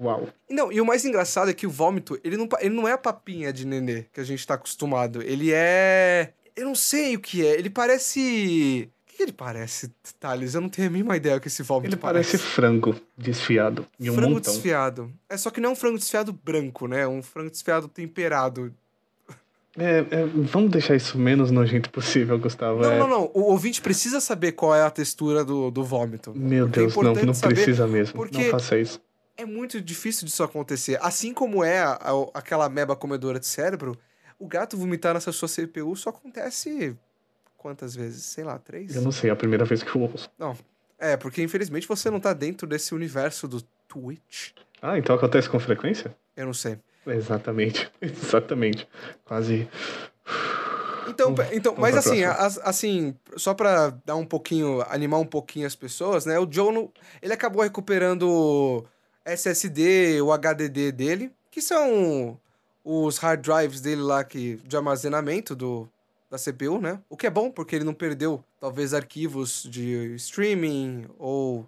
Uau. 0.00 0.28
Não, 0.50 0.72
e 0.72 0.80
o 0.80 0.86
mais 0.86 1.04
engraçado 1.04 1.50
é 1.50 1.54
que 1.54 1.66
o 1.66 1.70
vômito, 1.70 2.18
ele 2.24 2.36
não, 2.36 2.48
ele 2.60 2.74
não 2.74 2.88
é 2.88 2.92
a 2.92 2.98
papinha 2.98 3.52
de 3.52 3.64
nenê 3.64 4.06
que 4.12 4.20
a 4.20 4.24
gente 4.24 4.44
tá 4.46 4.54
acostumado. 4.54 5.22
Ele 5.22 5.52
é. 5.52 6.32
Eu 6.56 6.66
não 6.66 6.74
sei 6.74 7.16
o 7.16 7.20
que 7.20 7.46
é. 7.46 7.54
Ele 7.58 7.70
parece. 7.70 8.90
O 9.08 9.16
que 9.16 9.22
ele 9.22 9.32
parece, 9.32 9.92
Thales? 10.18 10.54
Eu 10.54 10.60
não 10.60 10.68
tenho 10.68 10.88
a 10.88 10.90
mínima 10.90 11.16
ideia 11.16 11.36
o 11.36 11.40
que 11.40 11.46
esse 11.46 11.62
vômito 11.62 11.94
ele 11.94 11.96
parece. 11.96 12.30
Ele 12.30 12.38
parece 12.38 12.54
frango 12.54 12.96
desfiado. 13.16 13.86
Um 14.00 14.12
frango 14.12 14.34
montão. 14.34 14.52
desfiado. 14.52 15.12
É 15.28 15.36
só 15.36 15.50
que 15.50 15.60
não 15.60 15.70
é 15.70 15.72
um 15.72 15.76
frango 15.76 15.98
desfiado 15.98 16.32
branco, 16.32 16.88
né? 16.88 17.02
É 17.02 17.08
um 17.08 17.22
frango 17.22 17.50
desfiado 17.50 17.86
temperado. 17.86 18.74
É, 19.76 19.98
é, 19.98 20.24
vamos 20.26 20.70
deixar 20.70 20.94
isso 20.94 21.18
menos 21.18 21.50
nojento 21.50 21.90
possível, 21.90 22.38
Gustavo. 22.38 22.80
Não, 22.80 22.92
é... 22.92 22.98
não, 22.98 23.08
não. 23.08 23.30
O 23.34 23.42
ouvinte 23.50 23.80
precisa 23.82 24.20
saber 24.20 24.52
qual 24.52 24.74
é 24.74 24.82
a 24.82 24.90
textura 24.90 25.44
do, 25.44 25.70
do 25.70 25.82
vômito. 25.84 26.32
Meu 26.34 26.66
é 26.66 26.68
Deus, 26.68 26.94
não, 26.94 27.12
não 27.14 27.34
precisa 27.34 27.86
mesmo. 27.86 28.14
porque- 28.14 28.38
Não 28.44 28.50
faça 28.50 28.78
isso. 28.78 29.00
É 29.36 29.44
muito 29.44 29.80
difícil 29.80 30.24
disso 30.26 30.44
acontecer. 30.44 30.96
Assim 31.02 31.34
como 31.34 31.64
é 31.64 31.80
a- 31.80 31.94
a- 32.00 32.30
aquela 32.38 32.68
meba 32.68 32.94
comedora 32.94 33.40
de 33.40 33.46
cérebro, 33.46 33.98
o 34.38 34.46
gato 34.46 34.76
vomitar 34.76 35.12
nessa 35.14 35.32
sua 35.32 35.48
CPU 35.48 35.96
só 35.96 36.10
acontece 36.10 36.96
quantas 37.56 37.96
vezes? 37.96 38.22
Sei 38.24 38.44
lá, 38.44 38.58
três? 38.60 38.94
Eu 38.94 39.02
não 39.02 39.10
sei, 39.10 39.28
é 39.30 39.32
a 39.32 39.36
primeira 39.36 39.64
vez 39.64 39.82
que 39.82 39.92
eu 39.96 40.02
ouço. 40.02 40.30
É, 40.96 41.16
porque 41.16 41.42
infelizmente 41.42 41.88
você 41.88 42.08
não 42.10 42.20
tá 42.20 42.32
dentro 42.32 42.64
desse 42.66 42.94
universo 42.94 43.48
do 43.48 43.60
Twitch. 43.88 44.50
Ah, 44.80 44.96
então 44.98 45.16
acontece 45.16 45.48
com 45.48 45.58
frequência? 45.58 46.14
Eu 46.36 46.46
não 46.46 46.54
sei. 46.54 46.78
Exatamente, 47.06 47.90
exatamente. 48.00 48.86
Quase. 49.24 49.68
Então, 51.08 51.34
então 51.52 51.74
mas 51.78 51.94
assim, 51.96 52.24
as- 52.24 52.58
assim, 52.58 53.14
só 53.36 53.52
pra 53.54 53.90
dar 54.04 54.16
um 54.16 54.24
pouquinho, 54.24 54.82
animar 54.88 55.18
um 55.18 55.26
pouquinho 55.26 55.66
as 55.66 55.76
pessoas, 55.76 56.24
né? 56.24 56.38
O 56.38 56.48
Joe, 56.50 56.72
não- 56.72 56.90
ele 57.20 57.32
acabou 57.32 57.62
recuperando 57.62 58.22
o 58.28 58.84
SSD, 59.24 60.20
o 60.22 60.32
HDD 60.32 60.90
dele, 60.92 61.30
que 61.50 61.60
são 61.60 62.38
os 62.82 63.18
hard 63.18 63.40
drives 63.42 63.80
dele 63.80 64.00
lá 64.02 64.24
que, 64.24 64.56
de 64.64 64.76
armazenamento 64.76 65.54
do, 65.54 65.88
da 66.30 66.38
CPU, 66.38 66.80
né? 66.80 66.98
O 67.08 67.16
que 67.16 67.26
é 67.26 67.30
bom, 67.30 67.50
porque 67.50 67.76
ele 67.76 67.84
não 67.84 67.94
perdeu, 67.94 68.42
talvez, 68.60 68.92
arquivos 68.94 69.62
de 69.70 70.14
streaming 70.16 71.06
ou 71.18 71.66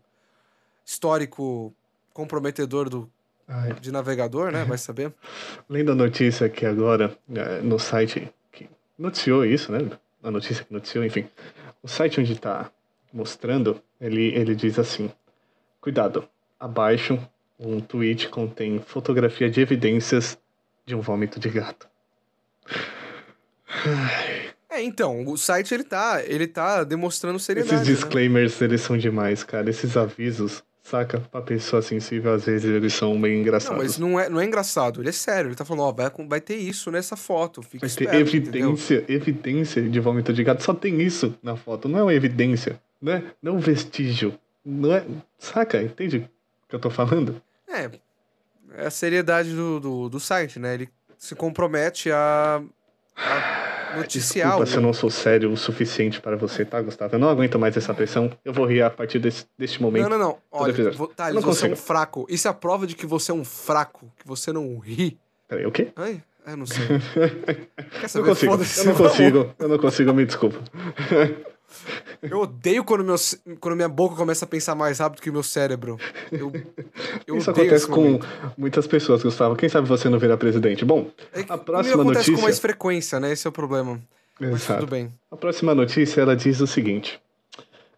histórico 0.85 1.75
comprometedor 2.13 2.89
do, 2.89 3.11
Ai, 3.49 3.73
de 3.75 3.93
navegador, 3.93 4.51
né? 4.51 4.65
Vai 4.65 4.79
saber. 4.79 5.13
lendo 5.69 5.93
a 5.93 5.95
notícia 5.95 6.47
aqui 6.47 6.67
agora, 6.67 7.17
é, 7.33 7.61
no 7.61 7.79
site 7.79 8.29
que 8.53 8.69
noticiou 8.99 9.45
isso, 9.45 9.71
né? 9.71 9.79
A 10.23 10.31
notícia 10.31 10.65
que 10.65 10.73
noticiou, 10.73 11.05
enfim. 11.05 11.29
O 11.83 11.89
site 11.89 12.21
onde 12.21 12.33
está 12.33 12.71
mostrando, 13.13 13.81
ele, 14.01 14.35
ele 14.35 14.55
diz 14.55 14.79
assim: 14.79 15.11
Cuidado, 15.81 16.29
abaixo, 16.59 17.19
um 17.59 17.81
tweet 17.81 18.29
contém 18.29 18.81
fotografia 18.81 19.49
de 19.49 19.61
evidências 19.61 20.37
de 20.85 20.95
um 20.95 21.01
vômito 21.01 21.39
de 21.39 21.49
gato. 21.49 21.89
É, 24.69 24.83
então, 24.83 25.27
o 25.27 25.39
site 25.39 25.73
ele 25.73 25.85
tá, 25.85 26.23
ele 26.25 26.47
tá 26.47 26.85
demonstrando 26.85 27.39
seriedade. 27.39 27.77
Esses 27.77 27.89
né? 27.89 27.95
disclaimers, 27.95 28.61
eles 28.61 28.81
são 28.83 28.97
demais, 28.97 29.43
cara. 29.43 29.71
Esses 29.71 29.97
avisos, 29.97 30.63
saca? 30.89 31.21
Pra 31.21 31.41
pessoa 31.43 31.83
sensível, 31.83 32.33
às 32.33 32.45
vezes 32.45 32.71
eles 32.71 32.95
são 32.95 33.19
meio 33.19 33.39
engraçados. 33.39 33.77
Não, 33.77 33.83
mas 33.83 33.99
não 33.99 34.21
é, 34.21 34.29
não 34.29 34.41
é 34.41 34.45
engraçado, 34.45 35.01
ele 35.01 35.09
é 35.09 35.13
sério. 35.13 35.49
Ele 35.49 35.57
tá 35.57 35.65
falando, 35.65 35.83
ó, 35.83 35.93
vai, 35.93 36.11
vai 36.27 36.41
ter 36.41 36.57
isso 36.57 36.91
nessa 36.91 37.17
foto. 37.17 37.63
Fica 37.63 37.87
Vai 37.87 37.95
ter 37.95 38.05
esperto, 38.05 38.37
entendeu? 38.37 38.71
evidência, 38.71 39.05
evidência 39.09 39.83
de 39.83 40.01
vômito 40.01 40.33
de 40.33 40.45
gato. 40.45 40.63
Só 40.63 40.73
tem 40.73 41.01
isso 41.01 41.35
na 41.43 41.57
foto. 41.57 41.89
Não 41.89 41.99
é 41.99 42.03
uma 42.03 42.15
evidência. 42.15 42.81
Não 43.01 43.13
é, 43.13 43.23
não 43.43 43.53
é 43.53 43.57
um 43.57 43.61
vestígio. 43.61 44.39
Não 44.65 44.95
é. 44.95 45.05
Saca? 45.39 45.83
Entende 45.83 46.19
o 46.19 46.69
que 46.69 46.75
eu 46.75 46.81
tô 46.81 46.91
falando? 46.91 47.41
É, 47.69 47.91
é 48.75 48.87
a 48.87 48.91
seriedade 48.91 49.53
do, 49.53 49.81
do, 49.81 50.09
do 50.09 50.21
site, 50.21 50.59
né? 50.59 50.75
Ele 50.75 50.89
se 51.19 51.35
compromete 51.35 52.11
a, 52.11 52.63
a 53.17 53.76
noticiar. 53.97 54.49
Desculpa 54.49 54.67
se 54.71 54.77
eu 54.77 54.81
não 54.83 54.93
sou 54.93 55.11
sério 55.11 55.51
o 55.53 55.57
suficiente 55.57 56.21
para 56.21 56.37
você, 56.37 56.65
tá, 56.65 56.81
Gustavo? 56.81 57.15
Eu 57.15 57.19
não 57.19 57.29
aguento 57.29 57.59
mais 57.59 57.77
essa 57.77 57.93
pressão. 57.95 58.31
Eu 58.45 58.53
vou 58.53 58.67
rir 58.67 58.83
a 58.83 58.91
partir 58.91 59.19
desse, 59.19 59.47
deste 59.59 59.81
momento. 59.83 60.09
Não, 60.09 60.19
não, 60.19 60.19
não. 60.29 60.39
Olha, 60.51 60.71
episódio. 60.71 60.99
vo- 60.99 61.05
Eu 61.05 61.09
Thales, 61.15 61.35
não 61.35 61.43
você 61.43 61.65
é 61.65 61.67
um 61.67 61.71
consigo. 61.71 61.87
fraco. 61.87 62.27
Isso 62.29 62.47
é 62.49 62.51
a 62.51 62.55
prova 62.55 62.87
de 62.87 62.95
que 62.95 63.07
você 63.07 63.31
é 63.31 63.35
um 63.35 63.45
fraco, 63.45 64.11
que 64.19 64.27
você 64.27 64.53
não 64.53 64.79
ri. 64.79 65.19
Peraí, 65.49 65.65
o 65.67 65.71
quê? 65.71 65.89
Ai, 65.97 66.23
eu 66.47 66.57
não 66.57 66.67
sei. 66.67 66.85
Quer 68.01 68.05
Eu 68.05 68.09
saber? 68.09 68.27
não 68.27 68.35
consigo. 68.35 68.53
Eu 68.53 68.85
não 68.87 68.95
consigo. 68.97 69.55
Eu 69.59 69.69
não 69.69 69.79
consigo, 69.79 70.13
me 70.15 70.25
desculpa. 70.27 70.59
Eu 72.23 72.41
odeio 72.41 72.83
quando, 72.85 73.05
meu, 73.05 73.17
quando 73.61 73.77
minha 73.77 73.89
boca 73.89 74.17
começa 74.17 74.45
a 74.45 74.49
pensar 74.49 74.75
mais 74.75 74.99
rápido 74.99 75.21
que 75.21 75.31
o 75.31 75.33
meu 75.33 75.43
cérebro. 75.43 75.99
Eu, 76.33 76.53
eu 77.27 77.37
Isso 77.37 77.51
acontece 77.51 77.87
com 77.87 78.03
momento. 78.03 78.27
muitas 78.57 78.87
pessoas, 78.87 79.23
Gustavo. 79.23 79.55
Quem 79.57 79.69
sabe 79.69 79.87
você 79.89 80.09
não 80.09 80.19
virar 80.19 80.37
presidente? 80.37 80.85
Bom, 80.85 81.11
É 81.33 81.45
a 81.49 81.59
próxima 81.59 81.95
acontece 82.03 82.31
notícia. 82.31 82.35
com 82.37 82.43
mais 82.43 82.59
frequência, 82.59 83.21
né? 83.21 83.33
Esse 83.33 83.47
é 83.47 83.51
o 83.51 83.53
problema. 83.53 84.01
Mas 84.41 84.63
Exato. 84.65 84.81
tudo 84.81 84.91
bem. 84.91 85.11
A 85.31 85.37
próxima 85.37 85.75
notícia 85.75 86.21
ela 86.21 86.37
diz 86.37 86.61
o 86.61 86.67
seguinte. 86.67 87.21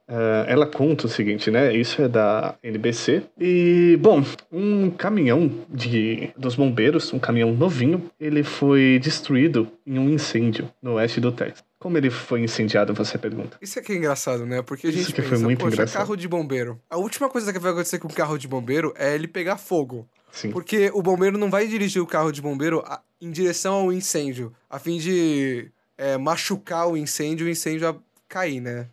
Eh, 0.08 0.44
ela 0.48 0.66
conta 0.66 1.06
o 1.06 1.08
seguinte, 1.08 1.50
né? 1.50 1.74
Isso 1.74 2.00
é 2.00 2.08
da 2.08 2.54
NBC. 2.62 3.24
E, 3.38 3.98
bom, 4.00 4.24
um 4.50 4.90
caminhão 4.90 5.50
de, 5.68 6.30
dos 6.36 6.54
bombeiros, 6.54 7.12
um 7.12 7.18
caminhão 7.18 7.52
novinho, 7.52 8.10
ele 8.18 8.42
foi 8.42 8.98
destruído 9.02 9.70
em 9.86 9.98
um 9.98 10.08
incêndio 10.08 10.70
no 10.82 10.94
oeste 10.94 11.20
do 11.20 11.30
Texas. 11.30 11.62
Como 11.78 11.96
ele 11.96 12.10
foi 12.10 12.40
incendiado, 12.40 12.94
você 12.94 13.18
pergunta? 13.18 13.56
Isso 13.60 13.78
aqui 13.78 13.92
é 13.92 13.96
engraçado, 13.96 14.44
né? 14.46 14.62
Porque 14.62 14.86
a 14.86 14.90
Isso 14.90 14.98
gente 14.98 15.14
que 15.14 15.22
pensa, 15.22 15.36
foi 15.36 15.44
muito 15.44 15.66
engraçado. 15.66 16.02
carro 16.02 16.16
de 16.16 16.26
bombeiro. 16.26 16.80
A 16.90 16.96
última 16.96 17.28
coisa 17.28 17.52
que 17.52 17.58
vai 17.58 17.70
acontecer 17.70 17.98
com 17.98 18.08
o 18.08 18.12
carro 18.12 18.38
de 18.38 18.48
bombeiro 18.48 18.92
é 18.96 19.14
ele 19.14 19.28
pegar 19.28 19.58
fogo. 19.58 20.08
Sim. 20.32 20.50
Porque 20.50 20.90
o 20.92 21.02
bombeiro 21.02 21.38
não 21.38 21.50
vai 21.50 21.66
dirigir 21.66 22.02
o 22.02 22.06
carro 22.06 22.32
de 22.32 22.42
bombeiro 22.42 22.82
em 23.20 23.30
direção 23.30 23.74
ao 23.74 23.92
incêndio, 23.92 24.52
a 24.68 24.78
fim 24.78 24.98
de 24.98 25.70
é, 25.96 26.16
machucar 26.16 26.88
o 26.88 26.96
incêndio 26.96 27.46
e 27.46 27.50
o 27.50 27.52
incêndio 27.52 28.00
cair, 28.28 28.60
né? 28.60 28.86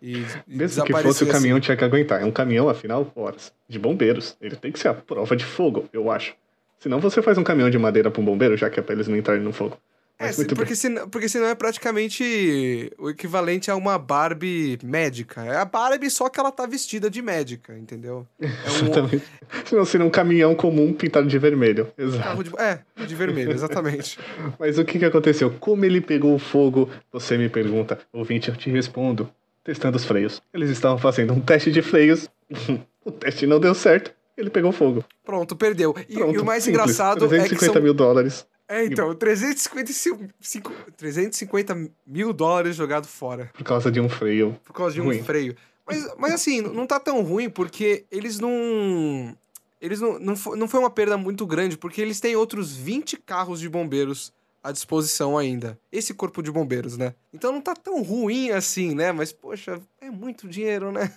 E, 0.00 0.18
e 0.46 0.56
Mesmo 0.56 0.84
que 0.84 0.92
fosse 0.92 1.24
o 1.24 1.26
assim. 1.26 1.32
caminhão, 1.32 1.60
tinha 1.60 1.76
que 1.76 1.84
aguentar. 1.84 2.20
É 2.20 2.24
um 2.24 2.32
caminhão, 2.32 2.68
afinal, 2.68 3.10
horas. 3.14 3.52
De 3.68 3.78
bombeiros. 3.78 4.36
Ele 4.40 4.56
tem 4.56 4.72
que 4.72 4.78
ser 4.78 4.88
a 4.88 4.94
prova 4.94 5.36
de 5.36 5.44
fogo, 5.44 5.88
eu 5.92 6.10
acho. 6.10 6.34
Senão 6.78 6.98
você 6.98 7.22
faz 7.22 7.38
um 7.38 7.44
caminhão 7.44 7.70
de 7.70 7.78
madeira 7.78 8.10
para 8.10 8.20
um 8.20 8.24
bombeiro, 8.24 8.56
já 8.56 8.68
que 8.68 8.80
é 8.80 8.82
pra 8.82 8.94
eles 8.94 9.06
não 9.06 9.16
entrarem 9.16 9.42
no 9.42 9.52
fogo. 9.52 9.78
É, 10.22 10.26
Mas 10.26 10.36
se- 10.36 10.42
muito 10.42 10.54
porque, 10.54 10.76
senão, 10.76 11.08
porque 11.08 11.28
senão 11.28 11.46
é 11.48 11.54
praticamente 11.54 12.92
o 12.96 13.10
equivalente 13.10 13.70
a 13.70 13.76
uma 13.76 13.98
Barbie 13.98 14.78
médica. 14.82 15.44
É 15.44 15.56
a 15.56 15.64
Barbie, 15.64 16.10
só 16.10 16.28
que 16.28 16.38
ela 16.38 16.52
tá 16.52 16.64
vestida 16.64 17.10
de 17.10 17.20
médica, 17.20 17.76
entendeu? 17.76 18.26
É 18.40 18.46
um 18.46 18.84
Exatamente. 18.84 19.22
Senão 19.64 19.84
seria 19.84 20.06
um 20.06 20.10
caminhão 20.10 20.54
comum 20.54 20.92
pintado 20.92 21.26
de 21.26 21.38
vermelho. 21.38 21.92
Exato. 21.98 22.44
de. 22.44 22.52
É, 22.56 22.80
de 23.04 23.14
vermelho, 23.14 23.52
exatamente. 23.52 24.18
Mas 24.58 24.78
o 24.78 24.84
que, 24.84 24.98
que 24.98 25.04
aconteceu? 25.04 25.50
Como 25.58 25.84
ele 25.84 26.00
pegou 26.00 26.34
o 26.34 26.38
fogo? 26.38 26.88
Você 27.12 27.36
me 27.36 27.48
pergunta. 27.48 27.98
Ouvinte, 28.12 28.48
eu 28.48 28.56
te 28.56 28.70
respondo. 28.70 29.28
Testando 29.64 29.96
os 29.96 30.04
freios. 30.04 30.42
Eles 30.52 30.70
estavam 30.70 30.98
fazendo 30.98 31.32
um 31.32 31.40
teste 31.40 31.70
de 31.70 31.82
freios. 31.82 32.28
o 33.04 33.10
teste 33.10 33.46
não 33.46 33.60
deu 33.60 33.74
certo. 33.74 34.12
Ele 34.36 34.50
pegou 34.50 34.72
fogo. 34.72 35.04
Pronto, 35.24 35.54
perdeu. 35.54 35.94
E, 36.08 36.14
Pronto, 36.14 36.34
e 36.34 36.38
o 36.38 36.44
mais 36.44 36.64
simples. 36.64 36.82
engraçado 36.82 37.18
é 37.26 37.28
que 37.28 37.34
350 37.34 37.72
são... 37.72 37.82
mil 37.82 37.94
dólares. 37.94 38.46
É, 38.74 38.84
então, 38.86 39.14
355, 39.14 40.24
cinco- 40.40 40.72
350 40.96 41.90
mil 42.06 42.32
dólares 42.32 42.74
jogado 42.74 43.06
fora 43.06 43.50
Por 43.52 43.62
causa 43.64 43.90
de 43.90 44.00
um 44.00 44.08
freio. 44.08 44.58
por 44.64 44.72
causa 44.72 44.94
de 44.94 45.00
um 45.00 45.04
Ruim. 45.04 45.22
freio. 45.22 45.54
Mas, 45.86 46.14
mas 46.16 46.32
assim, 46.34 46.62
não 46.62 46.86
tá 46.86 46.98
tão 46.98 47.20
ruim 47.22 47.50
porque 47.50 48.04
eles 48.10 48.38
não... 48.38 49.36
Eles 49.80 50.00
não, 50.00 50.18
não, 50.18 50.36
foi, 50.36 50.56
não 50.56 50.66
foi 50.68 50.80
uma 50.80 50.88
perda 50.90 51.18
muito 51.18 51.44
grande, 51.44 51.76
porque 51.76 52.00
eles 52.00 52.18
têm 52.20 52.34
outros 52.36 52.74
20 52.74 53.16
carros 53.18 53.58
de 53.60 53.68
bombeiros 53.68 54.32
à 54.62 54.70
disposição 54.72 55.36
ainda. 55.36 55.76
Esse 55.90 56.14
corpo 56.14 56.40
de 56.42 56.50
bombeiros, 56.52 56.96
né? 56.96 57.14
Então 57.34 57.52
não 57.52 57.60
tá 57.60 57.74
tão 57.74 58.00
ruim 58.00 58.52
assim, 58.52 58.94
né? 58.94 59.10
Mas, 59.12 59.32
poxa, 59.32 59.80
é 60.00 60.08
muito 60.08 60.48
dinheiro, 60.48 60.90
né? 60.92 61.12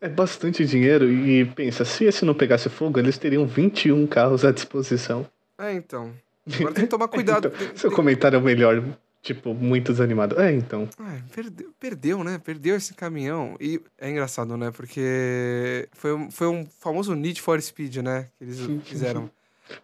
É 0.00 0.08
bastante 0.08 0.66
dinheiro 0.66 1.10
e 1.10 1.46
pensa, 1.46 1.82
se 1.84 2.04
esse 2.04 2.24
não 2.26 2.34
pegasse 2.34 2.68
fogo, 2.68 2.98
eles 2.98 3.16
teriam 3.16 3.46
21 3.46 4.06
carros 4.06 4.44
à 4.44 4.50
disposição. 4.52 5.26
É, 5.56 5.72
então. 5.72 6.12
Agora 6.46 6.74
tem 6.74 6.84
que 6.84 6.90
tomar 6.90 7.08
cuidado. 7.08 7.52
Então, 7.54 7.76
seu 7.76 7.90
comentário 7.90 8.36
é 8.36 8.38
o 8.38 8.42
melhor. 8.42 8.82
Tipo, 9.22 9.54
muito 9.54 9.90
desanimado. 9.90 10.38
É, 10.38 10.52
então. 10.52 10.86
Ah, 11.00 11.16
perdeu, 11.34 11.70
perdeu, 11.80 12.22
né? 12.22 12.38
Perdeu 12.44 12.76
esse 12.76 12.92
caminhão. 12.92 13.56
E 13.58 13.80
é 13.98 14.10
engraçado, 14.10 14.54
né? 14.54 14.70
Porque 14.70 15.88
foi 15.92 16.12
um, 16.12 16.30
foi 16.30 16.46
um 16.46 16.66
famoso 16.78 17.14
Need 17.14 17.40
for 17.40 17.58
Speed, 17.60 17.96
né? 17.96 18.28
Que 18.36 18.44
eles 18.44 18.58
fizeram. 18.84 19.30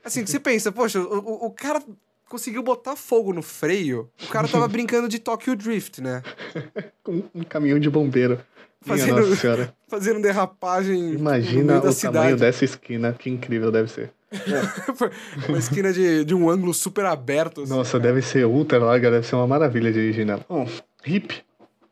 Assim, 0.04 0.26
você 0.26 0.38
pensa, 0.38 0.70
poxa, 0.70 1.00
o, 1.00 1.46
o- 1.46 1.50
cara 1.52 1.82
conseguiu 2.28 2.62
botar 2.62 2.96
fogo 2.96 3.32
no 3.32 3.40
freio. 3.40 4.10
O 4.22 4.28
cara 4.28 4.46
tava 4.46 4.68
brincando 4.68 5.08
de 5.08 5.18
Tokyo 5.18 5.56
Drift, 5.56 6.02
né? 6.02 6.22
Com 7.02 7.22
um 7.34 7.42
caminhão 7.42 7.78
de 7.78 7.88
bombeiro. 7.88 8.38
Fazendo-. 8.82 9.72
Fazendo 9.88 10.20
derrapagem 10.20 11.12
Imagina 11.14 11.78
o 11.78 11.94
tamanho 11.94 12.36
dessa 12.36 12.64
esquina. 12.66 13.14
Que 13.14 13.30
incrível 13.30 13.72
deve 13.72 13.90
ser. 13.90 14.12
Uma 15.48 15.58
esquina 15.58 15.92
de, 15.92 16.24
de 16.24 16.34
um 16.34 16.48
ângulo 16.48 16.72
super 16.72 17.04
aberto. 17.06 17.62
assim, 17.62 17.72
Nossa, 17.74 17.92
cara. 17.98 18.04
deve 18.04 18.22
ser 18.22 18.46
ultra 18.46 18.78
larga, 18.78 19.10
deve 19.10 19.26
ser 19.26 19.34
uma 19.34 19.46
maravilha 19.46 19.92
dirigir 19.92 20.24
nela. 20.24 20.44
Bom, 20.48 20.68
hip 21.04 21.42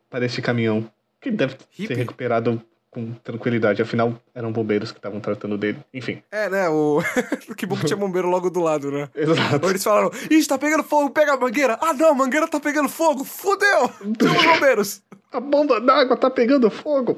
para 0.09 0.25
este 0.25 0.41
caminhão. 0.41 0.89
Que 1.21 1.29
deve 1.29 1.55
Hip? 1.77 1.87
ser 1.87 1.97
recuperado 1.97 2.61
com 2.89 3.11
tranquilidade. 3.23 3.81
Afinal, 3.81 4.13
eram 4.33 4.51
bombeiros 4.51 4.91
que 4.91 4.97
estavam 4.97 5.19
tratando 5.19 5.57
dele. 5.57 5.79
Enfim. 5.93 6.23
É, 6.31 6.49
né? 6.49 6.69
O... 6.69 7.01
que 7.55 7.65
bom 7.65 7.75
que 7.75 7.85
tinha 7.85 7.97
bombeiro 7.97 8.29
logo 8.29 8.49
do 8.49 8.61
lado, 8.61 8.89
né? 8.89 9.09
Exato. 9.15 9.63
Ou 9.63 9.69
eles 9.69 9.83
falaram, 9.83 10.11
ih, 10.31 10.45
tá 10.45 10.57
pegando 10.57 10.83
fogo, 10.83 11.09
pega 11.09 11.33
a 11.33 11.37
mangueira. 11.37 11.77
Ah, 11.81 11.93
não, 11.93 12.09
a 12.11 12.13
mangueira 12.13 12.47
tá 12.47 12.59
pegando 12.59 12.89
fogo, 12.89 13.23
fudeu! 13.23 13.89
Temos 14.17 14.43
bombeiros. 14.43 15.01
A 15.31 15.39
bomba 15.39 15.79
d'água 15.79 16.17
tá 16.17 16.29
pegando 16.29 16.71
fogo. 16.71 17.15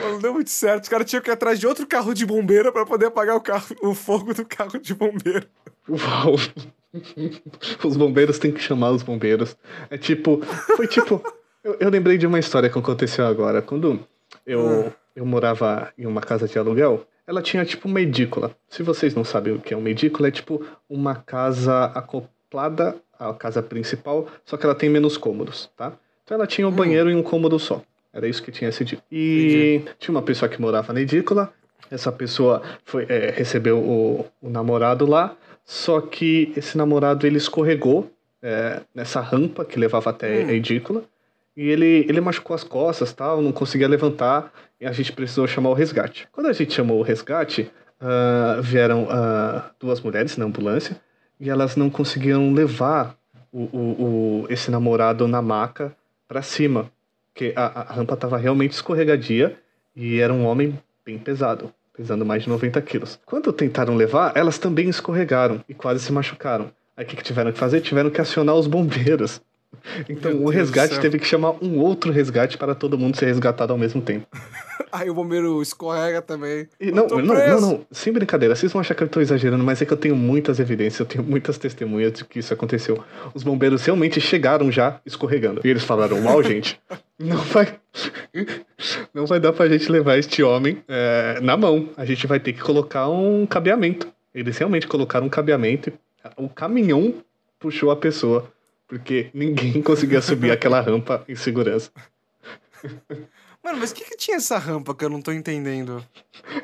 Não 0.00 0.18
deu 0.18 0.32
muito 0.32 0.50
certo. 0.50 0.84
Os 0.84 0.88
caras 0.88 1.08
tinham 1.08 1.22
que 1.22 1.30
ir 1.30 1.32
atrás 1.32 1.58
de 1.58 1.66
outro 1.66 1.86
carro 1.86 2.14
de 2.14 2.24
bombeiro 2.24 2.72
pra 2.72 2.86
poder 2.86 3.06
apagar 3.06 3.36
o, 3.36 3.40
carro, 3.40 3.76
o 3.82 3.94
fogo 3.94 4.34
do 4.34 4.44
carro 4.44 4.78
de 4.78 4.94
bombeiro. 4.94 5.46
Uau. 5.88 6.36
Os 7.84 7.96
bombeiros 7.96 8.38
têm 8.38 8.52
que 8.52 8.60
chamar 8.60 8.90
os 8.90 9.02
bombeiros. 9.02 9.56
É 9.88 9.96
tipo. 9.96 10.40
Foi 10.76 10.86
tipo. 10.86 11.22
Eu, 11.62 11.76
eu 11.78 11.90
lembrei 11.90 12.18
de 12.18 12.26
uma 12.26 12.38
história 12.38 12.70
que 12.70 12.78
aconteceu 12.78 13.26
agora. 13.26 13.62
Quando 13.62 14.00
eu, 14.46 14.92
eu 15.14 15.24
morava 15.24 15.92
em 15.96 16.06
uma 16.06 16.20
casa 16.20 16.48
de 16.48 16.58
aluguel, 16.58 17.06
ela 17.26 17.42
tinha 17.42 17.64
tipo 17.64 17.86
uma 17.86 18.00
edícula. 18.00 18.56
Se 18.68 18.82
vocês 18.82 19.14
não 19.14 19.24
sabem 19.24 19.54
o 19.54 19.60
que 19.60 19.72
é 19.72 19.76
uma 19.76 19.90
edícula, 19.90 20.28
é 20.28 20.30
tipo 20.30 20.64
uma 20.88 21.14
casa 21.14 21.84
acoplada 21.84 22.96
à 23.18 23.32
casa 23.34 23.62
principal, 23.62 24.26
só 24.44 24.56
que 24.56 24.64
ela 24.64 24.74
tem 24.74 24.88
menos 24.88 25.16
cômodos, 25.16 25.70
tá? 25.76 25.92
Então 26.24 26.36
ela 26.36 26.46
tinha 26.46 26.66
um 26.66 26.72
banheiro 26.72 27.10
e 27.10 27.14
um 27.14 27.22
cômodo 27.22 27.58
só. 27.58 27.82
Era 28.12 28.26
isso 28.28 28.42
que 28.42 28.50
tinha 28.50 28.68
edícula. 28.70 29.02
E 29.10 29.76
Entendi. 29.80 29.94
tinha 29.98 30.14
uma 30.14 30.22
pessoa 30.22 30.48
que 30.48 30.60
morava 30.60 30.92
na 30.92 31.00
edícula. 31.00 31.52
Essa 31.90 32.10
pessoa 32.12 32.62
foi, 32.84 33.06
é, 33.08 33.30
recebeu 33.30 33.78
o, 33.78 34.26
o 34.40 34.48
namorado 34.50 35.06
lá, 35.06 35.36
só 35.64 36.00
que 36.00 36.52
esse 36.56 36.76
namorado 36.78 37.26
ele 37.26 37.36
escorregou 37.36 38.10
é, 38.42 38.80
nessa 38.94 39.20
rampa 39.20 39.64
que 39.64 39.78
levava 39.78 40.10
até 40.10 40.44
Hum. 40.44 40.48
a 40.48 40.52
edícula. 40.52 41.04
E 41.56 41.68
ele, 41.68 42.06
ele 42.08 42.20
machucou 42.20 42.54
as 42.54 42.64
costas, 42.64 43.12
tal, 43.12 43.42
não 43.42 43.52
conseguia 43.52 43.88
levantar, 43.88 44.52
e 44.80 44.86
a 44.86 44.92
gente 44.92 45.12
precisou 45.12 45.46
chamar 45.46 45.70
o 45.70 45.74
resgate. 45.74 46.26
Quando 46.32 46.46
a 46.46 46.52
gente 46.52 46.72
chamou 46.72 46.98
o 47.00 47.02
resgate, 47.02 47.70
ah, 48.00 48.58
vieram 48.62 49.06
ah, 49.10 49.70
duas 49.78 50.00
mulheres 50.00 50.36
na 50.36 50.44
ambulância, 50.46 50.96
e 51.38 51.50
elas 51.50 51.74
não 51.76 51.90
conseguiam 51.90 52.52
levar 52.52 53.16
o, 53.52 53.62
o, 53.64 54.42
o- 54.44 54.46
esse 54.48 54.70
namorado 54.70 55.26
na 55.28 55.42
maca 55.42 55.94
para 56.28 56.40
cima, 56.40 56.90
porque 57.40 57.54
a, 57.56 57.80
a 57.80 57.92
rampa 57.94 58.12
estava 58.12 58.36
realmente 58.36 58.72
escorregadia, 58.72 59.58
e 59.96 60.20
era 60.20 60.30
um 60.30 60.44
homem 60.44 60.78
bem 61.04 61.18
pesado, 61.18 61.72
pesando 61.96 62.24
mais 62.24 62.42
de 62.42 62.50
90 62.50 62.80
quilos. 62.82 63.18
Quando 63.24 63.50
tentaram 63.50 63.96
levar, 63.96 64.36
elas 64.36 64.58
também 64.58 64.90
escorregaram 64.90 65.64
e 65.66 65.72
quase 65.72 66.04
se 66.04 66.12
machucaram. 66.12 66.70
Aí 66.94 67.04
o 67.04 67.08
que, 67.08 67.16
que 67.16 67.22
tiveram 67.22 67.50
que 67.50 67.58
fazer? 67.58 67.80
Tiveram 67.80 68.10
que 68.10 68.20
acionar 68.20 68.54
os 68.54 68.66
bombeiros. 68.66 69.40
Então 70.08 70.32
Meu 70.32 70.44
o 70.44 70.48
resgate 70.48 70.98
teve 71.00 71.18
que 71.18 71.26
chamar 71.26 71.52
um 71.62 71.78
outro 71.78 72.12
resgate 72.12 72.58
para 72.58 72.74
todo 72.74 72.98
mundo 72.98 73.16
ser 73.16 73.26
resgatado 73.26 73.72
ao 73.72 73.78
mesmo 73.78 74.00
tempo. 74.00 74.26
Aí 74.92 75.08
o 75.08 75.14
bombeiro 75.14 75.62
escorrega 75.62 76.20
também. 76.20 76.68
E 76.80 76.90
não, 76.90 77.06
não, 77.06 77.22
não, 77.22 77.60
não, 77.60 77.86
sem 77.92 78.12
brincadeira, 78.12 78.56
vocês 78.56 78.72
vão 78.72 78.80
achar 78.80 78.94
que 78.94 79.04
eu 79.04 79.08
tô 79.08 79.20
exagerando, 79.20 79.62
mas 79.62 79.80
é 79.80 79.84
que 79.84 79.92
eu 79.92 79.96
tenho 79.96 80.16
muitas 80.16 80.58
evidências, 80.58 80.98
eu 80.98 81.06
tenho 81.06 81.22
muitas 81.22 81.58
testemunhas 81.58 82.12
de 82.12 82.24
que 82.24 82.40
isso 82.40 82.52
aconteceu. 82.52 83.02
Os 83.32 83.44
bombeiros 83.44 83.84
realmente 83.84 84.20
chegaram 84.20 84.70
já 84.70 85.00
escorregando. 85.06 85.60
E 85.64 85.68
eles 85.68 85.84
falaram, 85.84 86.24
uau, 86.24 86.42
gente, 86.44 86.80
não 87.18 87.36
vai. 87.36 87.78
Não 89.14 89.26
vai 89.26 89.38
dar 89.38 89.52
pra 89.52 89.68
gente 89.68 89.90
levar 89.90 90.18
este 90.18 90.42
homem 90.42 90.82
é, 90.88 91.38
na 91.40 91.56
mão. 91.56 91.88
A 91.96 92.04
gente 92.04 92.26
vai 92.26 92.40
ter 92.40 92.52
que 92.52 92.60
colocar 92.60 93.08
um 93.08 93.46
cabeamento. 93.46 94.08
Eles 94.34 94.58
realmente 94.58 94.88
colocaram 94.88 95.26
um 95.26 95.30
cabeamento 95.30 95.90
e 95.90 95.92
o 96.36 96.48
caminhão 96.48 97.14
puxou 97.60 97.90
a 97.90 97.96
pessoa. 97.96 98.50
Porque 98.90 99.30
ninguém 99.32 99.80
conseguia 99.82 100.20
subir 100.20 100.50
aquela 100.50 100.80
rampa 100.80 101.24
em 101.28 101.34
segurança. 101.36 101.90
Mano, 103.62 103.78
mas 103.78 103.90
o 103.92 103.94
que, 103.94 104.04
que 104.04 104.16
tinha 104.16 104.38
essa 104.38 104.56
rampa 104.58 104.94
que 104.94 105.04
eu 105.04 105.08
não 105.10 105.20
tô 105.22 105.30
entendendo? 105.30 106.04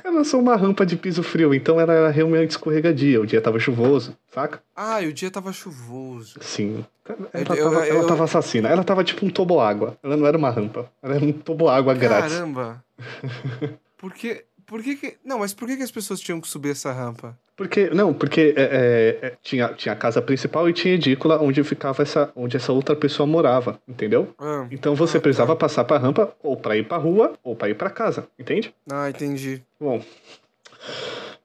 Ela 0.03 0.25
só 0.25 0.39
uma 0.39 0.57
rampa 0.57 0.85
de 0.85 0.97
piso 0.97 1.23
frio, 1.23 1.55
então 1.55 1.79
ela 1.79 1.93
era 1.93 2.11
realmente 2.11 2.51
escorregadia. 2.53 3.21
O 3.21 3.27
dia 3.27 3.41
tava 3.41 3.59
chuvoso, 3.61 4.17
saca? 4.27 4.63
Ah, 4.75 5.01
e 5.03 5.07
o 5.07 5.13
dia 5.13 5.31
tava 5.31 5.53
chuvoso. 5.53 6.39
Sim. 6.41 6.85
Ela, 7.07 7.29
Eu- 7.35 7.45
tava, 7.45 7.61
eu- 7.61 7.83
ela 7.85 8.03
eu- 8.03 8.07
tava 8.07 8.25
assassina. 8.25 8.69
Ela 8.69 8.83
tava 8.83 9.05
tipo 9.05 9.25
um 9.25 9.31
toboágua. 9.31 9.97
Ela 10.03 10.17
não 10.17 10.27
era 10.27 10.37
uma 10.39 10.51
rampa. 10.51 10.91
Ela 11.03 11.15
era 11.17 11.25
um 11.25 11.33
toboágua 11.33 11.95
grátis. 11.95 12.33
Caramba. 12.33 12.83
Por 13.99 14.13
que... 14.13 14.45
Por 14.67 14.83
que 14.83 14.97
que... 14.97 15.17
Não, 15.25 15.39
mas 15.39 15.55
por 15.55 15.69
que 15.69 15.77
que 15.77 15.83
as 15.83 15.91
pessoas 15.91 16.21
tinham 16.21 16.41
que 16.41 16.49
subir 16.49 16.71
essa 16.71 16.93
rampa? 16.93 17.39
Porque, 17.57 17.89
não, 17.91 18.13
porque 18.13 18.53
é, 18.57 18.63
é, 18.63 19.27
é, 19.29 19.37
tinha, 19.43 19.69
tinha 19.75 19.93
a 19.93 19.97
casa 19.97 20.21
principal 20.21 20.69
e 20.69 20.73
tinha 20.73 20.93
a 20.93 20.97
edícula 20.97 21.41
onde 21.41 21.63
ficava 21.65 22.03
essa, 22.03 22.31
onde 22.37 22.57
essa 22.57 22.73
outra 22.73 22.95
pessoa 22.97 23.27
morava, 23.27 23.81
entendeu? 23.89 24.35
Ah, 24.39 24.67
Então 24.71 24.95
você 24.95 25.17
Ah, 25.19 25.21
precisava 25.21 25.55
tá. 25.55 25.61
passar 25.61 25.85
pra 25.85 25.97
rampa 25.99 26.37
ou 26.43 26.57
pra 26.57 26.77
ir 26.77 26.87
pra 26.87 26.97
rua 26.99 27.33
ou 27.43 27.55
pra 27.57 27.71
ir 27.71 27.75
pra 27.75 27.89
casa, 27.89 28.29
entende? 28.39 28.75
ah, 28.91 29.09
entendi. 29.09 29.63
Bom, 29.81 30.03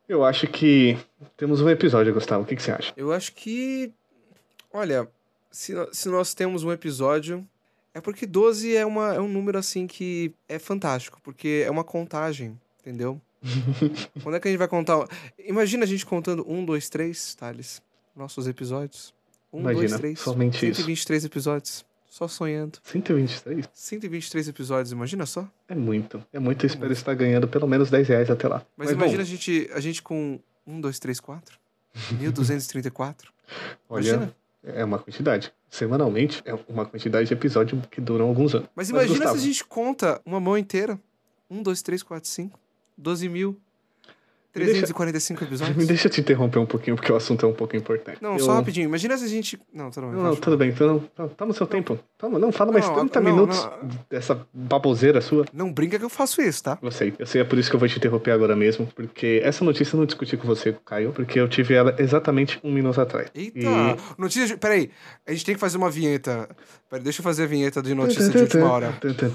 eu 0.09 0.23
acho 0.25 0.47
que 0.47 0.97
temos 1.37 1.61
um 1.61 1.69
episódio, 1.69 2.13
Gustavo. 2.13 2.43
O 2.43 2.45
que, 2.45 2.55
que 2.55 2.61
você 2.63 2.71
acha? 2.71 2.93
Eu 2.97 3.13
acho 3.13 3.33
que... 3.33 3.91
Olha, 4.73 5.07
se, 5.49 5.73
se 5.93 6.09
nós 6.09 6.33
temos 6.33 6.63
um 6.63 6.71
episódio... 6.71 7.45
É 7.93 7.99
porque 7.99 8.25
12 8.25 8.73
é, 8.73 8.85
uma, 8.85 9.13
é 9.15 9.19
um 9.19 9.27
número, 9.27 9.57
assim, 9.57 9.85
que 9.85 10.33
é 10.47 10.57
fantástico. 10.57 11.19
Porque 11.21 11.63
é 11.65 11.69
uma 11.69 11.83
contagem, 11.83 12.57
entendeu? 12.81 13.21
Quando 14.21 14.35
é 14.35 14.39
que 14.39 14.47
a 14.47 14.51
gente 14.51 14.59
vai 14.59 14.67
contar? 14.67 15.07
Imagina 15.39 15.83
a 15.83 15.87
gente 15.87 16.05
contando 16.05 16.45
1, 16.47 16.65
2, 16.65 16.89
3, 16.89 17.35
Thales. 17.35 17.81
Nossos 18.15 18.47
episódios. 18.47 19.13
1, 19.53 19.61
2, 19.63 19.77
Imagina, 19.77 19.99
3. 19.99 20.19
somente 20.19 20.55
isso. 20.69 20.81
123 20.81 21.25
episódios. 21.25 21.85
Só 22.09 22.27
sonhando. 22.27 22.77
123? 22.83 23.69
123 23.73 24.49
episódios, 24.49 24.91
imagina 24.91 25.25
só. 25.25 25.47
É 25.69 25.73
muito. 25.73 26.21
É 26.33 26.39
muito. 26.39 26.65
Eu 26.65 26.67
espero 26.67 26.91
estar 26.91 27.13
ganhando 27.13 27.47
pelo 27.47 27.65
menos 27.65 27.89
10 27.89 28.07
reais 28.09 28.29
até 28.29 28.49
lá. 28.49 28.65
Mas, 28.75 28.89
bom, 28.89 28.95
imagina 28.95 29.21
a, 29.21 29.25
gente, 29.25 29.69
a 29.73 29.79
gente 29.79 30.01
com 30.01 30.37
1, 30.67 30.81
2, 30.81 30.99
3, 30.99 31.19
4. 31.21 31.57
1234. 32.19 33.31
Olha, 33.89 34.09
Imagina. 34.09 34.35
é 34.63 34.83
uma 34.83 34.99
quantidade. 34.99 35.53
Semanalmente 35.69 36.41
é 36.45 36.53
uma 36.67 36.85
quantidade 36.85 37.29
de 37.29 37.33
episódio 37.33 37.81
que 37.89 38.01
duram 38.01 38.27
alguns 38.27 38.53
anos. 38.55 38.67
Mas 38.75 38.89
imagina 38.89 39.19
Gustavo, 39.19 39.37
se 39.37 39.43
a 39.43 39.47
gente 39.47 39.63
conta 39.65 40.21
uma 40.25 40.39
mão 40.39 40.57
inteira. 40.57 40.99
1, 41.49 41.63
2, 41.63 41.81
3, 41.81 42.03
4, 42.03 42.29
5. 42.29 42.59
12 43.01 43.29
mil. 43.29 43.55
Me 44.53 44.65
deixa- 44.65 44.85
345 44.87 45.43
episódios. 45.45 45.77
Me 45.77 45.85
deixa 45.85 46.09
te 46.09 46.21
interromper 46.21 46.59
um 46.59 46.65
pouquinho, 46.65 46.95
porque 46.95 47.11
o 47.11 47.15
assunto 47.15 47.45
é 47.45 47.49
um 47.49 47.53
pouco 47.53 47.75
importante. 47.75 48.17
Não, 48.21 48.33
Eu- 48.33 48.39
só 48.39 48.53
rapidinho. 48.53 48.85
Imagina 48.85 49.17
se 49.17 49.25
a 49.25 49.27
gente. 49.27 49.59
Não, 49.73 49.89
tudo 49.89 50.07
bem. 50.07 50.15
Não, 50.15 50.23
não, 50.23 50.35
tudo 50.35 50.57
bem. 50.57 50.69
Então, 50.69 51.03
não, 51.17 51.27
toma 51.29 51.51
o 51.51 51.53
seu 51.53 51.65
tempo. 51.65 51.97
Toma, 52.17 52.37
não, 52.37 52.51
fala 52.51 52.71
mais 52.71 52.85
Não, 52.87 52.95
30 52.95 53.19
não, 53.21 53.31
minutos 53.31 53.65
não. 53.65 53.89
dessa 54.09 54.45
baboseira 54.53 55.21
sua. 55.21 55.45
Não 55.53 55.71
brinca 55.71 55.97
que 55.97 56.05
eu 56.05 56.09
faço 56.09 56.41
isso, 56.41 56.63
tá? 56.63 56.77
Eu 56.81 56.91
sei. 56.91 57.13
Eu 57.17 57.25
sei, 57.25 57.41
é 57.41 57.43
por 57.43 57.57
isso 57.57 57.69
que 57.69 57.75
eu 57.75 57.79
vou 57.79 57.89
te 57.89 57.97
interromper 57.97 58.31
agora 58.31 58.55
mesmo. 58.55 58.87
Porque 58.95 59.41
essa 59.43 59.63
notícia 59.63 59.95
eu 59.95 59.99
não 59.99 60.05
discuti 60.05 60.35
com 60.37 60.47
você, 60.47 60.75
Caio, 60.85 61.11
porque 61.13 61.39
eu 61.39 61.47
tive 61.47 61.73
ela 61.73 61.95
exatamente 61.97 62.59
um 62.63 62.71
minuto 62.71 62.99
atrás. 62.99 63.29
Eita! 63.33 63.59
E- 63.59 63.97
Notícia 64.17 64.47
de... 64.47 64.57
Peraí, 64.57 64.89
a 65.27 65.31
gente 65.31 65.45
tem 65.45 65.55
que 65.55 65.61
fazer 65.61 65.77
uma 65.77 65.89
vinheta. 65.89 66.47
Peraí, 66.89 67.03
deixa 67.03 67.21
eu 67.21 67.23
fazer 67.23 67.43
a 67.43 67.47
vinheta 67.47 67.81
de 67.81 67.93
notícia 67.95 68.29
de 68.29 68.37
última 68.37 68.69
hora. 68.71 68.87
Notícia 68.87 69.29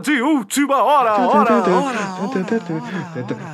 de 0.00 0.22
última 0.22 0.82
hora, 0.82 1.14
hora, 1.18 1.70
hora. 1.70 2.33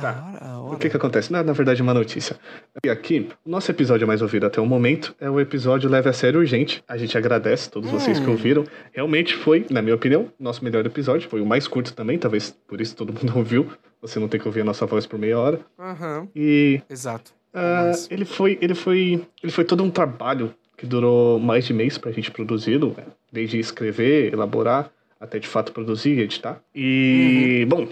Tá. 0.01 0.61
O 0.71 0.75
que 0.77 0.89
que 0.89 0.97
acontece? 0.97 1.31
Na, 1.31 1.43
na 1.43 1.53
verdade, 1.53 1.81
uma 1.81 1.93
notícia. 1.93 2.37
E 2.83 2.89
aqui, 2.89 3.29
o 3.45 3.49
nosso 3.49 3.69
episódio 3.69 4.07
mais 4.07 4.21
ouvido 4.21 4.45
até 4.45 4.59
o 4.59 4.65
momento 4.65 5.13
é 5.19 5.29
o 5.29 5.39
episódio 5.39 5.89
Leve 5.89 6.09
a 6.09 6.13
Sério 6.13 6.39
Urgente. 6.39 6.83
A 6.87 6.97
gente 6.97 7.17
agradece 7.17 7.67
a 7.67 7.71
todos 7.71 7.91
vocês 7.91 8.19
que 8.19 8.27
Hum. 8.27 8.31
ouviram. 8.31 8.63
Realmente 8.91 9.35
foi, 9.35 9.65
na 9.69 9.81
minha 9.81 9.95
opinião, 9.95 10.27
nosso 10.39 10.63
melhor 10.63 10.85
episódio. 10.85 11.29
Foi 11.29 11.41
o 11.41 11.45
mais 11.45 11.67
curto 11.67 11.93
também, 11.93 12.17
talvez 12.17 12.57
por 12.67 12.81
isso 12.81 12.95
todo 12.95 13.13
mundo 13.13 13.33
ouviu. 13.37 13.67
Você 14.01 14.19
não 14.19 14.27
tem 14.27 14.39
que 14.39 14.47
ouvir 14.47 14.61
a 14.61 14.65
nossa 14.65 14.85
voz 14.85 15.05
por 15.05 15.19
meia 15.19 15.37
hora. 15.37 15.59
Aham, 15.77 16.27
E 16.35 16.81
exato. 16.89 17.31
ah, 17.53 17.83
mais. 17.85 18.07
ele 18.09 18.25
foi, 18.25 18.57
ele 18.61 18.73
foi, 18.73 19.21
ele 19.43 19.51
foi 19.51 19.63
todo 19.63 19.83
um 19.83 19.91
trabalho 19.91 20.53
que 20.77 20.87
durou 20.87 21.39
mais 21.39 21.65
de 21.65 21.73
mês 21.73 21.97
pra 21.99 22.11
gente 22.11 22.31
produzi-lo, 22.31 22.95
né? 22.97 23.03
desde 23.31 23.59
escrever, 23.59 24.33
elaborar, 24.33 24.89
até 25.19 25.37
de 25.37 25.47
fato 25.47 25.71
produzir 25.71 26.17
e 26.17 26.21
editar. 26.21 26.59
E, 26.73 27.63
bom, 27.69 27.87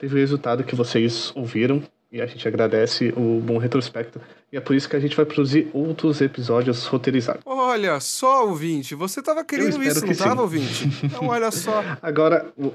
teve 0.00 0.14
o 0.14 0.18
resultado 0.18 0.64
que 0.64 0.74
vocês 0.74 1.30
ouviram 1.36 1.82
e 2.10 2.20
a 2.20 2.26
gente 2.26 2.48
agradece 2.48 3.12
o 3.16 3.40
bom 3.40 3.58
retrospecto. 3.58 4.20
E 4.50 4.56
é 4.56 4.60
por 4.60 4.74
isso 4.74 4.88
que 4.88 4.96
a 4.96 5.00
gente 5.00 5.14
vai 5.14 5.24
produzir 5.24 5.68
outros 5.72 6.20
episódios 6.20 6.86
roteirizados. 6.86 7.42
Olha 7.44 8.00
só, 8.00 8.46
ouvinte, 8.48 8.94
você 8.94 9.22
tava 9.22 9.44
querendo 9.44 9.80
isso, 9.82 10.00
que 10.00 10.08
não 10.08 10.14
sim. 10.14 10.24
tava, 10.24 10.42
ouvinte? 10.42 10.88
Então, 11.04 11.28
olha 11.28 11.50
só, 11.52 11.84
Agora, 12.02 12.50
o, 12.58 12.72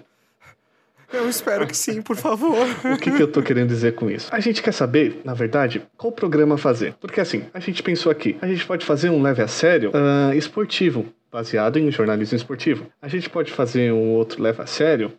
eu 1.12 1.28
espero 1.28 1.68
que 1.68 1.76
sim, 1.76 2.02
por 2.02 2.16
favor. 2.16 2.56
o 2.94 2.98
que, 2.98 3.12
que 3.12 3.22
eu 3.22 3.30
tô 3.30 3.42
querendo 3.42 3.70
dizer 3.70 3.96
com 3.96 4.10
isso? 4.10 4.30
A 4.32 4.40
gente 4.40 4.62
quer 4.62 4.72
saber, 4.72 5.22
na 5.26 5.34
verdade, 5.34 5.82
qual 5.98 6.14
programa 6.14 6.58
fazer. 6.58 6.94
Porque 7.02 7.20
assim, 7.20 7.44
a 7.54 7.60
gente 7.60 7.82
pensou 7.84 8.12
aqui, 8.12 8.38
a 8.42 8.48
gente 8.48 8.66
pode 8.66 8.86
fazer 8.86 9.10
um 9.10 9.22
leve 9.22 9.42
a 9.42 9.48
sério 9.48 9.92
ah, 9.94 10.34
esportivo, 10.36 11.08
baseado 11.32 11.78
em 11.78 11.92
jornalismo 11.92 12.38
esportivo. 12.38 12.88
A 13.02 13.08
gente 13.08 13.30
pode 13.30 13.52
fazer 13.52 13.92
um 13.92 14.14
outro 14.14 14.42
leve 14.42 14.62
a 14.62 14.66
sério 14.66 15.12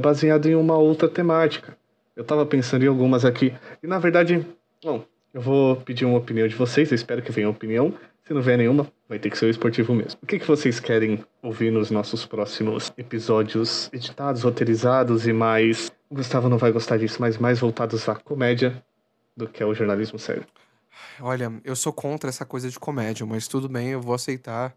baseado 0.00 0.46
em 0.46 0.54
uma 0.54 0.76
outra 0.76 1.08
temática. 1.08 1.76
Eu 2.14 2.24
tava 2.24 2.46
pensando 2.46 2.84
em 2.84 2.88
algumas 2.88 3.24
aqui. 3.24 3.52
E 3.82 3.86
na 3.86 3.98
verdade, 3.98 4.46
bom, 4.82 5.04
eu 5.32 5.40
vou 5.40 5.76
pedir 5.76 6.04
uma 6.04 6.18
opinião 6.18 6.46
de 6.46 6.54
vocês, 6.54 6.90
eu 6.90 6.94
espero 6.94 7.22
que 7.22 7.32
venha 7.32 7.48
opinião. 7.48 7.92
Se 8.22 8.32
não 8.32 8.40
vier 8.40 8.56
nenhuma, 8.56 8.90
vai 9.06 9.18
ter 9.18 9.28
que 9.28 9.36
ser 9.36 9.46
o 9.46 9.50
esportivo 9.50 9.92
mesmo. 9.94 10.18
O 10.22 10.26
que, 10.26 10.38
que 10.38 10.46
vocês 10.46 10.80
querem 10.80 11.22
ouvir 11.42 11.70
nos 11.70 11.90
nossos 11.90 12.24
próximos 12.24 12.90
episódios 12.96 13.90
editados, 13.92 14.42
roteirizados 14.42 15.26
e 15.26 15.32
mais. 15.32 15.92
O 16.08 16.14
Gustavo 16.14 16.48
não 16.48 16.56
vai 16.56 16.72
gostar 16.72 16.96
disso, 16.96 17.18
mas 17.20 17.36
mais 17.36 17.58
voltados 17.58 18.08
à 18.08 18.14
comédia 18.14 18.82
do 19.36 19.46
que 19.46 19.62
ao 19.62 19.74
jornalismo 19.74 20.18
sério. 20.18 20.46
Olha, 21.20 21.52
eu 21.64 21.76
sou 21.76 21.92
contra 21.92 22.30
essa 22.30 22.46
coisa 22.46 22.70
de 22.70 22.78
comédia, 22.78 23.26
mas 23.26 23.46
tudo 23.46 23.68
bem, 23.68 23.88
eu 23.88 24.00
vou 24.00 24.14
aceitar. 24.14 24.74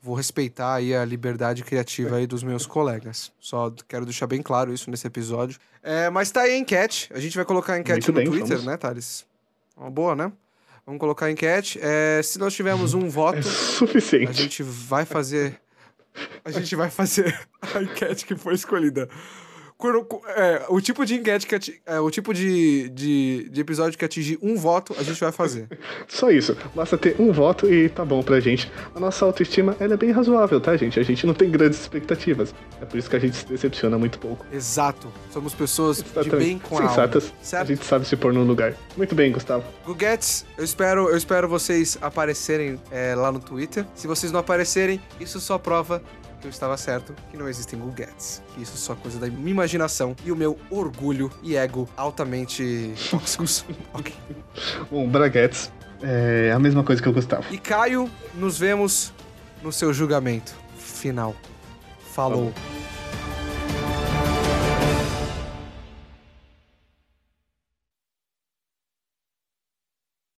Vou 0.00 0.14
respeitar 0.14 0.74
aí 0.74 0.94
a 0.94 1.04
liberdade 1.04 1.64
criativa 1.64 2.16
aí 2.16 2.26
dos 2.26 2.42
meus 2.42 2.66
colegas. 2.66 3.32
Só 3.40 3.72
quero 3.88 4.04
deixar 4.04 4.26
bem 4.26 4.42
claro 4.42 4.72
isso 4.72 4.90
nesse 4.90 5.06
episódio. 5.06 5.58
É, 5.82 6.08
mas 6.10 6.30
tá 6.30 6.42
aí 6.42 6.52
a 6.52 6.58
enquete. 6.58 7.10
A 7.12 7.18
gente 7.20 7.36
vai 7.36 7.44
colocar 7.44 7.74
a 7.74 7.78
enquete 7.78 8.10
Muito 8.10 8.12
no 8.12 8.18
bem, 8.20 8.26
Twitter, 8.30 8.56
vamos. 8.58 8.64
né, 8.64 8.76
Thales? 8.76 9.26
Uma 9.76 9.90
boa, 9.90 10.14
né? 10.14 10.32
Vamos 10.84 11.00
colocar 11.00 11.26
a 11.26 11.30
enquete. 11.30 11.78
É, 11.82 12.20
se 12.22 12.38
nós 12.38 12.54
tivermos 12.54 12.94
um 12.94 13.06
É 13.06 13.10
voto, 13.10 13.38
a 13.38 13.42
suficiente. 13.42 14.32
gente 14.32 14.62
vai 14.62 15.04
fazer. 15.04 15.60
A 16.44 16.50
gente 16.50 16.74
vai 16.76 16.88
fazer 16.90 17.38
a 17.74 17.82
enquete 17.82 18.24
que 18.24 18.36
foi 18.36 18.54
escolhida. 18.54 19.08
Quando- 19.78 20.06
é, 20.28 20.64
o 20.70 20.80
tipo 20.80 21.04
de 21.04 21.16
enquete 21.16 21.46
que 21.46 21.80
é, 21.84 22.00
o 22.00 22.10
tipo 22.10 22.32
de, 22.32 22.88
de, 22.88 23.48
de 23.50 23.60
episódio 23.60 23.98
que 23.98 24.04
atingir 24.04 24.38
um 24.42 24.56
voto, 24.56 24.94
a 24.98 25.02
gente 25.02 25.20
vai 25.20 25.30
fazer. 25.32 25.68
Só 26.08 26.30
isso. 26.30 26.56
Basta 26.74 26.96
ter 26.96 27.16
um 27.20 27.30
voto 27.32 27.70
e 27.70 27.88
tá 27.90 28.04
bom 28.04 28.22
pra 28.22 28.40
gente. 28.40 28.70
A 28.94 29.00
nossa 29.00 29.24
autoestima 29.24 29.76
ela 29.78 29.94
é 29.94 29.96
bem 29.96 30.10
razoável, 30.12 30.60
tá, 30.60 30.76
gente? 30.76 30.98
A 30.98 31.02
gente 31.02 31.26
não 31.26 31.34
tem 31.34 31.50
grandes 31.50 31.78
expectativas. 31.80 32.54
É 32.80 32.84
por 32.86 32.96
isso 32.98 33.10
que 33.10 33.16
a 33.16 33.18
gente 33.18 33.36
se 33.36 33.44
decepciona 33.46 33.98
muito 33.98 34.18
pouco. 34.18 34.46
Exato. 34.50 35.12
Somos 35.30 35.52
pessoas 35.54 35.98
de 35.98 36.04
Exatamente. 36.04 36.36
bem 36.36 36.58
com 36.58 36.78
a. 36.78 36.88
Sensatas. 36.88 37.32
A 37.40 37.44
Certo? 37.44 37.68
gente 37.68 37.84
sabe 37.84 38.06
se 38.06 38.16
pôr 38.16 38.32
no 38.32 38.44
lugar. 38.44 38.74
Muito 38.96 39.14
bem, 39.14 39.30
Gustavo. 39.30 39.64
Guguetes, 39.84 40.46
eu 40.56 40.64
espero, 40.64 41.08
eu 41.10 41.16
espero 41.16 41.48
vocês 41.48 41.98
aparecerem 42.00 42.80
é, 42.90 43.14
lá 43.14 43.30
no 43.30 43.38
Twitter. 43.40 43.84
Se 43.94 44.06
vocês 44.06 44.32
não 44.32 44.40
aparecerem, 44.40 45.00
isso 45.20 45.38
só 45.38 45.58
prova 45.58 46.02
que 46.40 46.46
eu 46.46 46.50
estava 46.50 46.76
certo, 46.76 47.14
que 47.30 47.36
não 47.36 47.48
existem 47.48 47.78
Guguetes. 47.78 48.42
Que 48.54 48.62
isso 48.62 48.74
é 48.74 48.78
só 48.78 48.94
coisa 48.94 49.18
da 49.18 49.26
minha 49.28 49.50
imaginação 49.50 50.14
e 50.24 50.32
o 50.32 50.36
meu 50.36 50.58
orgulho 50.70 51.30
e 51.42 51.56
ego 51.56 51.88
altamente 51.96 52.94
tóxicos. 53.10 53.64
ok. 53.92 54.14
Bom, 54.90 55.08
Braguetes 55.08 55.70
é 56.02 56.52
a 56.52 56.58
mesma 56.58 56.82
coisa 56.82 57.02
que 57.02 57.08
o 57.08 57.12
Gustavo. 57.12 57.44
E 57.52 57.58
Caio, 57.58 58.10
nos 58.34 58.58
vemos 58.58 59.12
no 59.62 59.72
seu 59.72 59.92
julgamento 59.92 60.54
final. 60.76 61.34
Falou. 62.12 62.52
Falou. 62.52 62.95